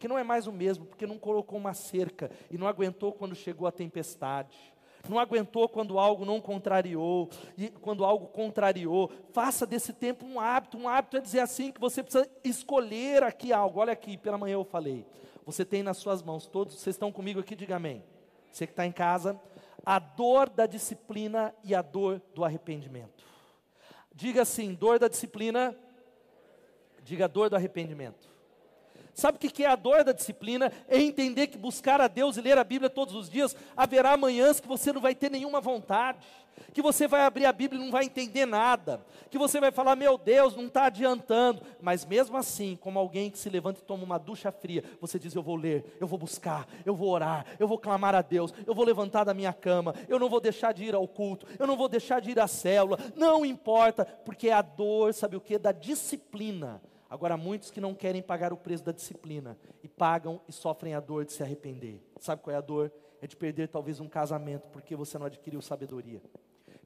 que 0.00 0.08
não 0.08 0.18
é 0.18 0.24
mais 0.24 0.48
o 0.48 0.52
mesmo, 0.52 0.84
porque 0.84 1.06
não 1.06 1.16
colocou 1.16 1.56
uma 1.56 1.72
cerca 1.72 2.28
e 2.50 2.58
não 2.58 2.66
aguentou 2.66 3.12
quando 3.12 3.36
chegou 3.36 3.68
a 3.68 3.72
tempestade. 3.72 4.56
Não 5.08 5.20
aguentou 5.20 5.68
quando 5.68 6.00
algo 6.00 6.24
não 6.24 6.40
contrariou, 6.40 7.30
e 7.56 7.68
quando 7.68 8.04
algo 8.04 8.26
contrariou. 8.26 9.08
Faça 9.32 9.64
desse 9.64 9.92
tempo 9.92 10.26
um 10.26 10.40
hábito. 10.40 10.76
Um 10.76 10.88
hábito 10.88 11.16
é 11.16 11.20
dizer 11.20 11.38
assim 11.38 11.70
que 11.70 11.80
você 11.80 12.02
precisa 12.02 12.28
escolher 12.42 13.22
aqui 13.22 13.52
algo. 13.52 13.78
Olha 13.78 13.92
aqui, 13.92 14.18
pela 14.18 14.36
manhã 14.36 14.54
eu 14.54 14.64
falei 14.64 15.06
você 15.46 15.64
tem 15.64 15.80
nas 15.80 15.98
suas 15.98 16.24
mãos, 16.24 16.48
todos, 16.48 16.74
vocês 16.74 16.96
estão 16.96 17.12
comigo 17.12 17.38
aqui, 17.38 17.54
diga 17.54 17.76
amém. 17.76 18.02
Você 18.50 18.66
que 18.66 18.72
está 18.72 18.84
em 18.84 18.90
casa, 18.90 19.40
a 19.84 20.00
dor 20.00 20.50
da 20.50 20.66
disciplina 20.66 21.54
e 21.62 21.72
a 21.72 21.80
dor 21.80 22.20
do 22.34 22.44
arrependimento. 22.44 23.24
Diga 24.12 24.42
assim: 24.42 24.74
dor 24.74 24.98
da 24.98 25.06
disciplina, 25.06 25.78
diga 27.04 27.28
dor 27.28 27.48
do 27.48 27.54
arrependimento. 27.54 28.28
Sabe 29.16 29.38
o 29.38 29.40
que 29.40 29.64
é 29.64 29.66
a 29.66 29.74
dor 29.74 30.04
da 30.04 30.12
disciplina? 30.12 30.70
É 30.86 31.00
entender 31.00 31.46
que 31.46 31.56
buscar 31.56 32.02
a 32.02 32.06
Deus 32.06 32.36
e 32.36 32.42
ler 32.42 32.58
a 32.58 32.62
Bíblia 32.62 32.90
todos 32.90 33.14
os 33.14 33.30
dias, 33.30 33.56
haverá 33.74 34.14
manhãs 34.14 34.60
que 34.60 34.68
você 34.68 34.92
não 34.92 35.00
vai 35.00 35.14
ter 35.14 35.30
nenhuma 35.30 35.58
vontade, 35.58 36.18
que 36.74 36.82
você 36.82 37.08
vai 37.08 37.22
abrir 37.22 37.46
a 37.46 37.52
Bíblia 37.52 37.80
e 37.80 37.82
não 37.82 37.90
vai 37.90 38.04
entender 38.04 38.44
nada, 38.44 39.00
que 39.30 39.38
você 39.38 39.58
vai 39.58 39.72
falar, 39.72 39.96
meu 39.96 40.18
Deus, 40.18 40.54
não 40.54 40.66
está 40.66 40.84
adiantando, 40.84 41.62
mas 41.80 42.04
mesmo 42.04 42.36
assim, 42.36 42.76
como 42.78 42.98
alguém 42.98 43.30
que 43.30 43.38
se 43.38 43.48
levanta 43.48 43.80
e 43.80 43.84
toma 43.84 44.04
uma 44.04 44.18
ducha 44.18 44.52
fria, 44.52 44.84
você 45.00 45.18
diz: 45.18 45.34
Eu 45.34 45.42
vou 45.42 45.56
ler, 45.56 45.96
eu 45.98 46.06
vou 46.06 46.18
buscar, 46.18 46.68
eu 46.84 46.94
vou 46.94 47.08
orar, 47.08 47.46
eu 47.58 47.66
vou 47.66 47.78
clamar 47.78 48.14
a 48.14 48.20
Deus, 48.20 48.52
eu 48.66 48.74
vou 48.74 48.84
levantar 48.84 49.24
da 49.24 49.32
minha 49.32 49.54
cama, 49.54 49.94
eu 50.10 50.18
não 50.18 50.28
vou 50.28 50.40
deixar 50.40 50.72
de 50.72 50.84
ir 50.84 50.94
ao 50.94 51.08
culto, 51.08 51.46
eu 51.58 51.66
não 51.66 51.74
vou 51.78 51.88
deixar 51.88 52.20
de 52.20 52.32
ir 52.32 52.38
à 52.38 52.46
célula, 52.46 52.98
não 53.16 53.46
importa, 53.46 54.04
porque 54.04 54.50
é 54.50 54.52
a 54.52 54.60
dor, 54.60 55.14
sabe 55.14 55.36
o 55.36 55.40
que? 55.40 55.56
Da 55.56 55.72
disciplina 55.72 56.82
Agora, 57.08 57.36
muitos 57.36 57.70
que 57.70 57.80
não 57.80 57.94
querem 57.94 58.22
pagar 58.22 58.52
o 58.52 58.56
preço 58.56 58.84
da 58.84 58.92
disciplina 58.92 59.58
e 59.82 59.88
pagam 59.88 60.40
e 60.48 60.52
sofrem 60.52 60.94
a 60.94 61.00
dor 61.00 61.24
de 61.24 61.32
se 61.32 61.42
arrepender. 61.42 62.02
Sabe 62.18 62.42
qual 62.42 62.54
é 62.54 62.58
a 62.58 62.62
dor? 62.62 62.92
É 63.20 63.26
de 63.26 63.36
perder 63.36 63.68
talvez 63.68 64.00
um 64.00 64.08
casamento 64.08 64.68
porque 64.68 64.96
você 64.96 65.18
não 65.18 65.26
adquiriu 65.26 65.62
sabedoria. 65.62 66.20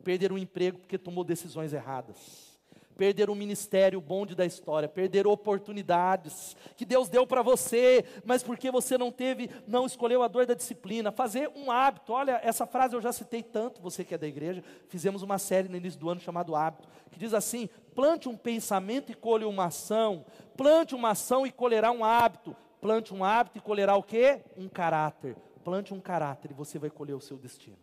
Perder 0.04 0.32
um 0.32 0.38
emprego 0.38 0.78
porque 0.78 0.98
tomou 0.98 1.24
decisões 1.24 1.72
erradas 1.72 2.49
perder 2.96 3.30
um 3.30 3.34
ministério, 3.34 3.98
o 3.98 4.02
bonde 4.02 4.34
da 4.34 4.44
história, 4.44 4.88
perder 4.88 5.26
oportunidades 5.26 6.56
que 6.76 6.84
Deus 6.84 7.08
deu 7.08 7.26
para 7.26 7.42
você, 7.42 8.04
mas 8.24 8.42
porque 8.42 8.70
você 8.70 8.98
não 8.98 9.10
teve, 9.10 9.50
não 9.66 9.86
escolheu 9.86 10.22
a 10.22 10.28
dor 10.28 10.46
da 10.46 10.54
disciplina, 10.54 11.10
fazer 11.10 11.50
um 11.56 11.70
hábito. 11.70 12.12
Olha, 12.12 12.40
essa 12.42 12.66
frase 12.66 12.94
eu 12.94 13.00
já 13.00 13.12
citei 13.12 13.42
tanto, 13.42 13.80
você 13.80 14.04
que 14.04 14.14
é 14.14 14.18
da 14.18 14.26
igreja, 14.26 14.62
fizemos 14.88 15.22
uma 15.22 15.38
série 15.38 15.68
no 15.68 15.76
início 15.76 15.98
do 15.98 16.10
ano 16.10 16.20
chamado 16.20 16.54
Hábito, 16.54 16.88
que 17.10 17.18
diz 17.18 17.32
assim: 17.32 17.68
plante 17.94 18.28
um 18.28 18.36
pensamento 18.36 19.10
e 19.10 19.14
colhe 19.14 19.44
uma 19.44 19.66
ação, 19.66 20.24
plante 20.56 20.94
uma 20.94 21.10
ação 21.10 21.46
e 21.46 21.50
colherá 21.50 21.90
um 21.90 22.04
hábito, 22.04 22.54
plante 22.80 23.14
um 23.14 23.24
hábito 23.24 23.58
e 23.58 23.60
colherá 23.60 23.96
o 23.96 24.02
quê? 24.02 24.42
Um 24.56 24.68
caráter. 24.68 25.36
Plante 25.64 25.92
um 25.92 26.00
caráter 26.00 26.50
e 26.50 26.54
você 26.54 26.78
vai 26.78 26.88
colher 26.88 27.14
o 27.14 27.20
seu 27.20 27.36
destino 27.36 27.76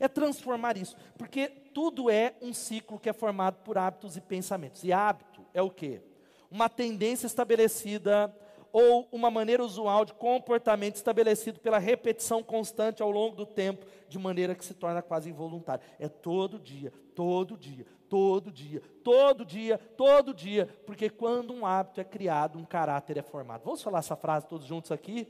é 0.00 0.08
transformar 0.08 0.78
isso, 0.78 0.96
porque 1.18 1.52
tudo 1.72 2.10
é 2.10 2.34
um 2.40 2.52
ciclo 2.52 2.98
que 2.98 3.08
é 3.08 3.12
formado 3.12 3.56
por 3.64 3.78
hábitos 3.78 4.16
e 4.16 4.20
pensamentos. 4.20 4.84
E 4.84 4.92
hábito 4.92 5.44
é 5.54 5.62
o 5.62 5.70
quê? 5.70 6.00
Uma 6.50 6.68
tendência 6.68 7.26
estabelecida 7.26 8.34
ou 8.72 9.08
uma 9.10 9.30
maneira 9.30 9.64
usual 9.64 10.04
de 10.04 10.14
comportamento 10.14 10.96
estabelecido 10.96 11.58
pela 11.58 11.78
repetição 11.78 12.42
constante 12.42 13.02
ao 13.02 13.10
longo 13.10 13.36
do 13.36 13.46
tempo, 13.46 13.84
de 14.08 14.18
maneira 14.18 14.54
que 14.54 14.64
se 14.64 14.74
torna 14.74 15.02
quase 15.02 15.28
involuntário. 15.28 15.84
É 15.98 16.08
todo 16.08 16.58
dia, 16.58 16.92
todo 17.14 17.56
dia, 17.56 17.84
todo 18.08 18.52
dia, 18.52 18.82
todo 19.02 19.44
dia, 19.44 19.78
todo 19.96 20.34
dia, 20.34 20.68
porque 20.86 21.10
quando 21.10 21.52
um 21.52 21.66
hábito 21.66 22.00
é 22.00 22.04
criado, 22.04 22.58
um 22.58 22.64
caráter 22.64 23.16
é 23.16 23.22
formado. 23.22 23.64
Vamos 23.64 23.82
falar 23.82 23.98
essa 23.98 24.16
frase 24.16 24.46
todos 24.46 24.66
juntos 24.66 24.92
aqui? 24.92 25.26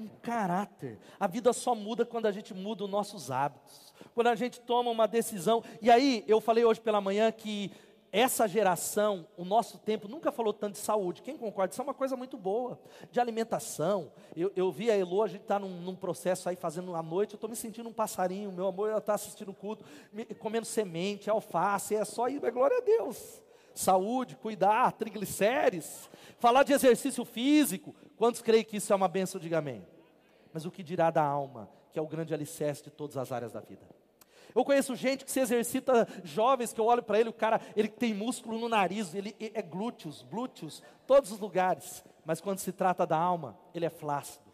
Um 0.00 0.08
caráter. 0.22 0.98
A 1.18 1.26
vida 1.26 1.52
só 1.52 1.74
muda 1.74 2.04
quando 2.04 2.26
a 2.26 2.32
gente 2.32 2.54
muda 2.54 2.84
os 2.84 2.90
nossos 2.90 3.30
hábitos, 3.30 3.92
quando 4.14 4.28
a 4.28 4.34
gente 4.34 4.60
toma 4.60 4.90
uma 4.90 5.06
decisão. 5.06 5.62
E 5.80 5.90
aí, 5.90 6.24
eu 6.26 6.40
falei 6.40 6.64
hoje 6.64 6.80
pela 6.80 7.00
manhã 7.00 7.30
que 7.30 7.70
essa 8.12 8.48
geração, 8.48 9.26
o 9.36 9.44
nosso 9.44 9.78
tempo, 9.78 10.08
nunca 10.08 10.32
falou 10.32 10.52
tanto 10.52 10.72
de 10.72 10.80
saúde. 10.80 11.22
Quem 11.22 11.36
concorda? 11.36 11.72
Isso 11.72 11.80
é 11.80 11.84
uma 11.84 11.94
coisa 11.94 12.16
muito 12.16 12.36
boa. 12.36 12.80
De 13.10 13.20
alimentação. 13.20 14.10
Eu, 14.36 14.50
eu 14.56 14.72
vi 14.72 14.90
a 14.90 14.96
Elo, 14.96 15.22
a 15.22 15.28
gente 15.28 15.42
está 15.42 15.58
num, 15.58 15.80
num, 15.80 15.94
processo 15.94 16.48
aí 16.48 16.56
fazendo 16.56 16.94
à 16.96 17.02
noite. 17.02 17.34
Eu 17.34 17.36
estou 17.36 17.48
me 17.48 17.54
sentindo 17.54 17.88
um 17.88 17.92
passarinho. 17.92 18.50
Meu 18.50 18.66
amor, 18.66 18.88
ela 18.88 18.98
está 18.98 19.14
assistindo 19.14 19.50
o 19.50 19.54
culto, 19.54 19.84
me, 20.12 20.24
comendo 20.24 20.66
semente, 20.66 21.30
alface. 21.30 21.94
É 21.94 22.04
só 22.04 22.28
isso, 22.28 22.44
é 22.44 22.50
glória 22.50 22.78
a 22.78 22.80
Deus. 22.80 23.42
Saúde, 23.74 24.36
cuidar, 24.36 24.90
triglicérides. 24.92 26.10
Falar 26.38 26.64
de 26.64 26.72
exercício 26.72 27.24
físico. 27.24 27.94
Quantos 28.20 28.42
creem 28.42 28.62
que 28.62 28.76
isso 28.76 28.92
é 28.92 28.96
uma 28.96 29.08
benção? 29.08 29.40
Diga 29.40 29.60
amém. 29.60 29.82
Mas 30.52 30.66
o 30.66 30.70
que 30.70 30.82
dirá 30.82 31.10
da 31.10 31.22
alma, 31.22 31.70
que 31.90 31.98
é 31.98 32.02
o 32.02 32.06
grande 32.06 32.34
alicerce 32.34 32.84
de 32.84 32.90
todas 32.90 33.16
as 33.16 33.32
áreas 33.32 33.52
da 33.52 33.60
vida? 33.60 33.80
Eu 34.54 34.62
conheço 34.62 34.94
gente 34.94 35.24
que 35.24 35.30
se 35.30 35.40
exercita, 35.40 36.06
jovens, 36.22 36.70
que 36.70 36.78
eu 36.78 36.84
olho 36.84 37.02
para 37.02 37.18
ele, 37.18 37.30
o 37.30 37.32
cara, 37.32 37.62
ele 37.74 37.88
tem 37.88 38.12
músculo 38.12 38.58
no 38.58 38.68
nariz, 38.68 39.14
ele 39.14 39.34
é 39.40 39.62
glúteos, 39.62 40.20
glúteos, 40.30 40.82
todos 41.06 41.32
os 41.32 41.40
lugares. 41.40 42.04
Mas 42.22 42.42
quando 42.42 42.58
se 42.58 42.72
trata 42.72 43.06
da 43.06 43.16
alma, 43.16 43.58
ele 43.74 43.86
é 43.86 43.90
flácido. 43.90 44.44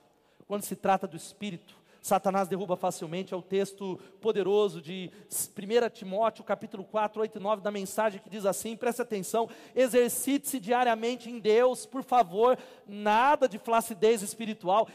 Quando 0.47 0.63
se 0.63 0.77
trata 0.77 1.09
do 1.09 1.17
espírito, 1.17 1.77
Satanás 2.07 2.47
derruba 2.47 2.77
facilmente, 2.77 3.35
é 3.35 3.37
o 3.37 3.43
texto 3.43 3.99
poderoso 4.21 4.81
de 4.81 5.11
1 5.29 5.91
Timóteo, 5.91 6.45
capítulo 6.45 6.85
4, 6.85 7.21
8 7.21 7.37
e 7.37 7.43
9, 7.43 7.63
da 7.63 7.71
mensagem 7.73 8.21
que 8.21 8.31
diz 8.31 8.47
assim: 8.47 8.77
preste 8.77 9.03
atenção, 9.03 9.49
exercite-se 9.75 10.61
diariamente 10.61 11.29
em 11.29 11.41
Deus, 11.41 11.85
por 11.85 12.05
favor, 12.05 12.57
nada 12.87 13.49
de 13.49 13.59
flacidez 13.59 14.23
espiritual, 14.23 14.87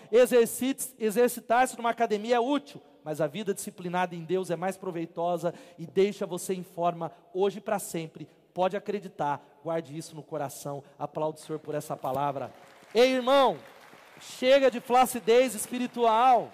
exercitar-se 0.98 1.76
numa 1.76 1.90
academia 1.90 2.38
é 2.38 2.40
útil, 2.40 2.82
mas 3.04 3.20
a 3.20 3.28
vida 3.28 3.54
disciplinada 3.54 4.16
em 4.16 4.24
Deus 4.24 4.50
é 4.50 4.56
mais 4.56 4.78
proveitosa 4.78 5.54
e 5.78 5.86
deixa 5.86 6.26
você 6.26 6.54
em 6.54 6.64
forma 6.64 7.12
hoje 7.34 7.60
para 7.60 7.78
sempre. 7.78 8.26
Pode 8.54 8.78
acreditar, 8.78 9.46
guarde 9.62 9.98
isso 9.98 10.16
no 10.16 10.24
coração. 10.24 10.82
Aplaudo 10.98 11.38
o 11.38 11.42
Senhor 11.42 11.60
por 11.60 11.76
essa 11.76 11.98
palavra. 11.98 12.54
Ei, 12.96 13.12
irmão, 13.12 13.58
chega 14.18 14.72
de 14.72 14.80
flacidez 14.80 15.56
espiritual. 15.56 16.54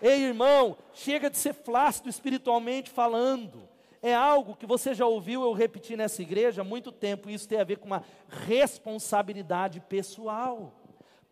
Ei, 0.00 0.22
irmão, 0.24 0.76
chega 0.92 1.28
de 1.28 1.36
ser 1.36 1.52
flácido 1.52 2.08
espiritualmente 2.08 2.90
falando. 2.90 3.68
É 4.00 4.14
algo 4.14 4.54
que 4.54 4.66
você 4.66 4.94
já 4.94 5.06
ouviu 5.06 5.42
eu 5.42 5.52
repetir 5.52 5.96
nessa 5.96 6.22
igreja 6.22 6.62
há 6.62 6.64
muito 6.64 6.92
tempo, 6.92 7.28
isso 7.28 7.48
tem 7.48 7.60
a 7.60 7.64
ver 7.64 7.78
com 7.78 7.86
uma 7.86 8.04
responsabilidade 8.28 9.80
pessoal. 9.80 10.72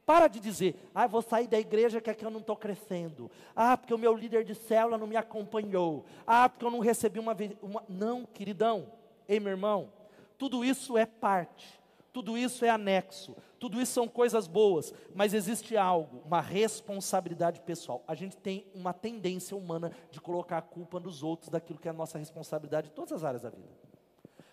Para 0.04 0.28
de 0.28 0.40
dizer, 0.40 0.76
ah, 0.94 1.06
vou 1.06 1.22
sair 1.22 1.46
da 1.46 1.58
igreja 1.58 2.00
que 2.00 2.10
é 2.10 2.14
que 2.14 2.24
eu 2.24 2.30
não 2.30 2.40
estou 2.40 2.56
crescendo. 2.56 3.30
Ah, 3.54 3.76
porque 3.76 3.94
o 3.94 3.98
meu 3.98 4.14
líder 4.14 4.44
de 4.44 4.54
célula 4.54 4.98
não 4.98 5.06
me 5.06 5.16
acompanhou. 5.16 6.04
Ah, 6.26 6.48
porque 6.48 6.64
eu 6.64 6.70
não 6.70 6.78
recebi 6.80 7.18
uma, 7.18 7.36
uma... 7.62 7.84
Não, 7.88 8.24
queridão. 8.24 8.92
Ei, 9.28 9.40
meu 9.40 9.50
irmão, 9.50 9.92
tudo 10.38 10.64
isso 10.64 10.96
é 10.96 11.06
parte 11.06 11.76
tudo 12.16 12.38
isso 12.38 12.64
é 12.64 12.70
anexo, 12.70 13.36
tudo 13.58 13.80
isso 13.80 13.92
são 13.92 14.06
coisas 14.06 14.46
boas, 14.46 14.92
mas 15.14 15.34
existe 15.34 15.76
algo, 15.76 16.22
uma 16.24 16.40
responsabilidade 16.40 17.60
pessoal. 17.60 18.04
A 18.06 18.14
gente 18.14 18.36
tem 18.36 18.66
uma 18.74 18.92
tendência 18.92 19.56
humana 19.56 19.92
de 20.10 20.20
colocar 20.20 20.58
a 20.58 20.62
culpa 20.62 21.00
nos 21.00 21.22
outros 21.22 21.50
daquilo 21.50 21.78
que 21.78 21.88
é 21.88 21.90
a 21.90 21.94
nossa 21.94 22.18
responsabilidade 22.18 22.88
em 22.88 22.92
todas 22.92 23.12
as 23.12 23.24
áreas 23.24 23.42
da 23.42 23.50
vida. 23.50 23.68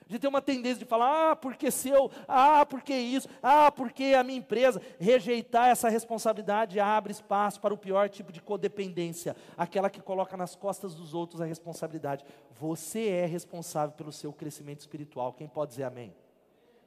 A 0.07 0.11
gente 0.11 0.21
tem 0.21 0.29
uma 0.29 0.41
tendência 0.41 0.79
de 0.79 0.85
falar, 0.85 1.31
ah, 1.31 1.35
porque 1.35 1.71
seu, 1.71 2.11
ah, 2.27 2.65
porque 2.65 2.93
isso, 2.93 3.27
ah, 3.41 3.71
porque 3.71 4.13
a 4.17 4.23
minha 4.23 4.39
empresa. 4.39 4.81
Rejeitar 4.99 5.69
essa 5.69 5.89
responsabilidade 5.89 6.79
abre 6.79 7.13
espaço 7.13 7.59
para 7.61 7.73
o 7.73 7.77
pior 7.77 8.09
tipo 8.09 8.31
de 8.31 8.41
codependência, 8.41 9.35
aquela 9.57 9.89
que 9.89 10.01
coloca 10.01 10.35
nas 10.35 10.55
costas 10.55 10.93
dos 10.93 11.13
outros 11.13 11.41
a 11.41 11.45
responsabilidade. 11.45 12.25
Você 12.51 13.07
é 13.07 13.25
responsável 13.25 13.95
pelo 13.95 14.11
seu 14.11 14.33
crescimento 14.33 14.81
espiritual. 14.81 15.33
Quem 15.33 15.47
pode 15.47 15.71
dizer 15.71 15.83
amém? 15.83 16.13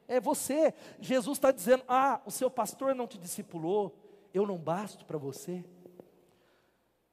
É 0.08 0.20
você. 0.20 0.74
Jesus 1.00 1.38
está 1.38 1.50
dizendo: 1.50 1.84
ah, 1.88 2.20
o 2.24 2.30
seu 2.30 2.50
pastor 2.50 2.94
não 2.94 3.06
te 3.06 3.18
discipulou, 3.18 3.96
eu 4.32 4.46
não 4.46 4.58
basto 4.58 5.04
para 5.04 5.18
você. 5.18 5.64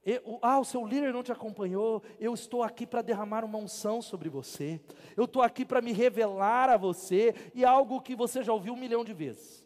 Eu, 0.06 0.38
ah, 0.42 0.60
o 0.60 0.66
seu 0.66 0.86
líder 0.86 1.14
não 1.14 1.24
te 1.24 1.32
acompanhou. 1.32 2.04
Eu 2.20 2.34
estou 2.34 2.62
aqui 2.62 2.86
para 2.86 3.02
derramar 3.02 3.46
uma 3.46 3.58
unção 3.58 4.02
sobre 4.02 4.30
você. 4.30 4.82
Eu 5.16 5.24
estou 5.26 5.42
aqui 5.42 5.64
para 5.64 5.82
me 5.82 5.94
revelar 5.94 6.70
a 6.70 6.78
você. 6.78 7.34
E 7.56 7.64
algo 7.64 8.02
que 8.02 8.16
você 8.16 8.44
já 8.44 8.52
ouviu 8.52 8.74
um 8.74 8.78
milhão 8.78 9.06
de 9.06 9.14
vezes. 9.14 9.64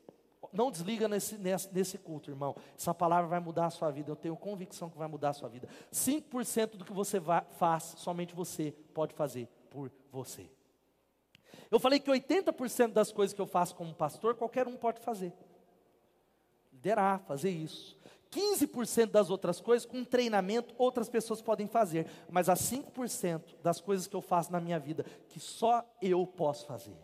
Não 0.53 0.71
desliga 0.71 1.07
nesse, 1.07 1.37
nesse, 1.37 1.73
nesse 1.73 1.97
culto, 1.97 2.29
irmão. 2.29 2.55
Essa 2.77 2.93
palavra 2.93 3.27
vai 3.27 3.39
mudar 3.39 3.65
a 3.65 3.69
sua 3.71 3.89
vida. 3.89 4.11
Eu 4.11 4.15
tenho 4.15 4.37
convicção 4.37 4.89
que 4.89 4.97
vai 4.97 5.07
mudar 5.07 5.29
a 5.29 5.33
sua 5.33 5.49
vida. 5.49 5.67
5% 5.91 6.77
do 6.77 6.85
que 6.85 6.93
você 6.93 7.19
faz, 7.51 7.95
somente 7.97 8.35
você 8.35 8.73
pode 8.93 9.15
fazer 9.15 9.47
por 9.69 9.91
você. 10.11 10.49
Eu 11.69 11.80
falei 11.80 11.99
que 11.99 12.10
80% 12.10 12.93
das 12.93 13.12
coisas 13.12 13.34
que 13.34 13.41
eu 13.41 13.47
faço 13.47 13.75
como 13.75 13.93
pastor, 13.93 14.36
qualquer 14.36 14.67
um 14.67 14.77
pode 14.77 14.99
fazer. 15.01 15.34
Liderar, 16.71 17.19
fazer 17.21 17.49
isso. 17.49 17.97
15% 18.32 19.12
das 19.12 19.30
outras 19.30 19.60
coisas, 19.60 19.86
com 19.86 20.03
treinamento, 20.03 20.75
outras 20.77 21.10
pessoas 21.10 21.41
podem 21.41 21.67
fazer. 21.67 22.08
Mas 22.30 22.49
há 22.49 22.53
5% 22.53 23.41
das 23.63 23.82
coisas 23.82 24.08
que 24.08 24.15
eu 24.15 24.21
faço 24.21 24.51
na 24.51 24.60
minha 24.60 24.80
vida, 24.80 25.06
que 25.30 25.39
só 25.39 25.84
eu 26.01 26.25
posso 26.25 26.65
fazer. 26.65 26.97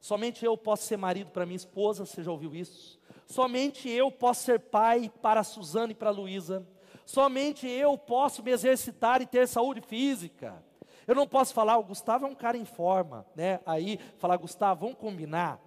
Somente 0.00 0.44
eu 0.44 0.56
posso 0.56 0.84
ser 0.84 0.96
marido 0.96 1.30
para 1.30 1.44
minha 1.44 1.56
esposa, 1.56 2.06
você 2.06 2.22
já 2.22 2.30
ouviu 2.30 2.54
isso? 2.54 2.98
Somente 3.26 3.88
eu 3.88 4.10
posso 4.10 4.44
ser 4.44 4.58
pai 4.58 5.12
para 5.20 5.40
a 5.40 5.44
Suzana 5.44 5.92
e 5.92 5.94
para 5.94 6.08
a 6.08 6.12
Luísa. 6.12 6.66
Somente 7.04 7.66
eu 7.66 7.96
posso 7.98 8.42
me 8.42 8.50
exercitar 8.50 9.20
e 9.20 9.26
ter 9.26 9.46
saúde 9.46 9.80
física. 9.80 10.64
Eu 11.06 11.14
não 11.14 11.26
posso 11.26 11.52
falar, 11.54 11.78
o 11.78 11.84
Gustavo 11.84 12.26
é 12.26 12.28
um 12.28 12.34
cara 12.34 12.56
em 12.56 12.64
forma, 12.64 13.26
né? 13.34 13.60
Aí 13.66 13.98
falar, 14.18 14.36
Gustavo, 14.36 14.82
vamos 14.82 14.98
combinar. 14.98 15.60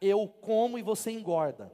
Eu 0.00 0.28
como 0.28 0.78
e 0.78 0.82
você 0.82 1.10
engorda 1.10 1.72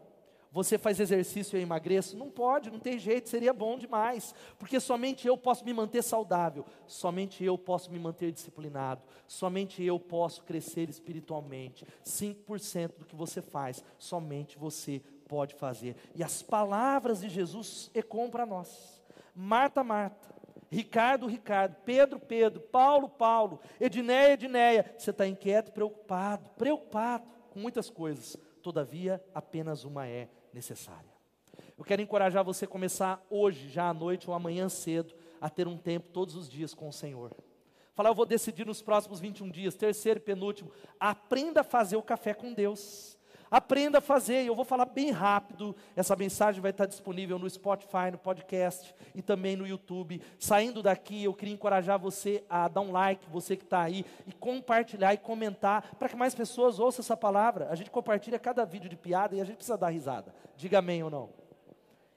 você 0.55 0.79
faz 0.79 1.01
exercício 1.01 1.57
e 1.57 1.59
eu 1.59 1.63
emagreço? 1.65 2.17
Não 2.17 2.31
pode, 2.31 2.71
não 2.71 2.79
tem 2.79 2.97
jeito, 2.97 3.29
seria 3.29 3.53
bom 3.53 3.77
demais, 3.77 4.33
porque 4.57 4.79
somente 4.79 5.27
eu 5.27 5.37
posso 5.37 5.65
me 5.65 5.75
manter 5.75 6.01
saudável, 6.01 6.65
somente 6.87 7.43
eu 7.43 7.59
posso 7.59 7.91
me 7.91 7.99
manter 7.99 8.31
disciplinado, 8.31 9.03
somente 9.27 9.83
eu 9.83 9.99
posso 9.99 10.45
crescer 10.45 10.89
espiritualmente. 10.89 11.85
5% 12.05 12.99
do 12.99 13.05
que 13.05 13.17
você 13.17 13.43
faz, 13.43 13.83
somente 13.99 14.57
você 14.57 15.03
pode 15.27 15.57
fazer. 15.57 15.97
E 16.15 16.23
as 16.23 16.41
palavras 16.41 17.21
de 17.21 17.29
Jesus 17.29 17.91
ecoam 17.93 18.31
para 18.31 18.47
nós. 18.47 19.03
Marta, 19.35 19.83
Marta, 19.83 20.34
Ricardo, 20.75 21.27
Ricardo, 21.27 21.77
Pedro, 21.85 22.19
Pedro, 22.19 22.61
Paulo, 22.61 23.09
Paulo, 23.09 23.61
Edneia, 23.81 24.33
Edneia, 24.33 24.95
você 24.99 25.11
está 25.11 25.27
inquieto, 25.27 25.73
preocupado, 25.73 26.51
preocupado 26.51 27.25
com 27.51 27.61
muitas 27.61 27.89
coisas, 27.89 28.37
todavia 28.63 29.23
apenas 29.33 29.85
uma 29.85 30.07
é 30.09 30.29
necessária. 30.53 31.15
Eu 31.79 31.85
quero 31.85 32.03
encorajar 32.03 32.45
você 32.45 32.65
a 32.65 32.69
começar 32.69 33.25
hoje, 33.31 33.69
já 33.69 33.89
à 33.89 33.95
noite 33.95 34.29
ou 34.29 34.35
amanhã 34.35 34.69
cedo, 34.69 35.15
a 35.41 35.49
ter 35.49 35.69
um 35.69 35.77
tempo 35.77 36.09
todos 36.09 36.35
os 36.35 36.49
dias 36.49 36.75
com 36.75 36.89
o 36.89 36.93
Senhor. 36.93 37.33
Falar, 37.95 38.11
eu 38.11 38.15
vou 38.15 38.27
decidir 38.27 38.67
nos 38.67 38.83
próximos 38.83 39.21
21 39.21 39.51
dias, 39.51 39.77
terceiro 39.77 40.19
e 40.19 40.23
penúltimo, 40.23 40.73
aprenda 40.99 41.61
a 41.61 41.65
fazer 41.65 41.97
o 41.97 42.03
café 42.03 42.35
com 42.35 42.53
Deus. 42.53 43.17
Aprenda 43.51 43.99
a 43.99 44.01
fazer, 44.01 44.45
eu 44.45 44.55
vou 44.55 44.65
falar 44.65 44.87
bem 44.87 45.11
rápido. 45.11 45.75
Essa 45.95 46.17
mensagem 46.17 46.61
vai 46.61 46.71
estar 46.71 46.87
disponível 46.87 47.39
no 47.39 47.49
Spotify, 47.49 48.11
no 48.11 48.19
podcast 48.19 48.95
e 49.15 49.23
também 49.23 49.57
no 49.57 49.67
YouTube. 49.67 50.21
Saindo 50.39 50.83
daqui, 50.83 51.25
eu 51.25 51.35
queria 51.35 51.55
encorajar 51.55 51.99
você 51.99 52.45
a 52.49 52.69
dar 52.69 52.81
um 52.81 52.93
like, 52.93 53.29
você 53.31 53.57
que 53.57 53.65
está 53.65 53.83
aí, 53.83 54.05
e 54.27 54.33
compartilhar 54.33 55.15
e 55.15 55.19
comentar, 55.19 55.95
para 55.99 56.09
que 56.09 56.17
mais 56.17 56.35
pessoas 56.35 56.79
ouçam 56.79 57.03
essa 57.03 57.17
palavra. 57.17 57.69
A 57.71 57.75
gente 57.75 57.91
compartilha 57.91 58.39
cada 58.39 58.65
vídeo 58.65 58.89
de 58.89 58.97
piada 58.97 59.37
e 59.37 59.41
a 59.41 59.45
gente 59.45 59.57
precisa 59.57 59.79
dar 59.79 59.89
risada. 59.89 60.35
Diga 60.57 60.79
amém 60.79 61.03
ou 61.03 61.11
não. 61.11 61.31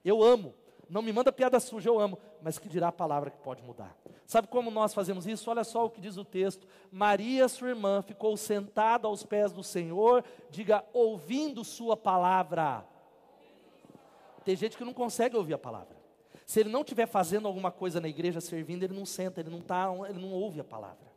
Eu 0.04 0.24
amo. 0.24 0.54
Não 0.90 1.02
me 1.02 1.12
manda 1.12 1.32
piada 1.32 1.60
suja, 1.60 1.90
eu 1.90 2.00
amo, 2.00 2.18
mas 2.42 2.58
que 2.58 2.70
dirá 2.70 2.88
a 2.88 2.92
palavra 2.92 3.30
que 3.30 3.38
pode 3.40 3.62
mudar. 3.62 3.96
Sabe 4.26 4.48
como 4.48 4.72
nós 4.72 4.94
fazemos 4.94 5.28
isso? 5.28 5.50
Olha 5.50 5.64
só 5.64 5.86
o 5.86 5.90
que 5.90 6.00
diz 6.00 6.18
o 6.18 6.24
texto. 6.24 6.68
Maria, 6.92 7.48
sua 7.48 7.70
irmã, 7.70 8.02
ficou 8.02 8.36
sentada 8.38 9.08
aos 9.08 9.24
pés 9.24 9.52
do 9.52 9.64
Senhor, 9.64 10.24
diga, 10.50 10.84
ouvindo 10.94 11.64
sua 11.64 11.98
palavra. 11.98 12.86
Tem 14.46 14.56
gente 14.56 14.78
que 14.78 14.86
não 14.86 14.94
consegue 14.94 15.36
ouvir 15.36 15.54
a 15.54 15.58
palavra. 15.58 15.98
Se 16.46 16.62
ele 16.62 16.70
não 16.70 16.82
estiver 16.82 17.06
fazendo 17.06 17.48
alguma 17.48 17.72
coisa 17.72 18.00
na 18.00 18.08
igreja, 18.08 18.40
servindo, 18.40 18.84
ele 18.84 18.94
não 18.94 19.06
senta, 19.06 19.42
ele 19.42 19.50
não, 19.50 19.60
tá, 19.60 19.94
ele 20.10 20.20
não 20.20 20.32
ouve 20.32 20.62
a 20.62 20.64
palavra. 20.64 21.08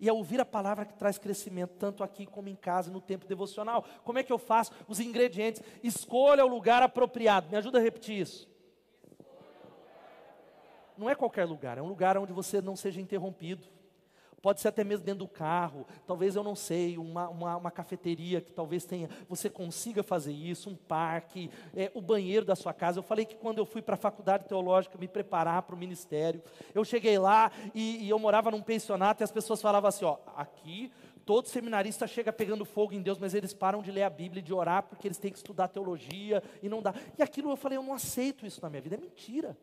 E 0.00 0.08
é 0.08 0.12
ouvir 0.12 0.40
a 0.40 0.44
palavra 0.44 0.84
que 0.84 0.94
traz 0.94 1.18
crescimento, 1.18 1.76
tanto 1.78 2.02
aqui 2.02 2.26
como 2.26 2.48
em 2.48 2.56
casa, 2.56 2.90
no 2.90 3.00
tempo 3.00 3.26
devocional. 3.26 3.84
Como 4.02 4.18
é 4.18 4.24
que 4.24 4.32
eu 4.32 4.38
faço? 4.38 4.72
Os 4.88 4.98
ingredientes. 4.98 5.62
Escolha 5.84 6.44
o 6.44 6.48
lugar 6.48 6.82
apropriado. 6.82 7.48
Me 7.48 7.56
ajuda 7.56 7.78
a 7.78 7.82
repetir 7.82 8.18
isso 8.18 8.53
não 10.96 11.08
é 11.08 11.14
qualquer 11.14 11.44
lugar, 11.44 11.78
é 11.78 11.82
um 11.82 11.88
lugar 11.88 12.16
onde 12.18 12.32
você 12.32 12.60
não 12.60 12.76
seja 12.76 13.00
interrompido. 13.00 13.64
Pode 14.44 14.60
ser 14.60 14.68
até 14.68 14.84
mesmo 14.84 15.06
dentro 15.06 15.20
do 15.20 15.28
carro, 15.28 15.86
talvez 16.06 16.36
eu 16.36 16.44
não 16.44 16.54
sei, 16.54 16.98
uma, 16.98 17.30
uma, 17.30 17.56
uma 17.56 17.70
cafeteria 17.70 18.42
que 18.42 18.52
talvez 18.52 18.84
tenha, 18.84 19.08
você 19.26 19.48
consiga 19.48 20.02
fazer 20.02 20.32
isso, 20.32 20.68
um 20.68 20.76
parque, 20.76 21.50
é, 21.74 21.90
o 21.94 22.02
banheiro 22.02 22.44
da 22.44 22.54
sua 22.54 22.74
casa. 22.74 22.98
Eu 22.98 23.02
falei 23.02 23.24
que 23.24 23.36
quando 23.36 23.56
eu 23.56 23.64
fui 23.64 23.80
para 23.80 23.94
a 23.94 23.96
faculdade 23.96 24.44
teológica 24.44 24.98
me 24.98 25.08
preparar 25.08 25.62
para 25.62 25.74
o 25.74 25.78
ministério, 25.78 26.42
eu 26.74 26.84
cheguei 26.84 27.18
lá 27.18 27.50
e, 27.74 28.04
e 28.04 28.10
eu 28.10 28.18
morava 28.18 28.50
num 28.50 28.60
pensionato 28.60 29.22
e 29.22 29.24
as 29.24 29.32
pessoas 29.32 29.62
falavam 29.62 29.88
assim: 29.88 30.04
ó, 30.04 30.18
aqui 30.36 30.92
todo 31.24 31.48
seminarista 31.48 32.06
chega 32.06 32.30
pegando 32.30 32.66
fogo 32.66 32.92
em 32.92 33.00
Deus, 33.00 33.18
mas 33.18 33.32
eles 33.32 33.54
param 33.54 33.80
de 33.80 33.90
ler 33.90 34.02
a 34.02 34.10
Bíblia 34.10 34.40
e 34.40 34.44
de 34.44 34.52
orar 34.52 34.82
porque 34.82 35.08
eles 35.08 35.16
têm 35.16 35.32
que 35.32 35.38
estudar 35.38 35.68
teologia 35.68 36.42
e 36.62 36.68
não 36.68 36.82
dá. 36.82 36.94
E 37.18 37.22
aquilo 37.22 37.50
eu 37.50 37.56
falei, 37.56 37.78
eu 37.78 37.82
não 37.82 37.94
aceito 37.94 38.44
isso 38.44 38.60
na 38.60 38.68
minha 38.68 38.82
vida, 38.82 38.96
é 38.96 38.98
mentira. 38.98 39.56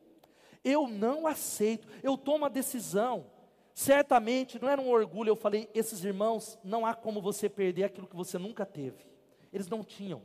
Eu 0.63 0.87
não 0.87 1.25
aceito, 1.25 1.87
eu 2.03 2.17
tomo 2.17 2.45
a 2.45 2.49
decisão. 2.49 3.25
Certamente, 3.73 4.61
não 4.61 4.69
era 4.69 4.81
um 4.81 4.89
orgulho, 4.89 5.29
eu 5.29 5.35
falei, 5.35 5.69
esses 5.73 6.03
irmãos, 6.03 6.59
não 6.63 6.85
há 6.85 6.93
como 6.93 7.21
você 7.21 7.49
perder 7.49 7.85
aquilo 7.85 8.07
que 8.07 8.15
você 8.15 8.37
nunca 8.37 8.65
teve. 8.65 9.05
Eles 9.51 9.67
não 9.67 9.83
tinham. 9.83 10.21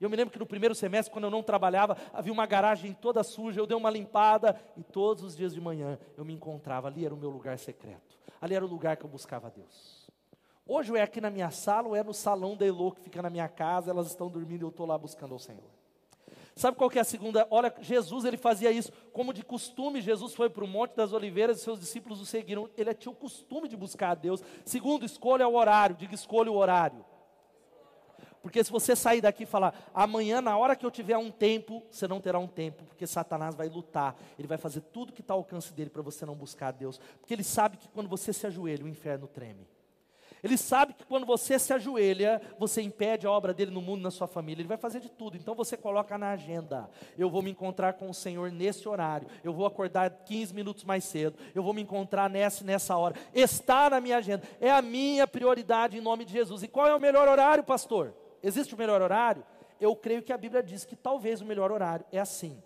Eu 0.00 0.10
me 0.10 0.16
lembro 0.16 0.32
que 0.32 0.38
no 0.38 0.46
primeiro 0.46 0.74
semestre, 0.74 1.12
quando 1.12 1.24
eu 1.24 1.30
não 1.30 1.42
trabalhava, 1.42 1.96
havia 2.12 2.32
uma 2.32 2.44
garagem 2.46 2.92
toda 2.92 3.22
suja, 3.22 3.60
eu 3.60 3.66
dei 3.66 3.76
uma 3.76 3.90
limpada 3.90 4.60
e 4.76 4.82
todos 4.82 5.22
os 5.22 5.36
dias 5.36 5.54
de 5.54 5.60
manhã 5.60 5.98
eu 6.16 6.24
me 6.24 6.34
encontrava 6.34 6.88
ali, 6.88 7.04
era 7.04 7.14
o 7.14 7.18
meu 7.18 7.30
lugar 7.30 7.58
secreto. 7.58 8.18
Ali 8.40 8.54
era 8.54 8.64
o 8.64 8.68
lugar 8.68 8.96
que 8.96 9.04
eu 9.04 9.08
buscava 9.08 9.46
a 9.46 9.50
Deus. 9.50 10.06
Hoje 10.66 10.90
ou 10.90 10.96
é 10.96 11.02
aqui 11.02 11.20
na 11.20 11.30
minha 11.30 11.50
sala 11.50 11.88
ou 11.88 11.96
é 11.96 12.02
no 12.02 12.12
salão 12.12 12.56
da 12.56 12.66
Elô 12.66 12.92
que 12.92 13.00
fica 13.00 13.22
na 13.22 13.30
minha 13.30 13.48
casa, 13.48 13.90
elas 13.90 14.08
estão 14.08 14.28
dormindo 14.28 14.62
e 14.62 14.64
eu 14.64 14.68
estou 14.68 14.84
lá 14.84 14.98
buscando 14.98 15.32
ao 15.32 15.38
Senhor. 15.38 15.70
Sabe 16.56 16.74
qual 16.74 16.88
que 16.88 16.96
é 16.96 17.02
a 17.02 17.04
segunda? 17.04 17.46
Olha, 17.50 17.72
Jesus 17.82 18.24
ele 18.24 18.38
fazia 18.38 18.70
isso, 18.70 18.90
como 19.12 19.34
de 19.34 19.44
costume, 19.44 20.00
Jesus 20.00 20.34
foi 20.34 20.48
para 20.48 20.64
o 20.64 20.66
Monte 20.66 20.96
das 20.96 21.12
Oliveiras 21.12 21.58
e 21.58 21.62
seus 21.62 21.78
discípulos 21.78 22.18
o 22.18 22.24
seguiram. 22.24 22.70
Ele 22.78 22.94
tinha 22.94 23.12
o 23.12 23.14
costume 23.14 23.68
de 23.68 23.76
buscar 23.76 24.12
a 24.12 24.14
Deus. 24.14 24.42
Segundo, 24.64 25.04
escolha 25.04 25.46
o 25.46 25.54
horário, 25.54 25.94
diga 25.94 26.14
escolha 26.14 26.50
o 26.50 26.56
horário. 26.56 27.04
Porque 28.40 28.64
se 28.64 28.70
você 28.70 28.96
sair 28.96 29.20
daqui 29.20 29.42
e 29.42 29.46
falar, 29.46 29.74
amanhã, 29.92 30.40
na 30.40 30.56
hora 30.56 30.74
que 30.74 30.86
eu 30.86 30.90
tiver 30.90 31.18
um 31.18 31.30
tempo, 31.30 31.82
você 31.90 32.08
não 32.08 32.22
terá 32.22 32.38
um 32.38 32.46
tempo, 32.46 32.84
porque 32.84 33.06
Satanás 33.06 33.54
vai 33.54 33.68
lutar, 33.68 34.16
ele 34.38 34.48
vai 34.48 34.56
fazer 34.56 34.80
tudo 34.80 35.12
que 35.12 35.20
está 35.20 35.34
ao 35.34 35.40
alcance 35.40 35.74
dele 35.74 35.90
para 35.90 36.00
você 36.00 36.24
não 36.24 36.34
buscar 36.34 36.68
a 36.68 36.70
Deus, 36.70 36.98
porque 37.20 37.34
ele 37.34 37.44
sabe 37.44 37.76
que 37.76 37.88
quando 37.88 38.08
você 38.08 38.32
se 38.32 38.46
ajoelha, 38.46 38.82
o 38.82 38.88
inferno 38.88 39.26
treme. 39.26 39.68
Ele 40.42 40.56
sabe 40.56 40.94
que 40.94 41.04
quando 41.04 41.24
você 41.26 41.58
se 41.58 41.72
ajoelha, 41.72 42.40
você 42.58 42.82
impede 42.82 43.26
a 43.26 43.30
obra 43.30 43.54
dele 43.54 43.70
no 43.70 43.80
mundo, 43.80 44.02
na 44.02 44.10
sua 44.10 44.26
família. 44.26 44.62
Ele 44.62 44.68
vai 44.68 44.76
fazer 44.76 45.00
de 45.00 45.08
tudo. 45.08 45.36
Então 45.36 45.54
você 45.54 45.76
coloca 45.76 46.16
na 46.18 46.30
agenda: 46.30 46.88
eu 47.16 47.30
vou 47.30 47.42
me 47.42 47.50
encontrar 47.50 47.94
com 47.94 48.08
o 48.10 48.14
Senhor 48.14 48.50
nesse 48.50 48.88
horário. 48.88 49.28
Eu 49.42 49.52
vou 49.52 49.66
acordar 49.66 50.10
15 50.10 50.54
minutos 50.54 50.84
mais 50.84 51.04
cedo. 51.04 51.38
Eu 51.54 51.62
vou 51.62 51.72
me 51.72 51.82
encontrar 51.82 52.28
nessa 52.28 52.64
nessa 52.64 52.96
hora. 52.96 53.16
Está 53.34 53.90
na 53.90 54.00
minha 54.00 54.18
agenda. 54.18 54.42
É 54.60 54.70
a 54.70 54.82
minha 54.82 55.26
prioridade 55.26 55.96
em 55.96 56.00
nome 56.00 56.24
de 56.24 56.32
Jesus. 56.32 56.62
E 56.62 56.68
qual 56.68 56.86
é 56.86 56.94
o 56.94 57.00
melhor 57.00 57.28
horário, 57.28 57.64
pastor? 57.64 58.14
Existe 58.42 58.74
o 58.74 58.78
melhor 58.78 59.00
horário? 59.02 59.44
Eu 59.80 59.94
creio 59.94 60.22
que 60.22 60.32
a 60.32 60.38
Bíblia 60.38 60.62
diz 60.62 60.84
que 60.84 60.96
talvez 60.96 61.40
o 61.40 61.44
melhor 61.44 61.70
horário 61.70 62.04
é 62.12 62.18
assim. 62.18 62.62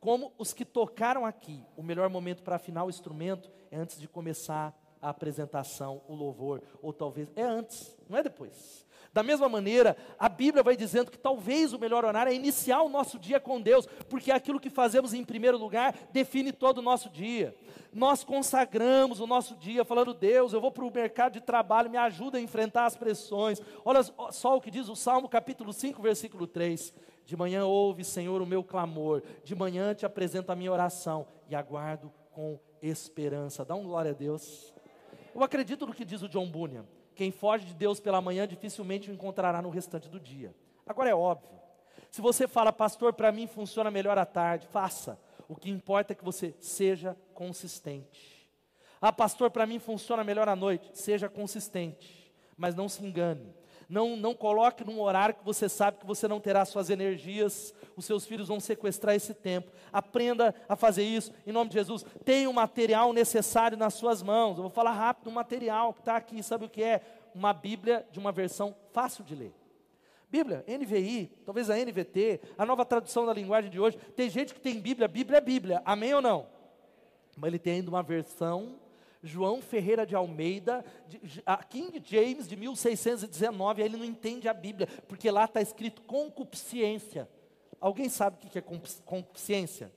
Como 0.00 0.32
os 0.38 0.52
que 0.52 0.64
tocaram 0.64 1.26
aqui, 1.26 1.64
o 1.76 1.82
melhor 1.82 2.08
momento 2.08 2.42
para 2.42 2.56
afinar 2.56 2.84
o 2.84 2.90
instrumento 2.90 3.50
é 3.70 3.76
antes 3.76 3.98
de 3.98 4.06
começar 4.06 4.74
a 5.06 5.10
apresentação, 5.10 6.02
o 6.08 6.14
louvor, 6.16 6.60
ou 6.82 6.92
talvez 6.92 7.30
é 7.36 7.42
antes, 7.42 7.96
não 8.08 8.18
é 8.18 8.24
depois. 8.24 8.84
Da 9.12 9.22
mesma 9.22 9.48
maneira, 9.48 9.96
a 10.18 10.28
Bíblia 10.28 10.64
vai 10.64 10.76
dizendo 10.76 11.12
que 11.12 11.18
talvez 11.18 11.72
o 11.72 11.78
melhor 11.78 12.04
horário 12.04 12.32
é 12.32 12.34
iniciar 12.34 12.82
o 12.82 12.88
nosso 12.88 13.16
dia 13.16 13.38
com 13.38 13.60
Deus, 13.60 13.86
porque 14.08 14.32
aquilo 14.32 14.58
que 14.58 14.68
fazemos 14.68 15.14
em 15.14 15.24
primeiro 15.24 15.56
lugar 15.56 15.94
define 16.12 16.50
todo 16.50 16.78
o 16.78 16.82
nosso 16.82 17.08
dia. 17.08 17.54
Nós 17.92 18.24
consagramos 18.24 19.20
o 19.20 19.28
nosso 19.28 19.54
dia 19.54 19.84
falando: 19.84 20.12
Deus, 20.12 20.52
eu 20.52 20.60
vou 20.60 20.72
para 20.72 20.84
o 20.84 20.92
mercado 20.92 21.34
de 21.34 21.40
trabalho, 21.40 21.88
me 21.88 21.96
ajuda 21.96 22.38
a 22.38 22.40
enfrentar 22.40 22.84
as 22.84 22.96
pressões. 22.96 23.62
Olha 23.84 24.02
só 24.32 24.56
o 24.56 24.60
que 24.60 24.72
diz 24.72 24.88
o 24.88 24.96
Salmo 24.96 25.28
capítulo 25.28 25.72
5, 25.72 26.02
versículo 26.02 26.48
3. 26.48 26.92
De 27.24 27.36
manhã 27.36 27.64
ouve, 27.64 28.02
Senhor, 28.02 28.42
o 28.42 28.46
meu 28.46 28.64
clamor, 28.64 29.22
de 29.44 29.54
manhã 29.54 29.94
te 29.94 30.04
apresento 30.04 30.50
a 30.50 30.56
minha 30.56 30.72
oração 30.72 31.28
e 31.48 31.54
aguardo 31.54 32.12
com 32.32 32.58
esperança. 32.82 33.64
Dá 33.64 33.74
um 33.74 33.84
glória 33.84 34.10
a 34.10 34.14
Deus. 34.14 34.75
Eu 35.36 35.44
acredito 35.44 35.86
no 35.86 35.92
que 35.92 36.02
diz 36.02 36.22
o 36.22 36.28
John 36.30 36.48
Bunyan. 36.48 36.86
Quem 37.14 37.30
foge 37.30 37.66
de 37.66 37.74
Deus 37.74 38.00
pela 38.00 38.22
manhã 38.22 38.48
dificilmente 38.48 39.10
o 39.10 39.12
encontrará 39.12 39.60
no 39.60 39.68
restante 39.68 40.08
do 40.08 40.18
dia. 40.18 40.54
Agora 40.86 41.10
é 41.10 41.14
óbvio. 41.14 41.60
Se 42.10 42.22
você 42.22 42.48
fala, 42.48 42.72
pastor, 42.72 43.12
para 43.12 43.30
mim 43.30 43.46
funciona 43.46 43.90
melhor 43.90 44.16
à 44.16 44.24
tarde, 44.24 44.66
faça. 44.68 45.20
O 45.46 45.54
que 45.54 45.68
importa 45.68 46.14
é 46.14 46.16
que 46.16 46.24
você 46.24 46.54
seja 46.58 47.14
consistente. 47.34 48.50
Ah, 48.98 49.12
pastor, 49.12 49.50
para 49.50 49.66
mim 49.66 49.78
funciona 49.78 50.24
melhor 50.24 50.48
à 50.48 50.56
noite. 50.56 50.90
Seja 50.94 51.28
consistente, 51.28 52.32
mas 52.56 52.74
não 52.74 52.88
se 52.88 53.04
engane. 53.04 53.54
Não, 53.88 54.16
não 54.16 54.34
coloque 54.34 54.84
num 54.84 55.00
horário 55.00 55.34
que 55.34 55.44
você 55.44 55.68
sabe 55.68 55.98
que 55.98 56.06
você 56.06 56.26
não 56.26 56.40
terá 56.40 56.64
suas 56.64 56.90
energias, 56.90 57.72
os 57.96 58.04
seus 58.04 58.26
filhos 58.26 58.48
vão 58.48 58.58
sequestrar 58.58 59.14
esse 59.14 59.32
tempo. 59.32 59.70
Aprenda 59.92 60.54
a 60.68 60.74
fazer 60.74 61.04
isso, 61.04 61.32
em 61.46 61.52
nome 61.52 61.70
de 61.70 61.74
Jesus. 61.74 62.04
Tenha 62.24 62.50
o 62.50 62.54
material 62.54 63.12
necessário 63.12 63.76
nas 63.78 63.94
suas 63.94 64.22
mãos. 64.22 64.56
Eu 64.56 64.62
vou 64.62 64.70
falar 64.70 64.92
rápido, 64.92 65.28
o 65.28 65.32
material 65.32 65.92
que 65.92 66.00
está 66.00 66.16
aqui, 66.16 66.42
sabe 66.42 66.64
o 66.64 66.68
que 66.68 66.82
é? 66.82 67.00
Uma 67.34 67.52
Bíblia 67.52 68.06
de 68.10 68.18
uma 68.18 68.32
versão 68.32 68.74
fácil 68.92 69.22
de 69.22 69.34
ler. 69.34 69.54
Bíblia, 70.28 70.64
NVI, 70.66 71.30
talvez 71.44 71.70
a 71.70 71.76
NVT, 71.76 72.40
a 72.58 72.66
nova 72.66 72.84
tradução 72.84 73.24
da 73.24 73.32
linguagem 73.32 73.70
de 73.70 73.78
hoje. 73.78 73.96
Tem 74.16 74.28
gente 74.28 74.52
que 74.52 74.60
tem 74.60 74.80
Bíblia, 74.80 75.06
Bíblia 75.06 75.38
é 75.38 75.40
Bíblia, 75.40 75.82
amém 75.84 76.12
ou 76.12 76.20
não? 76.20 76.46
Mas 77.36 77.48
ele 77.48 77.58
tem 77.58 77.74
ainda 77.74 77.90
uma 77.90 78.02
versão 78.02 78.80
João 79.26 79.60
Ferreira 79.60 80.06
de 80.06 80.14
Almeida, 80.14 80.84
de, 81.08 81.42
a 81.44 81.56
King 81.58 82.02
James 82.04 82.48
de 82.48 82.56
1619, 82.56 83.82
aí 83.82 83.88
ele 83.88 83.96
não 83.96 84.04
entende 84.04 84.48
a 84.48 84.54
Bíblia, 84.54 84.88
porque 85.08 85.30
lá 85.30 85.44
está 85.44 85.60
escrito 85.60 86.02
concupiscência. 86.02 87.28
Alguém 87.80 88.08
sabe 88.08 88.36
o 88.36 88.50
que 88.50 88.58
é 88.58 88.62
concupiscência? 89.04 89.92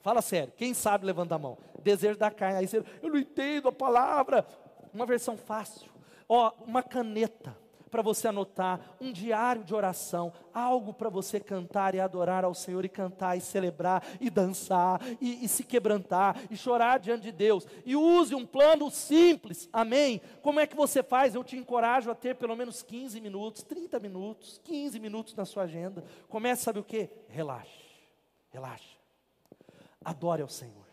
Fala 0.00 0.22
sério, 0.22 0.52
quem 0.56 0.72
sabe 0.72 1.04
levanta 1.04 1.34
a 1.34 1.38
mão. 1.38 1.58
Desejo 1.82 2.18
da 2.18 2.30
carne. 2.30 2.58
Aí 2.58 2.66
você, 2.66 2.78
eu 2.78 3.10
não 3.10 3.18
entendo 3.18 3.68
a 3.68 3.72
palavra. 3.72 4.46
Uma 4.94 5.04
versão 5.04 5.36
fácil. 5.36 5.90
Ó, 6.28 6.52
uma 6.66 6.82
caneta 6.82 7.56
para 7.90 8.02
você 8.02 8.28
anotar, 8.28 8.96
um 9.00 9.12
diário 9.12 9.64
de 9.64 9.74
oração, 9.74 10.32
algo 10.54 10.94
para 10.94 11.08
você 11.08 11.40
cantar 11.40 11.94
e 11.94 12.00
adorar 12.00 12.44
ao 12.44 12.54
Senhor, 12.54 12.84
e 12.84 12.88
cantar 12.88 13.36
e 13.36 13.40
celebrar, 13.40 14.06
e 14.20 14.30
dançar, 14.30 15.00
e, 15.20 15.44
e, 15.44 15.48
se 15.48 15.64
quebrantar, 15.64 16.36
e 16.50 16.56
chorar 16.56 16.98
diante 16.98 17.22
de 17.22 17.32
Deus. 17.32 17.66
E 17.84 17.96
use 17.96 18.34
um 18.34 18.46
plano 18.46 18.90
simples, 18.90 19.68
amém? 19.72 20.20
Como 20.42 20.60
é 20.60 20.66
que 20.66 20.76
você 20.76 21.02
faz? 21.02 21.34
Eu 21.34 21.42
te 21.42 21.56
encorajo 21.56 22.10
a 22.10 22.14
ter 22.14 22.36
pelo 22.36 22.56
menos 22.56 22.82
15 22.82 23.20
minutos, 23.20 23.62
30 23.62 23.98
minutos, 23.98 24.60
15 24.64 24.98
minutos 25.00 25.34
na 25.34 25.44
sua 25.44 25.64
agenda. 25.64 26.04
Comece, 26.28 26.62
sabe 26.62 26.78
o 26.78 26.84
que? 26.84 27.10
Relaxe, 27.28 27.70
relaxe. 28.50 28.98
Adore 30.04 30.42
ao 30.42 30.48
Senhor. 30.48 30.86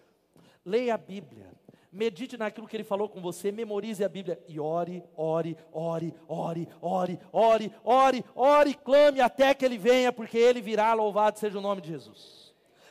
Leia 0.65 0.95
a 0.95 0.97
Bíblia 0.97 1.49
medite 1.97 2.37
naquilo 2.37 2.67
que 2.67 2.77
ele 2.77 2.83
falou 2.83 3.09
com 3.09 3.19
você, 3.19 3.51
memorize 3.51 4.03
a 4.03 4.07
Bíblia 4.07 4.39
e 4.47 4.59
ore, 4.59 5.03
ore, 5.15 5.57
ore, 5.73 6.13
ore, 6.27 6.69
ore, 6.79 7.19
ore, 7.31 7.73
ore, 7.83 8.25
ore, 8.35 8.73
clame 8.75 9.19
até 9.19 9.53
que 9.53 9.65
ele 9.65 9.77
venha, 9.77 10.13
porque 10.13 10.37
ele 10.37 10.61
virá, 10.61 10.93
louvado 10.93 11.39
seja 11.39 11.57
o 11.57 11.61
nome 11.61 11.81
de 11.81 11.89
Jesus. 11.89 12.47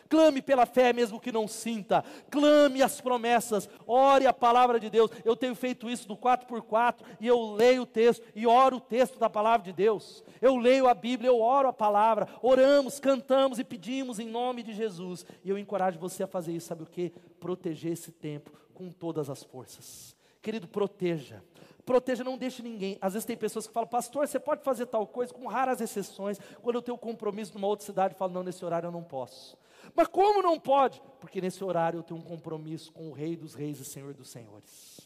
Clame 0.08 0.40
pela 0.40 0.66
fé, 0.66 0.92
mesmo 0.92 1.20
que 1.20 1.32
não 1.32 1.48
sinta. 1.48 2.04
Clame 2.30 2.82
as 2.82 3.00
promessas. 3.00 3.68
Ore 3.86 4.26
a 4.26 4.32
palavra 4.32 4.78
de 4.78 4.88
Deus. 4.88 5.10
Eu 5.24 5.34
tenho 5.34 5.54
feito 5.54 5.90
isso 5.90 6.06
do 6.06 6.16
4x4 6.16 6.98
e 7.20 7.26
eu 7.26 7.54
leio 7.54 7.82
o 7.82 7.86
texto 7.86 8.24
e 8.32 8.46
oro 8.46 8.76
o 8.76 8.80
texto 8.80 9.18
da 9.18 9.28
palavra 9.28 9.64
de 9.64 9.72
Deus. 9.72 10.22
Eu 10.40 10.56
leio 10.56 10.86
a 10.86 10.94
Bíblia, 10.94 11.28
eu 11.28 11.40
oro 11.40 11.68
a 11.68 11.72
palavra. 11.72 12.28
Oramos, 12.40 13.00
cantamos 13.00 13.58
e 13.58 13.64
pedimos 13.64 14.20
em 14.20 14.28
nome 14.28 14.62
de 14.62 14.72
Jesus. 14.72 15.26
E 15.44 15.50
eu 15.50 15.58
encorajo 15.58 15.98
você 15.98 16.22
a 16.22 16.28
fazer 16.28 16.52
isso. 16.52 16.68
Sabe 16.68 16.84
o 16.84 16.86
que? 16.86 17.12
Proteger 17.40 17.92
esse 17.92 18.12
tempo 18.12 18.52
com 18.76 18.90
todas 18.90 19.30
as 19.30 19.42
forças. 19.42 20.14
Querido, 20.42 20.68
proteja. 20.68 21.42
Proteja, 21.84 22.22
não 22.22 22.36
deixe 22.36 22.62
ninguém. 22.62 22.98
Às 23.00 23.14
vezes 23.14 23.24
tem 23.24 23.36
pessoas 23.36 23.66
que 23.66 23.72
falam, 23.72 23.88
pastor, 23.88 24.28
você 24.28 24.38
pode 24.38 24.62
fazer 24.62 24.86
tal 24.86 25.06
coisa, 25.06 25.32
com 25.32 25.46
raras 25.46 25.80
exceções. 25.80 26.38
Quando 26.62 26.76
eu 26.76 26.82
tenho 26.82 26.98
compromisso 26.98 27.54
numa 27.54 27.66
outra 27.66 27.86
cidade, 27.86 28.14
eu 28.14 28.18
falo, 28.18 28.32
não, 28.32 28.42
nesse 28.42 28.64
horário 28.64 28.88
eu 28.88 28.92
não 28.92 29.02
posso. 29.02 29.56
Mas 29.94 30.06
como 30.08 30.42
não 30.42 30.60
pode? 30.60 31.00
Porque 31.20 31.40
nesse 31.40 31.64
horário 31.64 32.00
eu 32.00 32.02
tenho 32.02 32.20
um 32.20 32.22
compromisso 32.22 32.92
com 32.92 33.08
o 33.08 33.12
Rei 33.12 33.34
dos 33.34 33.54
Reis 33.54 33.80
e 33.80 33.84
Senhor 33.84 34.12
dos 34.12 34.28
Senhores. 34.28 35.00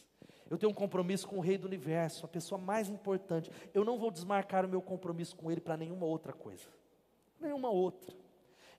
Eu 0.51 0.59
tenho 0.59 0.73
um 0.73 0.75
compromisso 0.75 1.29
com 1.29 1.37
o 1.37 1.41
Rei 1.41 1.57
do 1.57 1.67
Universo, 1.67 2.27
a 2.27 2.29
pessoa 2.29 2.61
mais 2.61 2.89
importante. 2.89 3.51
Eu 3.73 3.85
não 3.85 3.99
vou 3.99 4.11
desmarcar 4.11 4.67
o 4.67 4.69
meu 4.69 4.83
compromisso 4.83 5.37
com 5.37 5.51
Ele 5.51 5.61
para 5.61 5.77
nenhuma 5.77 6.07
outra 6.07 6.33
coisa. 6.33 6.67
Nenhuma 7.39 7.71
outra. 7.71 8.13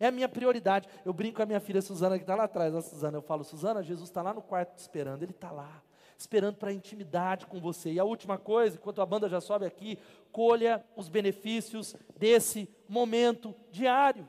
É 0.01 0.07
a 0.07 0.11
minha 0.11 0.27
prioridade. 0.27 0.89
Eu 1.05 1.13
brinco 1.13 1.35
com 1.35 1.43
a 1.43 1.45
minha 1.45 1.59
filha 1.59 1.79
Suzana, 1.79 2.17
que 2.17 2.23
está 2.23 2.33
lá 2.33 2.45
atrás. 2.45 2.73
A 2.73 2.81
Suzana, 2.81 3.19
eu 3.19 3.21
falo, 3.21 3.43
Suzana, 3.43 3.83
Jesus 3.83 4.09
está 4.09 4.23
lá 4.23 4.33
no 4.33 4.41
quarto 4.41 4.75
esperando. 4.79 5.21
Ele 5.21 5.31
está 5.31 5.51
lá, 5.51 5.79
esperando 6.17 6.55
para 6.55 6.73
intimidade 6.73 7.45
com 7.45 7.61
você. 7.61 7.91
E 7.91 7.99
a 7.99 8.03
última 8.03 8.35
coisa, 8.35 8.77
enquanto 8.77 8.99
a 8.99 9.05
banda 9.05 9.29
já 9.29 9.39
sobe 9.39 9.63
aqui, 9.63 9.99
colha 10.31 10.83
os 10.95 11.07
benefícios 11.07 11.95
desse 12.17 12.67
momento 12.89 13.53
diário. 13.71 14.27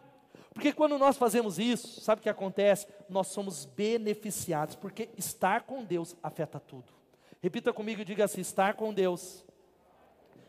Porque 0.53 0.75
quando 0.75 0.99
nós 0.99 1.17
fazemos 1.17 1.59
isso, 1.59 2.03
sabe 2.03 2.21
o 2.21 2.23
que 2.23 2.29
acontece? 2.29 2.87
Nós 3.09 3.29
somos 3.29 3.65
beneficiados, 3.65 4.75
porque 4.75 5.09
estar 5.17 5.63
com 5.63 5.83
Deus 5.83 6.15
afeta 6.23 6.61
tudo. 6.61 6.93
Repita 7.41 7.73
comigo 7.73 8.03
e 8.03 8.05
diga 8.05 8.27
assim: 8.27 8.43
estar 8.43 8.75
com 8.75 8.93
Deus 8.93 9.43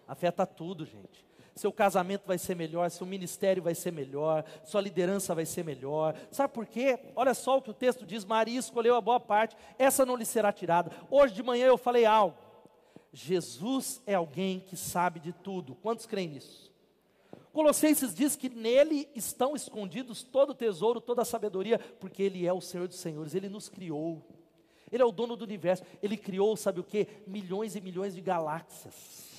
afeta 0.05 0.45
tudo, 0.45 0.85
gente 0.85 1.32
seu 1.55 1.71
casamento 1.71 2.25
vai 2.25 2.37
ser 2.37 2.55
melhor, 2.55 2.89
seu 2.89 3.05
ministério 3.05 3.61
vai 3.61 3.75
ser 3.75 3.91
melhor, 3.91 4.43
sua 4.63 4.81
liderança 4.81 5.35
vai 5.35 5.45
ser 5.45 5.63
melhor. 5.63 6.15
Sabe 6.31 6.53
por 6.53 6.65
quê? 6.65 6.99
Olha 7.15 7.33
só 7.33 7.57
o 7.57 7.61
que 7.61 7.69
o 7.69 7.75
texto 7.75 8.05
diz: 8.05 8.25
Maria 8.25 8.59
escolheu 8.59 8.95
a 8.95 9.01
boa 9.01 9.19
parte, 9.19 9.55
essa 9.77 10.05
não 10.05 10.15
lhe 10.15 10.25
será 10.25 10.51
tirada. 10.51 10.91
Hoje 11.09 11.33
de 11.33 11.43
manhã 11.43 11.67
eu 11.67 11.77
falei 11.77 12.05
algo. 12.05 12.37
Jesus 13.11 14.01
é 14.07 14.15
alguém 14.15 14.59
que 14.59 14.75
sabe 14.75 15.19
de 15.19 15.31
tudo. 15.31 15.75
Quantos 15.75 16.07
creem 16.07 16.29
nisso? 16.29 16.73
Colossenses 17.51 18.15
diz 18.15 18.35
que 18.35 18.49
nele 18.49 19.07
estão 19.13 19.55
escondidos 19.55 20.23
todo 20.23 20.49
o 20.49 20.55
tesouro, 20.55 20.99
toda 20.99 21.21
a 21.21 21.25
sabedoria, 21.25 21.77
porque 21.99 22.23
ele 22.23 22.47
é 22.47 22.51
o 22.51 22.59
Senhor 22.59 22.87
dos 22.87 22.97
Senhores, 22.97 23.35
ele 23.35 23.47
nos 23.47 23.69
criou. 23.69 24.25
Ele 24.91 25.03
é 25.03 25.05
o 25.05 25.11
dono 25.11 25.35
do 25.35 25.45
universo. 25.45 25.83
Ele 26.01 26.17
criou, 26.17 26.57
sabe 26.57 26.79
o 26.79 26.83
que? 26.83 27.07
Milhões 27.27 27.75
e 27.75 27.81
milhões 27.81 28.15
de 28.15 28.21
galáxias. 28.21 29.32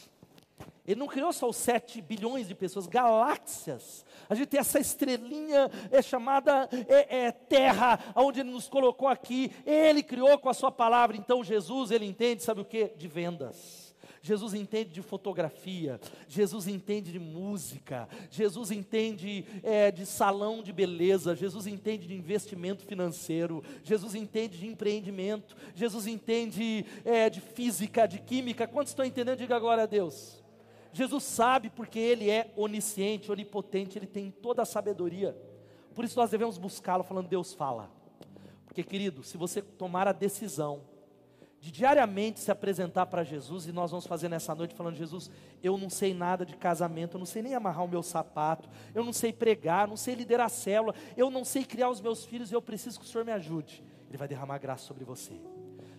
Ele 0.86 1.00
não 1.00 1.06
criou 1.06 1.32
só 1.32 1.48
os 1.48 1.56
7 1.56 2.02
bilhões 2.02 2.46
de 2.46 2.54
pessoas, 2.54 2.86
galáxias. 2.86 4.04
A 4.28 4.34
gente 4.34 4.48
tem 4.48 4.60
essa 4.60 4.78
estrelinha 4.78 5.70
é 5.90 6.02
chamada 6.02 6.68
é, 6.88 7.26
é, 7.26 7.32
Terra, 7.32 7.98
onde 8.14 8.40
Ele 8.40 8.50
nos 8.50 8.68
colocou 8.68 9.08
aqui. 9.08 9.50
Ele 9.64 10.02
criou 10.02 10.38
com 10.38 10.50
a 10.50 10.54
Sua 10.54 10.70
palavra. 10.70 11.16
Então 11.16 11.42
Jesus, 11.42 11.90
Ele 11.90 12.04
entende, 12.04 12.42
sabe 12.42 12.60
o 12.60 12.64
que? 12.64 12.88
De 12.96 13.08
vendas. 13.08 13.84
Jesus 14.20 14.54
entende 14.54 14.88
de 14.88 15.02
fotografia, 15.02 16.00
Jesus 16.26 16.66
entende 16.66 17.12
de 17.12 17.18
música, 17.18 18.08
Jesus 18.30 18.70
entende 18.70 19.44
é, 19.62 19.90
de 19.90 20.06
salão 20.06 20.62
de 20.62 20.72
beleza, 20.72 21.36
Jesus 21.36 21.66
entende 21.66 22.06
de 22.06 22.14
investimento 22.14 22.86
financeiro, 22.86 23.62
Jesus 23.82 24.14
entende 24.14 24.56
de 24.56 24.66
empreendimento, 24.66 25.54
Jesus 25.74 26.06
entende 26.06 26.86
é, 27.04 27.28
de 27.28 27.42
física, 27.42 28.06
de 28.06 28.18
química. 28.18 28.66
Quantos 28.66 28.92
estão 28.92 29.04
entendendo? 29.04 29.36
Diga 29.36 29.56
agora 29.56 29.82
a 29.82 29.86
Deus. 29.86 30.42
Jesus 30.94 31.24
sabe 31.24 31.70
porque 31.70 31.98
Ele 31.98 32.31
é 32.31 32.52
onisciente, 32.56 33.31
onipotente, 33.31 33.98
Ele 33.98 34.06
tem 34.06 34.31
toda 34.31 34.62
a 34.62 34.64
sabedoria. 34.64 35.37
Por 35.92 36.04
isso 36.04 36.16
nós 36.16 36.31
devemos 36.31 36.56
buscá-lo, 36.56 37.02
falando: 37.02 37.27
Deus 37.27 37.52
fala. 37.52 37.90
Porque, 38.64 38.85
querido, 38.85 39.25
se 39.25 39.37
você 39.37 39.60
tomar 39.60 40.06
a 40.06 40.12
decisão 40.12 40.83
de 41.60 41.73
diariamente 41.73 42.38
se 42.38 42.50
apresentar 42.50 43.06
para 43.06 43.25
Jesus, 43.25 43.66
e 43.66 43.73
nós 43.73 43.90
vamos 43.90 44.06
fazer 44.06 44.29
nessa 44.29 44.54
noite 44.54 44.73
falando: 44.73 44.94
Jesus, 44.94 45.29
eu 45.60 45.77
não 45.77 45.90
sei 45.90 46.14
nada 46.14 46.46
de 46.46 46.56
casamento, 46.56 47.16
eu 47.16 47.18
não 47.18 47.27
sei 47.27 47.42
nem 47.42 47.56
amarrar 47.56 47.85
o 47.85 47.88
meu 47.88 48.02
sapato, 48.02 48.68
eu 48.94 49.02
não 49.02 49.12
sei 49.12 49.33
pregar, 49.33 49.88
não 49.88 49.96
sei 49.96 50.14
liderar 50.14 50.46
a 50.46 50.50
célula, 50.50 50.94
eu 51.16 51.29
não 51.29 51.44
sei 51.44 51.64
criar 51.64 51.90
os 51.90 52.00
meus 52.00 52.25
filhos 52.25 52.52
eu 52.52 52.62
preciso 52.62 53.00
que 53.00 53.04
o 53.04 53.08
Senhor 53.08 53.25
me 53.25 53.33
ajude. 53.33 53.83
Ele 54.08 54.16
vai 54.16 54.29
derramar 54.29 54.58
graça 54.58 54.85
sobre 54.85 55.02
você. 55.04 55.33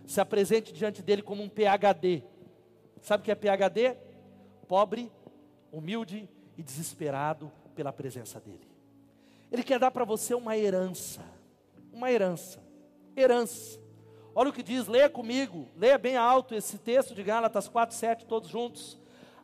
Se 0.05 0.21
apresente 0.21 0.71
diante 0.71 1.01
dele 1.01 1.21
como 1.21 1.43
um 1.43 1.49
PHD. 1.49 2.23
Sabe 3.01 3.21
o 3.21 3.25
que 3.25 3.31
é 3.31 3.35
PHD? 3.35 4.04
Pobre, 4.67 5.11
humilde 5.71 6.29
e 6.57 6.63
desesperado 6.63 7.51
pela 7.75 7.91
presença 7.91 8.39
dEle. 8.39 8.67
Ele 9.51 9.63
quer 9.63 9.79
dar 9.79 9.91
para 9.91 10.05
você 10.05 10.33
uma 10.33 10.57
herança, 10.57 11.21
uma 11.93 12.11
herança, 12.11 12.61
herança. 13.15 13.79
Olha 14.33 14.49
o 14.49 14.53
que 14.53 14.63
diz, 14.63 14.87
leia 14.87 15.09
comigo, 15.09 15.67
leia 15.77 15.97
bem 15.97 16.17
alto 16.17 16.55
esse 16.55 16.77
texto 16.77 17.15
de 17.15 17.23
Gálatas 17.23 17.67
4, 17.67 17.95
7, 17.95 18.25
todos 18.25 18.49
juntos. 18.49 18.97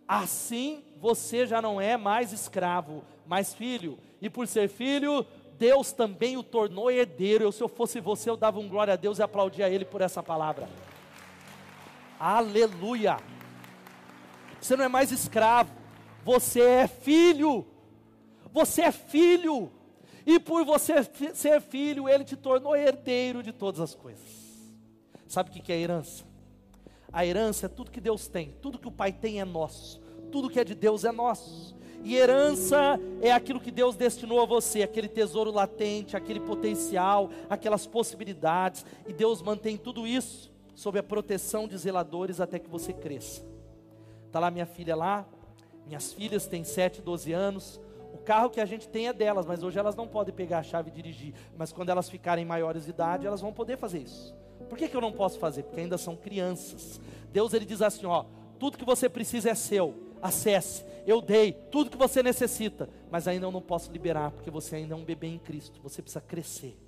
Assim 0.07 0.84
você 0.99 1.47
já 1.47 1.61
não 1.61 1.80
é 1.80 1.95
mais 1.95 2.34
escravo, 2.34 3.03
mas 3.26 3.53
filho. 3.53 3.97
E 4.22 4.30
por 4.30 4.47
ser 4.47 4.67
filho, 4.67 5.26
Deus 5.57 5.93
também 5.93 6.38
o 6.38 6.43
tornou 6.43 6.91
herdeiro. 6.91 7.45
Eu, 7.45 7.51
se 7.51 7.63
eu 7.63 7.69
fosse 7.69 7.99
você, 7.99 8.30
eu 8.30 8.36
dava 8.36 8.59
um 8.59 8.67
glória 8.67 8.93
a 8.93 8.97
Deus 8.97 9.19
e 9.19 9.24
aplaudia 9.24 9.69
Ele 9.69 9.86
por 9.86 10.01
essa 10.01 10.22
palavra. 10.22 10.67
Aleluia! 12.19 13.17
Você 14.62 14.76
não 14.76 14.86
é 14.86 14.88
mais 14.88 15.12
escravo, 15.12 15.74
você 16.24 16.62
é 16.62 16.88
filho. 16.88 17.66
Você 18.53 18.84
é 18.84 18.91
filho. 18.91 19.72
E 20.26 20.39
por 20.39 20.64
você 20.64 21.03
ser 21.34 21.62
filho, 21.62 22.07
Ele 22.07 22.24
te 22.24 22.36
tornou 22.36 22.76
herdeiro 22.76 23.41
de 23.41 23.51
todas 23.51 23.80
as 23.82 23.95
coisas. 23.95 24.22
Sabe 25.28 25.49
o 25.49 25.53
que 25.53 25.72
é 25.72 25.80
herança? 25.80 26.24
A 27.12 27.26
herança 27.26 27.66
é 27.66 27.70
tudo 27.70 27.91
que 27.91 27.99
Deus 27.99 28.28
tem, 28.28 28.55
tudo 28.62 28.78
que 28.78 28.88
o 28.88 28.91
Pai 28.91 29.12
tem 29.12 29.41
é 29.41 29.45
nosso, 29.45 29.99
tudo 30.32 30.49
que 30.49 30.59
é 30.59 30.64
de 30.64 30.76
Deus 30.76 31.03
é 31.03 31.12
nosso. 31.12 31.76
E 32.03 32.16
herança 32.16 32.99
é 33.22 33.32
aquilo 33.32 33.59
que 33.59 33.72
Deus 33.72 33.95
destinou 33.95 34.41
a 34.41 34.45
você, 34.45 34.84
aquele 34.84 35.07
tesouro 35.07 35.51
latente, 35.51 36.16
aquele 36.16 36.39
potencial, 36.39 37.30
aquelas 37.49 37.86
possibilidades. 37.86 38.86
E 39.07 39.14
Deus 39.14 39.41
mantém 39.41 39.78
tudo 39.78 40.07
isso 40.07 40.51
sob 40.74 40.97
a 40.97 41.03
proteção 41.03 41.68
de 41.68 41.78
zeladores 41.78 42.39
até 42.39 42.57
que 42.57 42.70
você 42.70 42.91
cresça. 42.91 43.45
Está 44.32 44.39
lá 44.39 44.49
minha 44.49 44.65
filha 44.65 44.95
lá, 44.95 45.25
minhas 45.86 46.13
filhas 46.13 46.47
têm 46.47 46.63
7, 46.63 47.01
12 47.01 47.34
anos. 47.34 47.82
O 48.13 48.17
carro 48.17 48.49
que 48.49 48.61
a 48.61 48.65
gente 48.65 48.88
tem 48.88 49.09
é 49.09 49.13
delas, 49.13 49.45
mas 49.45 49.61
hoje 49.61 49.77
elas 49.77 49.93
não 49.93 50.07
podem 50.07 50.34
pegar 50.34 50.59
a 50.59 50.63
chave 50.63 50.89
e 50.89 50.93
dirigir. 50.93 51.34
Mas 51.57 51.73
quando 51.73 51.89
elas 51.89 52.09
ficarem 52.09 52.45
maiores 52.45 52.86
de 52.86 52.91
idade, 52.91 53.27
elas 53.27 53.41
vão 53.41 53.51
poder 53.51 53.77
fazer 53.77 53.99
isso. 53.99 54.34
Por 54.69 54.77
que, 54.77 54.88
que 54.88 54.95
eu 54.95 55.01
não 55.01 55.11
posso 55.11 55.38
fazer? 55.38 55.63
Porque 55.63 55.82
ainda 55.82 55.97
são 55.97 56.15
crianças. 56.15 57.01
Deus 57.34 57.53
ele 57.53 57.65
diz 57.65 57.82
assim: 57.82 58.05
ó, 58.05 58.23
tudo 58.57 58.77
que 58.77 58.86
você 58.86 59.09
precisa 59.09 59.49
é 59.49 59.53
seu, 59.53 59.93
acesse. 60.21 60.86
Eu 61.05 61.21
dei 61.21 61.51
tudo 61.69 61.89
que 61.89 61.97
você 61.97 62.23
necessita, 62.23 62.88
mas 63.11 63.27
ainda 63.27 63.47
eu 63.47 63.51
não 63.51 63.61
posso 63.61 63.91
liberar, 63.91 64.32
porque 64.32 64.49
você 64.49 64.77
ainda 64.77 64.93
é 64.93 64.97
um 64.97 65.03
bebê 65.03 65.27
em 65.27 65.39
Cristo. 65.39 65.82
Você 65.84 66.01
precisa 66.01 66.21
crescer. 66.21 66.79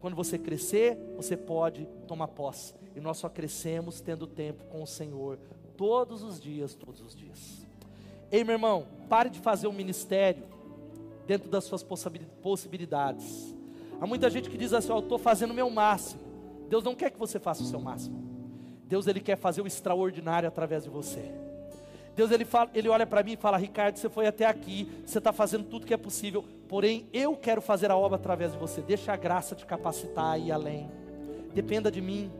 Quando 0.00 0.16
você 0.16 0.36
crescer, 0.36 0.98
você 1.16 1.36
pode 1.36 1.86
tomar 2.08 2.26
posse. 2.26 2.74
E 2.96 3.00
nós 3.00 3.18
só 3.18 3.28
crescemos 3.28 4.00
tendo 4.00 4.26
tempo 4.26 4.64
com 4.64 4.82
o 4.82 4.86
Senhor 4.86 5.38
todos 5.78 6.24
os 6.24 6.38
dias, 6.40 6.74
todos 6.74 7.00
os 7.00 7.16
dias. 7.16 7.64
Ei, 8.30 8.44
meu 8.44 8.54
irmão, 8.54 8.86
pare 9.08 9.30
de 9.30 9.38
fazer 9.38 9.68
um 9.68 9.72
ministério 9.72 10.42
dentro 11.26 11.48
das 11.48 11.64
suas 11.64 11.82
possibilidades. 12.42 13.54
Há 14.00 14.06
muita 14.06 14.28
gente 14.28 14.50
que 14.50 14.58
diz 14.58 14.74
assim: 14.74 14.90
eu 14.90 14.98
estou 14.98 15.18
fazendo 15.18 15.52
o 15.52 15.54
meu 15.54 15.70
máximo. 15.70 16.20
Deus 16.68 16.84
não 16.84 16.94
quer 16.94 17.10
que 17.10 17.18
você 17.18 17.38
faça 17.38 17.62
o 17.62 17.66
seu 17.66 17.80
máximo. 17.80 18.28
Deus 18.86 19.06
ele 19.06 19.20
quer 19.20 19.36
fazer 19.36 19.62
o 19.62 19.66
extraordinário 19.66 20.48
através 20.48 20.82
de 20.82 20.90
você. 20.90 21.30
Deus 22.16 22.32
ele, 22.32 22.44
fala, 22.44 22.68
ele 22.74 22.88
olha 22.88 23.06
para 23.06 23.22
mim 23.22 23.32
e 23.32 23.36
fala: 23.36 23.56
Ricardo, 23.56 23.96
você 23.96 24.08
foi 24.08 24.26
até 24.26 24.46
aqui, 24.46 24.90
você 25.06 25.18
está 25.18 25.32
fazendo 25.32 25.64
tudo 25.64 25.86
que 25.86 25.94
é 25.94 25.96
possível, 25.96 26.44
porém 26.68 27.06
eu 27.12 27.36
quero 27.36 27.62
fazer 27.62 27.90
a 27.90 27.96
obra 27.96 28.16
através 28.16 28.52
de 28.52 28.58
você. 28.58 28.82
Deixa 28.82 29.12
a 29.12 29.16
graça 29.16 29.54
te 29.54 29.64
capacitar 29.64 30.32
a 30.32 30.38
ir 30.38 30.50
além. 30.50 30.90
Dependa 31.54 31.90
de 31.90 32.00
mim. 32.00 32.30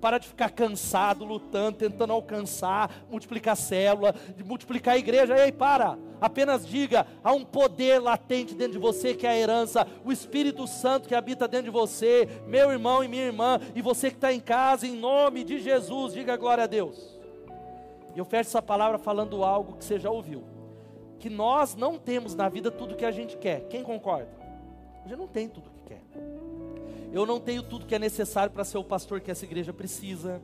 Para 0.00 0.18
de 0.18 0.26
ficar 0.28 0.50
cansado, 0.50 1.24
lutando, 1.24 1.78
tentando 1.78 2.12
alcançar, 2.12 2.90
multiplicar 3.10 3.56
célula, 3.56 4.14
multiplicar 4.44 4.94
a 4.94 4.98
igreja. 4.98 5.38
Ei, 5.38 5.52
para! 5.52 5.98
Apenas 6.20 6.66
diga: 6.66 7.06
há 7.22 7.32
um 7.32 7.44
poder 7.44 7.98
latente 7.98 8.54
dentro 8.54 8.74
de 8.74 8.78
você 8.78 9.14
que 9.14 9.26
é 9.26 9.30
a 9.30 9.36
herança, 9.36 9.86
o 10.04 10.12
Espírito 10.12 10.66
Santo 10.66 11.08
que 11.08 11.14
habita 11.14 11.46
dentro 11.46 11.66
de 11.66 11.70
você, 11.70 12.28
meu 12.46 12.70
irmão 12.70 13.02
e 13.02 13.08
minha 13.08 13.24
irmã, 13.24 13.60
e 13.74 13.82
você 13.82 14.10
que 14.10 14.16
está 14.16 14.32
em 14.32 14.40
casa, 14.40 14.86
em 14.86 14.96
nome 14.96 15.44
de 15.44 15.58
Jesus, 15.58 16.14
diga 16.14 16.36
glória 16.36 16.64
a 16.64 16.66
Deus. 16.66 17.18
E 18.14 18.18
eu 18.18 18.24
fecho 18.24 18.48
essa 18.48 18.62
palavra 18.62 18.98
falando 18.98 19.44
algo 19.44 19.76
que 19.76 19.84
você 19.84 19.98
já 19.98 20.10
ouviu: 20.10 20.44
que 21.18 21.30
nós 21.30 21.74
não 21.74 21.98
temos 21.98 22.34
na 22.34 22.48
vida 22.48 22.70
tudo 22.70 22.96
que 22.96 23.04
a 23.04 23.10
gente 23.10 23.36
quer. 23.36 23.66
Quem 23.68 23.82
concorda? 23.82 24.30
A 25.04 25.08
gente 25.08 25.18
não 25.18 25.28
tem 25.28 25.48
tudo. 25.48 25.69
Eu 27.12 27.26
não 27.26 27.40
tenho 27.40 27.62
tudo 27.62 27.86
que 27.86 27.94
é 27.94 27.98
necessário 27.98 28.52
para 28.52 28.64
ser 28.64 28.78
o 28.78 28.84
pastor 28.84 29.20
que 29.20 29.30
essa 29.30 29.44
igreja 29.44 29.72
precisa. 29.72 30.40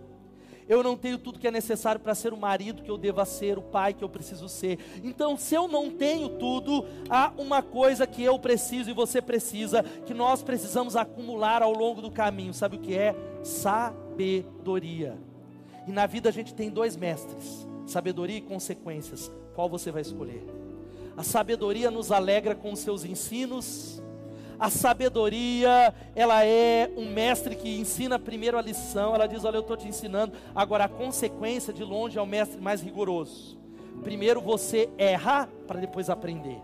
Eu 0.68 0.82
não 0.82 0.96
tenho 0.96 1.16
tudo 1.16 1.38
que 1.38 1.46
é 1.46 1.50
necessário 1.50 2.00
para 2.00 2.14
ser 2.14 2.32
o 2.32 2.36
marido 2.36 2.82
que 2.82 2.90
eu 2.90 2.98
deva 2.98 3.24
ser, 3.24 3.56
o 3.56 3.62
pai 3.62 3.94
que 3.94 4.02
eu 4.02 4.08
preciso 4.08 4.48
ser. 4.48 4.78
Então, 5.04 5.36
se 5.36 5.54
eu 5.54 5.68
não 5.68 5.90
tenho 5.90 6.28
tudo, 6.28 6.84
há 7.08 7.32
uma 7.38 7.62
coisa 7.62 8.04
que 8.04 8.22
eu 8.22 8.36
preciso 8.36 8.90
e 8.90 8.92
você 8.92 9.22
precisa, 9.22 9.84
que 10.04 10.12
nós 10.12 10.42
precisamos 10.42 10.96
acumular 10.96 11.62
ao 11.62 11.72
longo 11.72 12.02
do 12.02 12.10
caminho. 12.10 12.52
Sabe 12.52 12.76
o 12.76 12.80
que 12.80 12.96
é? 12.96 13.14
Sabedoria. 13.44 15.16
E 15.86 15.92
na 15.92 16.04
vida 16.06 16.28
a 16.28 16.32
gente 16.32 16.52
tem 16.52 16.68
dois 16.68 16.96
mestres: 16.96 17.66
sabedoria 17.86 18.38
e 18.38 18.42
consequências. 18.42 19.30
Qual 19.54 19.68
você 19.68 19.92
vai 19.92 20.02
escolher? 20.02 20.44
A 21.16 21.22
sabedoria 21.22 21.90
nos 21.92 22.10
alegra 22.10 22.56
com 22.56 22.72
os 22.72 22.80
seus 22.80 23.04
ensinos, 23.04 24.02
a 24.58 24.70
sabedoria, 24.70 25.94
ela 26.14 26.44
é 26.44 26.90
um 26.96 27.10
mestre 27.10 27.54
que 27.54 27.78
ensina 27.78 28.18
primeiro 28.18 28.58
a 28.58 28.62
lição, 28.62 29.14
ela 29.14 29.26
diz: 29.26 29.44
Olha, 29.44 29.56
eu 29.56 29.60
estou 29.60 29.76
te 29.76 29.88
ensinando. 29.88 30.32
Agora, 30.54 30.84
a 30.84 30.88
consequência 30.88 31.72
de 31.72 31.84
longe 31.84 32.18
é 32.18 32.22
o 32.22 32.26
mestre 32.26 32.60
mais 32.60 32.80
rigoroso. 32.80 33.58
Primeiro 34.02 34.40
você 34.40 34.88
erra 34.98 35.48
para 35.66 35.80
depois 35.80 36.08
aprender. 36.08 36.60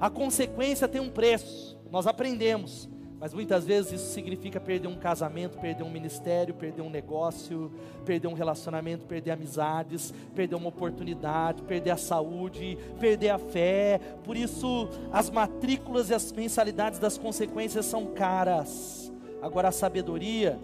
A 0.00 0.10
consequência 0.10 0.86
tem 0.86 1.00
um 1.00 1.10
preço, 1.10 1.78
nós 1.90 2.06
aprendemos, 2.06 2.88
mas 3.18 3.32
muitas 3.32 3.64
vezes 3.64 3.92
isso 3.92 4.12
significa 4.12 4.60
perder 4.60 4.88
um 4.88 4.96
casamento, 4.96 5.58
perder 5.58 5.82
um 5.82 5.90
ministério, 5.90 6.52
perder 6.52 6.82
um 6.82 6.90
negócio, 6.90 7.72
perder 8.04 8.28
um 8.28 8.34
relacionamento, 8.34 9.06
perder 9.06 9.30
amizades, 9.30 10.12
perder 10.34 10.54
uma 10.54 10.68
oportunidade, 10.68 11.62
perder 11.62 11.92
a 11.92 11.96
saúde, 11.96 12.76
perder 13.00 13.30
a 13.30 13.38
fé. 13.38 13.98
Por 14.22 14.36
isso, 14.36 14.88
as 15.10 15.30
matrículas 15.30 16.10
e 16.10 16.14
as 16.14 16.30
mensalidades 16.30 16.98
das 16.98 17.16
consequências 17.16 17.86
são 17.86 18.06
caras. 18.06 19.10
Agora, 19.40 19.68
a 19.68 19.72
sabedoria, 19.72 20.58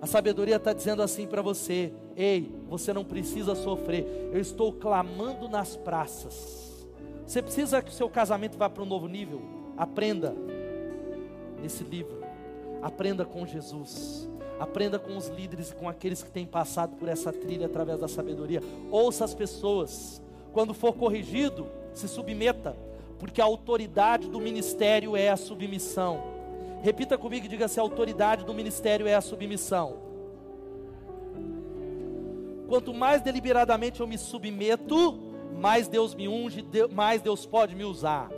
a 0.00 0.06
sabedoria 0.06 0.56
está 0.56 0.72
dizendo 0.72 1.02
assim 1.02 1.26
para 1.26 1.42
você: 1.42 1.92
ei, 2.16 2.52
você 2.68 2.92
não 2.92 3.04
precisa 3.04 3.56
sofrer, 3.56 4.30
eu 4.32 4.40
estou 4.40 4.72
clamando 4.72 5.48
nas 5.48 5.76
praças. 5.76 6.86
Você 7.26 7.42
precisa 7.42 7.82
que 7.82 7.90
o 7.90 7.94
seu 7.94 8.08
casamento 8.08 8.56
vá 8.56 8.70
para 8.70 8.84
um 8.84 8.86
novo 8.86 9.08
nível? 9.08 9.42
Aprenda 9.76 10.34
nesse 11.60 11.84
livro. 11.84 12.22
Aprenda 12.82 13.24
com 13.24 13.46
Jesus. 13.46 14.28
Aprenda 14.58 14.98
com 14.98 15.16
os 15.16 15.28
líderes 15.28 15.70
e 15.70 15.74
com 15.74 15.88
aqueles 15.88 16.22
que 16.22 16.30
têm 16.30 16.46
passado 16.46 16.96
por 16.96 17.08
essa 17.08 17.32
trilha 17.32 17.66
através 17.66 18.00
da 18.00 18.08
sabedoria. 18.08 18.62
Ouça 18.90 19.24
as 19.24 19.34
pessoas. 19.34 20.22
Quando 20.52 20.74
for 20.74 20.94
corrigido, 20.94 21.68
se 21.92 22.08
submeta, 22.08 22.76
porque 23.18 23.40
a 23.40 23.44
autoridade 23.44 24.28
do 24.28 24.40
ministério 24.40 25.16
é 25.16 25.28
a 25.28 25.36
submissão. 25.36 26.22
Repita 26.82 27.18
comigo 27.18 27.46
e 27.46 27.48
diga 27.48 27.68
se 27.68 27.78
a 27.78 27.82
autoridade 27.82 28.44
do 28.44 28.54
ministério 28.54 29.06
é 29.06 29.14
a 29.14 29.20
submissão. 29.20 30.08
Quanto 32.68 32.92
mais 32.92 33.22
deliberadamente 33.22 34.00
eu 34.00 34.06
me 34.06 34.18
submeto, 34.18 35.18
mais 35.58 35.88
Deus 35.88 36.14
me 36.14 36.28
unge, 36.28 36.64
mais 36.92 37.22
Deus 37.22 37.46
pode 37.46 37.74
me 37.74 37.84
usar. 37.84 38.30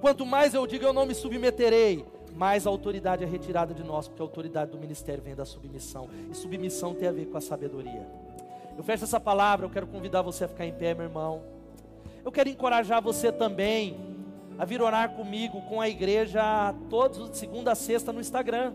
Quanto 0.00 0.24
mais 0.24 0.54
eu 0.54 0.66
digo 0.66 0.84
eu 0.84 0.92
não 0.92 1.04
me 1.04 1.14
submeterei, 1.14 2.04
mais 2.36 2.66
a 2.66 2.70
autoridade 2.70 3.24
é 3.24 3.26
retirada 3.26 3.74
de 3.74 3.82
nós, 3.82 4.08
porque 4.08 4.22
a 4.22 4.24
autoridade 4.24 4.70
do 4.70 4.78
ministério 4.78 5.22
vem 5.22 5.34
da 5.34 5.44
submissão. 5.44 6.08
E 6.30 6.34
submissão 6.34 6.94
tem 6.94 7.08
a 7.08 7.12
ver 7.12 7.26
com 7.26 7.36
a 7.36 7.40
sabedoria. 7.40 8.06
Eu 8.76 8.84
fecho 8.84 9.04
essa 9.04 9.20
palavra, 9.20 9.66
eu 9.66 9.70
quero 9.70 9.86
convidar 9.86 10.22
você 10.22 10.44
a 10.44 10.48
ficar 10.48 10.64
em 10.64 10.72
pé, 10.72 10.94
meu 10.94 11.04
irmão. 11.04 11.42
Eu 12.24 12.32
quero 12.32 12.48
encorajar 12.48 13.02
você 13.02 13.30
também 13.30 13.98
a 14.58 14.64
vir 14.64 14.80
orar 14.80 15.10
comigo 15.10 15.60
com 15.62 15.80
a 15.80 15.88
igreja 15.88 16.74
todos 16.88 17.30
de 17.30 17.36
segunda 17.36 17.72
a 17.72 17.74
sexta 17.74 18.12
no 18.12 18.20
Instagram. 18.20 18.74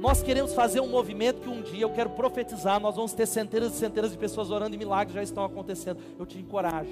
Nós 0.00 0.22
queremos 0.22 0.54
fazer 0.54 0.80
um 0.80 0.88
movimento 0.88 1.40
que 1.40 1.48
um 1.48 1.60
dia 1.60 1.82
eu 1.82 1.90
quero 1.90 2.10
profetizar, 2.10 2.78
nós 2.78 2.94
vamos 2.94 3.12
ter 3.12 3.26
centenas 3.26 3.74
e 3.74 3.76
centenas 3.76 4.12
de 4.12 4.18
pessoas 4.18 4.50
orando 4.50 4.74
e 4.74 4.78
milagres 4.78 5.14
já 5.14 5.22
estão 5.22 5.44
acontecendo. 5.44 6.00
Eu 6.18 6.24
te 6.24 6.38
encorajo. 6.38 6.90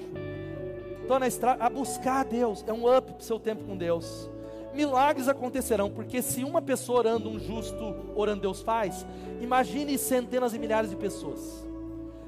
Estou 1.01 1.17
na 1.17 1.27
estrada 1.27 1.63
a 1.63 1.69
buscar 1.69 2.19
a 2.19 2.23
Deus, 2.23 2.65
é 2.67 2.73
um 2.73 2.95
up 2.95 3.13
para 3.13 3.21
o 3.21 3.23
seu 3.23 3.39
tempo 3.39 3.63
com 3.63 3.77
Deus 3.77 4.29
milagres 4.77 5.27
acontecerão, 5.27 5.89
porque 5.89 6.21
se 6.21 6.43
uma 6.43 6.61
pessoa 6.61 6.99
orando, 6.99 7.29
um 7.29 7.39
justo 7.39 7.95
orando, 8.15 8.41
Deus 8.41 8.61
faz, 8.61 9.05
imagine 9.41 9.97
centenas 9.97 10.53
e 10.53 10.59
milhares 10.59 10.91
de 10.91 10.95
pessoas. 10.95 11.67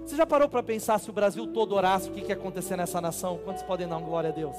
Você 0.04 0.16
já 0.16 0.26
parou 0.26 0.50
para 0.50 0.64
pensar 0.64 1.00
se 1.00 1.12
o 1.12 1.14
Brasil 1.14 1.46
todo 1.54 1.76
orasse, 1.76 2.10
o 2.10 2.12
que, 2.12 2.22
que 2.22 2.30
ia 2.30 2.36
acontecer 2.36 2.76
nessa 2.76 3.00
nação? 3.00 3.40
Quantos 3.46 3.62
podem 3.62 3.88
dar 3.88 4.00
glória 4.00 4.32
a 4.32 4.34
Deus? 4.34 4.58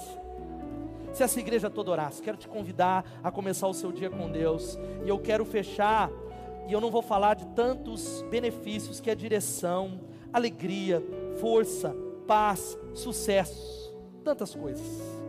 Se 1.12 1.24
essa 1.24 1.41
igreja 1.41 1.68
toda 1.68 1.91
orasse, 1.91 2.22
quero 2.22 2.36
te 2.36 2.47
convidar 2.47 3.05
a 3.24 3.32
começar 3.32 3.66
o 3.66 3.74
seu 3.74 3.91
dia 3.91 4.09
com 4.09 4.30
Deus, 4.30 4.78
e 5.05 5.09
eu 5.09 5.18
quero 5.18 5.45
fechar, 5.45 6.09
e 6.68 6.72
eu 6.72 6.80
não 6.80 6.93
vou 6.93 7.03
falar 7.03 7.34
de 7.34 7.45
tantos 7.49 8.24
benefícios 8.30 9.01
que 9.01 9.11
é 9.11 9.14
direção, 9.16 10.01
alegria, 10.32 11.03
força, 11.41 11.93
paz, 12.28 12.78
sucesso, 12.95 13.93
tantas 14.22 14.55
coisas. 14.55 15.20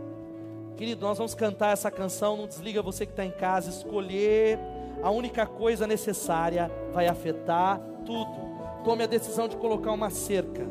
Querido, 0.81 1.05
nós 1.05 1.19
vamos 1.19 1.35
cantar 1.35 1.73
essa 1.73 1.91
canção. 1.91 2.35
Não 2.35 2.47
desliga 2.47 2.81
você 2.81 3.05
que 3.05 3.11
está 3.11 3.23
em 3.23 3.29
casa. 3.29 3.69
Escolher 3.69 4.57
a 5.03 5.11
única 5.11 5.45
coisa 5.45 5.85
necessária 5.85 6.71
vai 6.91 7.07
afetar 7.07 7.79
tudo. 8.03 8.31
Tome 8.83 9.03
a 9.03 9.05
decisão 9.05 9.47
de 9.47 9.55
colocar 9.57 9.91
uma 9.91 10.09
cerca. 10.09 10.67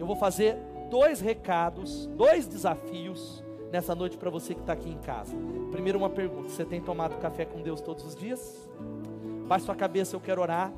Eu 0.00 0.04
vou 0.04 0.16
fazer 0.16 0.58
dois 0.90 1.20
recados, 1.20 2.06
dois 2.06 2.48
desafios 2.48 3.40
nessa 3.70 3.94
noite 3.94 4.16
para 4.16 4.30
você 4.30 4.52
que 4.52 4.62
está 4.62 4.72
aqui 4.72 4.90
em 4.90 4.98
casa. 4.98 5.36
Primeiro, 5.70 5.96
uma 5.96 6.10
pergunta: 6.10 6.48
você 6.48 6.64
tem 6.64 6.80
tomado 6.80 7.16
café 7.20 7.44
com 7.44 7.62
Deus 7.62 7.80
todos 7.80 8.04
os 8.04 8.16
dias? 8.16 8.68
Baixe 9.46 9.64
sua 9.64 9.76
cabeça, 9.76 10.16
eu 10.16 10.20
quero 10.20 10.42
orar. 10.42 10.72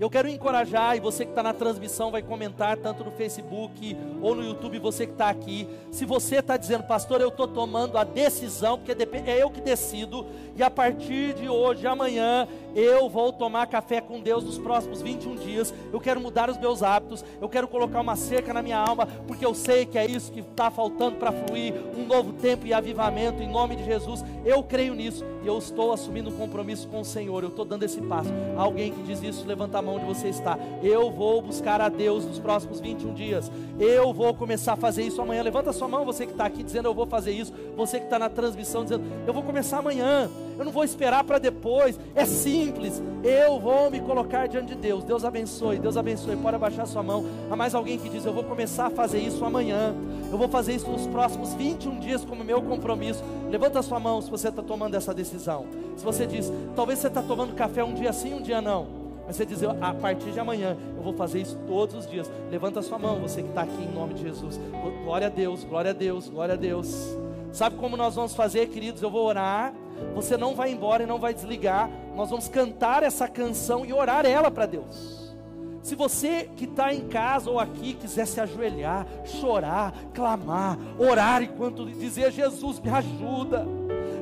Eu 0.00 0.08
quero 0.08 0.26
encorajar, 0.28 0.96
e 0.96 1.00
você 1.00 1.26
que 1.26 1.32
está 1.32 1.42
na 1.42 1.52
transmissão 1.52 2.10
vai 2.10 2.22
comentar, 2.22 2.78
tanto 2.78 3.04
no 3.04 3.10
Facebook 3.10 3.94
ou 4.22 4.34
no 4.34 4.42
YouTube, 4.42 4.78
você 4.78 5.04
que 5.04 5.12
está 5.12 5.28
aqui. 5.28 5.68
Se 5.90 6.06
você 6.06 6.36
está 6.36 6.56
dizendo, 6.56 6.84
pastor, 6.84 7.20
eu 7.20 7.28
estou 7.28 7.46
tomando 7.46 7.98
a 7.98 8.02
decisão, 8.02 8.78
porque 8.78 8.92
é 9.30 9.42
eu 9.42 9.50
que 9.50 9.60
decido, 9.60 10.26
e 10.56 10.62
a 10.62 10.70
partir 10.70 11.34
de 11.34 11.50
hoje, 11.50 11.86
amanhã, 11.86 12.48
eu 12.74 13.08
vou 13.08 13.32
tomar 13.32 13.66
café 13.66 14.00
com 14.00 14.20
Deus 14.20 14.44
nos 14.44 14.58
próximos 14.58 15.02
21 15.02 15.36
dias. 15.36 15.74
Eu 15.92 16.00
quero 16.00 16.20
mudar 16.20 16.48
os 16.48 16.58
meus 16.58 16.82
hábitos. 16.82 17.24
Eu 17.40 17.48
quero 17.48 17.66
colocar 17.66 18.00
uma 18.00 18.16
cerca 18.16 18.54
na 18.54 18.62
minha 18.62 18.78
alma, 18.78 19.06
porque 19.26 19.44
eu 19.44 19.54
sei 19.54 19.84
que 19.84 19.98
é 19.98 20.06
isso 20.06 20.32
que 20.32 20.40
está 20.40 20.70
faltando 20.70 21.16
para 21.16 21.32
fluir 21.32 21.74
um 21.96 22.06
novo 22.06 22.32
tempo 22.34 22.66
e 22.66 22.72
avivamento 22.72 23.42
em 23.42 23.48
nome 23.48 23.76
de 23.76 23.84
Jesus. 23.84 24.24
Eu 24.44 24.62
creio 24.62 24.94
nisso 24.94 25.24
e 25.42 25.46
eu 25.46 25.58
estou 25.58 25.92
assumindo 25.92 26.30
um 26.30 26.36
compromisso 26.36 26.88
com 26.88 27.00
o 27.00 27.04
Senhor. 27.04 27.42
Eu 27.42 27.50
estou 27.50 27.64
dando 27.64 27.82
esse 27.82 28.00
passo. 28.02 28.30
Alguém 28.56 28.92
que 28.92 29.02
diz 29.02 29.22
isso, 29.22 29.46
levanta 29.46 29.78
a 29.78 29.82
mão 29.82 29.89
onde 29.90 30.04
você 30.04 30.28
está. 30.28 30.58
Eu 30.82 31.10
vou 31.10 31.42
buscar 31.42 31.80
a 31.80 31.88
Deus 31.88 32.24
nos 32.24 32.38
próximos 32.38 32.80
21 32.80 33.14
dias. 33.14 33.50
Eu 33.78 34.12
vou 34.12 34.34
começar 34.34 34.74
a 34.74 34.76
fazer 34.76 35.02
isso 35.02 35.20
amanhã. 35.20 35.42
Levanta 35.42 35.72
sua 35.72 35.88
mão, 35.88 36.04
você 36.04 36.26
que 36.26 36.32
está 36.32 36.46
aqui 36.46 36.62
dizendo 36.62 36.88
eu 36.88 36.94
vou 36.94 37.06
fazer 37.06 37.32
isso. 37.32 37.52
Você 37.76 37.98
que 37.98 38.04
está 38.04 38.18
na 38.18 38.28
transmissão 38.28 38.82
dizendo 38.82 39.04
eu 39.26 39.32
vou 39.32 39.42
começar 39.42 39.78
amanhã. 39.78 40.28
Eu 40.60 40.64
não 40.66 40.72
vou 40.72 40.84
esperar 40.84 41.24
para 41.24 41.38
depois. 41.38 41.98
É 42.14 42.26
simples. 42.26 43.02
Eu 43.24 43.58
vou 43.58 43.90
me 43.90 43.98
colocar 43.98 44.46
diante 44.46 44.74
de 44.74 44.74
Deus. 44.74 45.02
Deus 45.02 45.24
abençoe. 45.24 45.78
Deus 45.78 45.96
abençoe. 45.96 46.36
Pode 46.36 46.56
abaixar 46.56 46.86
sua 46.86 47.02
mão. 47.02 47.24
Há 47.50 47.56
mais 47.56 47.74
alguém 47.74 47.98
que 47.98 48.10
diz: 48.10 48.26
Eu 48.26 48.34
vou 48.34 48.44
começar 48.44 48.88
a 48.88 48.90
fazer 48.90 49.20
isso 49.20 49.42
amanhã. 49.42 49.94
Eu 50.30 50.36
vou 50.36 50.48
fazer 50.48 50.74
isso 50.74 50.90
nos 50.90 51.06
próximos 51.06 51.54
21 51.54 51.98
dias 51.98 52.26
como 52.26 52.44
meu 52.44 52.60
compromisso. 52.60 53.24
Levanta 53.50 53.80
sua 53.80 53.98
mão 53.98 54.20
se 54.20 54.30
você 54.30 54.48
está 54.48 54.62
tomando 54.62 54.94
essa 54.94 55.14
decisão. 55.14 55.64
Se 55.96 56.04
você 56.04 56.26
diz, 56.26 56.52
talvez 56.76 56.98
você 56.98 57.06
está 57.06 57.22
tomando 57.22 57.54
café 57.54 57.82
um 57.82 57.94
dia 57.94 58.12
sim, 58.12 58.34
um 58.34 58.42
dia 58.42 58.60
não. 58.60 58.99
Mas 59.30 59.36
você 59.36 59.46
diz, 59.46 59.62
a 59.62 59.94
partir 59.94 60.32
de 60.32 60.40
amanhã 60.40 60.76
eu 60.96 61.04
vou 61.04 61.12
fazer 61.12 61.40
isso 61.40 61.56
todos 61.64 61.94
os 61.94 62.04
dias. 62.04 62.28
Levanta 62.50 62.80
a 62.80 62.82
sua 62.82 62.98
mão, 62.98 63.20
você 63.20 63.40
que 63.44 63.48
está 63.48 63.62
aqui 63.62 63.80
em 63.80 63.94
nome 63.94 64.14
de 64.14 64.22
Jesus. 64.22 64.58
Glória 65.04 65.28
a 65.28 65.30
Deus, 65.30 65.62
glória 65.62 65.92
a 65.92 65.94
Deus, 65.94 66.28
glória 66.28 66.54
a 66.54 66.56
Deus. 66.56 67.16
Sabe 67.52 67.76
como 67.76 67.96
nós 67.96 68.16
vamos 68.16 68.34
fazer, 68.34 68.66
queridos? 68.70 69.00
Eu 69.00 69.08
vou 69.08 69.24
orar. 69.24 69.72
Você 70.16 70.36
não 70.36 70.56
vai 70.56 70.72
embora 70.72 71.04
e 71.04 71.06
não 71.06 71.20
vai 71.20 71.32
desligar. 71.32 71.88
Nós 72.16 72.28
vamos 72.28 72.48
cantar 72.48 73.04
essa 73.04 73.28
canção 73.28 73.86
e 73.86 73.92
orar 73.92 74.26
ela 74.26 74.50
para 74.50 74.66
Deus. 74.66 75.32
Se 75.80 75.94
você 75.94 76.50
que 76.56 76.64
está 76.64 76.92
em 76.92 77.06
casa 77.06 77.48
ou 77.48 77.60
aqui 77.60 77.94
quiser 77.94 78.26
se 78.26 78.40
ajoelhar, 78.40 79.06
chorar, 79.26 79.94
clamar, 80.12 80.76
orar 80.98 81.40
enquanto 81.40 81.86
dizer: 81.86 82.32
Jesus, 82.32 82.80
me 82.80 82.90
ajuda. 82.90 83.64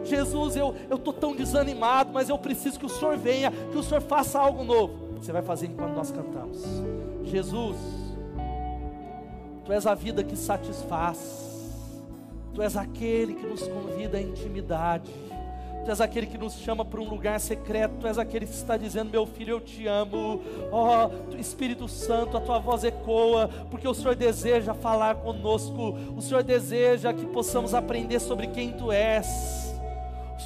Jesus, 0.08 0.56
eu 0.56 0.74
estou 0.90 1.12
tão 1.12 1.34
desanimado, 1.34 2.10
mas 2.12 2.28
eu 2.28 2.38
preciso 2.38 2.78
que 2.78 2.86
o 2.86 2.88
Senhor 2.88 3.16
venha, 3.16 3.50
que 3.50 3.76
o 3.78 3.82
Senhor 3.82 4.00
faça 4.00 4.38
algo 4.38 4.64
novo. 4.64 5.08
Você 5.20 5.32
vai 5.32 5.42
fazer 5.42 5.66
enquanto 5.66 5.94
nós 5.94 6.10
cantamos. 6.10 6.62
Jesus, 7.24 7.76
Tu 9.68 9.72
és 9.74 9.86
a 9.86 9.94
vida 9.94 10.24
que 10.24 10.34
satisfaz. 10.34 11.18
Tu 12.54 12.62
és 12.62 12.74
aquele 12.74 13.34
que 13.34 13.46
nos 13.46 13.68
convida 13.68 14.16
à 14.16 14.22
intimidade. 14.22 15.12
Tu 15.84 15.90
és 15.90 16.00
aquele 16.00 16.26
que 16.26 16.38
nos 16.38 16.54
chama 16.54 16.86
para 16.86 16.98
um 16.98 17.06
lugar 17.06 17.38
secreto. 17.38 17.96
Tu 18.00 18.06
és 18.06 18.16
aquele 18.16 18.46
que 18.46 18.54
está 18.54 18.78
dizendo: 18.78 19.10
Meu 19.10 19.26
filho, 19.26 19.50
eu 19.50 19.60
te 19.60 19.86
amo. 19.86 20.40
Oh, 20.72 21.36
Espírito 21.36 21.86
Santo, 21.86 22.38
a 22.38 22.40
tua 22.40 22.58
voz 22.58 22.82
ecoa, 22.82 23.50
porque 23.70 23.86
o 23.86 23.92
Senhor 23.92 24.16
deseja 24.16 24.72
falar 24.72 25.16
conosco. 25.16 25.94
O 26.16 26.22
Senhor 26.22 26.42
deseja 26.42 27.12
que 27.12 27.26
possamos 27.26 27.74
aprender 27.74 28.20
sobre 28.20 28.46
quem 28.46 28.72
tu 28.72 28.90
és. 28.90 29.67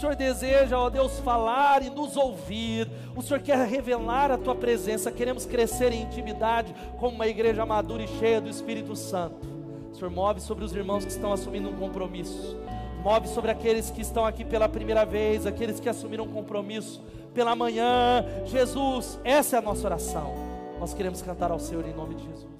O 0.03 0.05
Senhor 0.05 0.17
deseja, 0.17 0.77
ó 0.77 0.91
Deus, 0.91 1.21
falar 1.21 1.81
e 1.81 1.89
nos 1.89 2.17
ouvir. 2.17 2.91
O 3.15 3.23
Senhor 3.23 3.39
quer 3.39 3.57
revelar 3.69 4.33
a 4.33 4.37
tua 4.37 4.53
presença. 4.53 5.13
Queremos 5.13 5.47
crescer 5.47 5.93
em 5.93 6.03
intimidade 6.03 6.75
como 6.99 7.15
uma 7.15 7.29
igreja 7.29 7.65
madura 7.65 8.03
e 8.03 8.09
cheia 8.19 8.41
do 8.41 8.49
Espírito 8.49 8.97
Santo. 8.97 9.47
Senhor, 9.93 10.11
move 10.11 10.41
sobre 10.41 10.65
os 10.65 10.75
irmãos 10.75 11.05
que 11.05 11.13
estão 11.13 11.33
assumindo 11.33 11.69
um 11.69 11.77
compromisso. 11.77 12.59
Move 13.05 13.29
sobre 13.29 13.53
aqueles 13.53 13.91
que 13.91 14.01
estão 14.01 14.27
aqui 14.27 14.45
pela 14.45 14.69
primeira 14.69 15.07
vez, 15.07 15.47
aqueles 15.47 15.79
que 15.79 15.89
assumiram 15.89 16.25
um 16.25 16.33
compromisso 16.33 17.01
pela 17.33 17.55
manhã. 17.55 18.25
Jesus, 18.47 19.21
essa 19.23 19.55
é 19.55 19.59
a 19.61 19.63
nossa 19.63 19.87
oração. 19.87 20.35
Nós 20.81 20.93
queremos 20.93 21.23
cantar 21.23 21.53
ao 21.53 21.61
Senhor 21.61 21.87
em 21.87 21.95
nome 21.95 22.17
de 22.17 22.25
Jesus. 22.25 22.52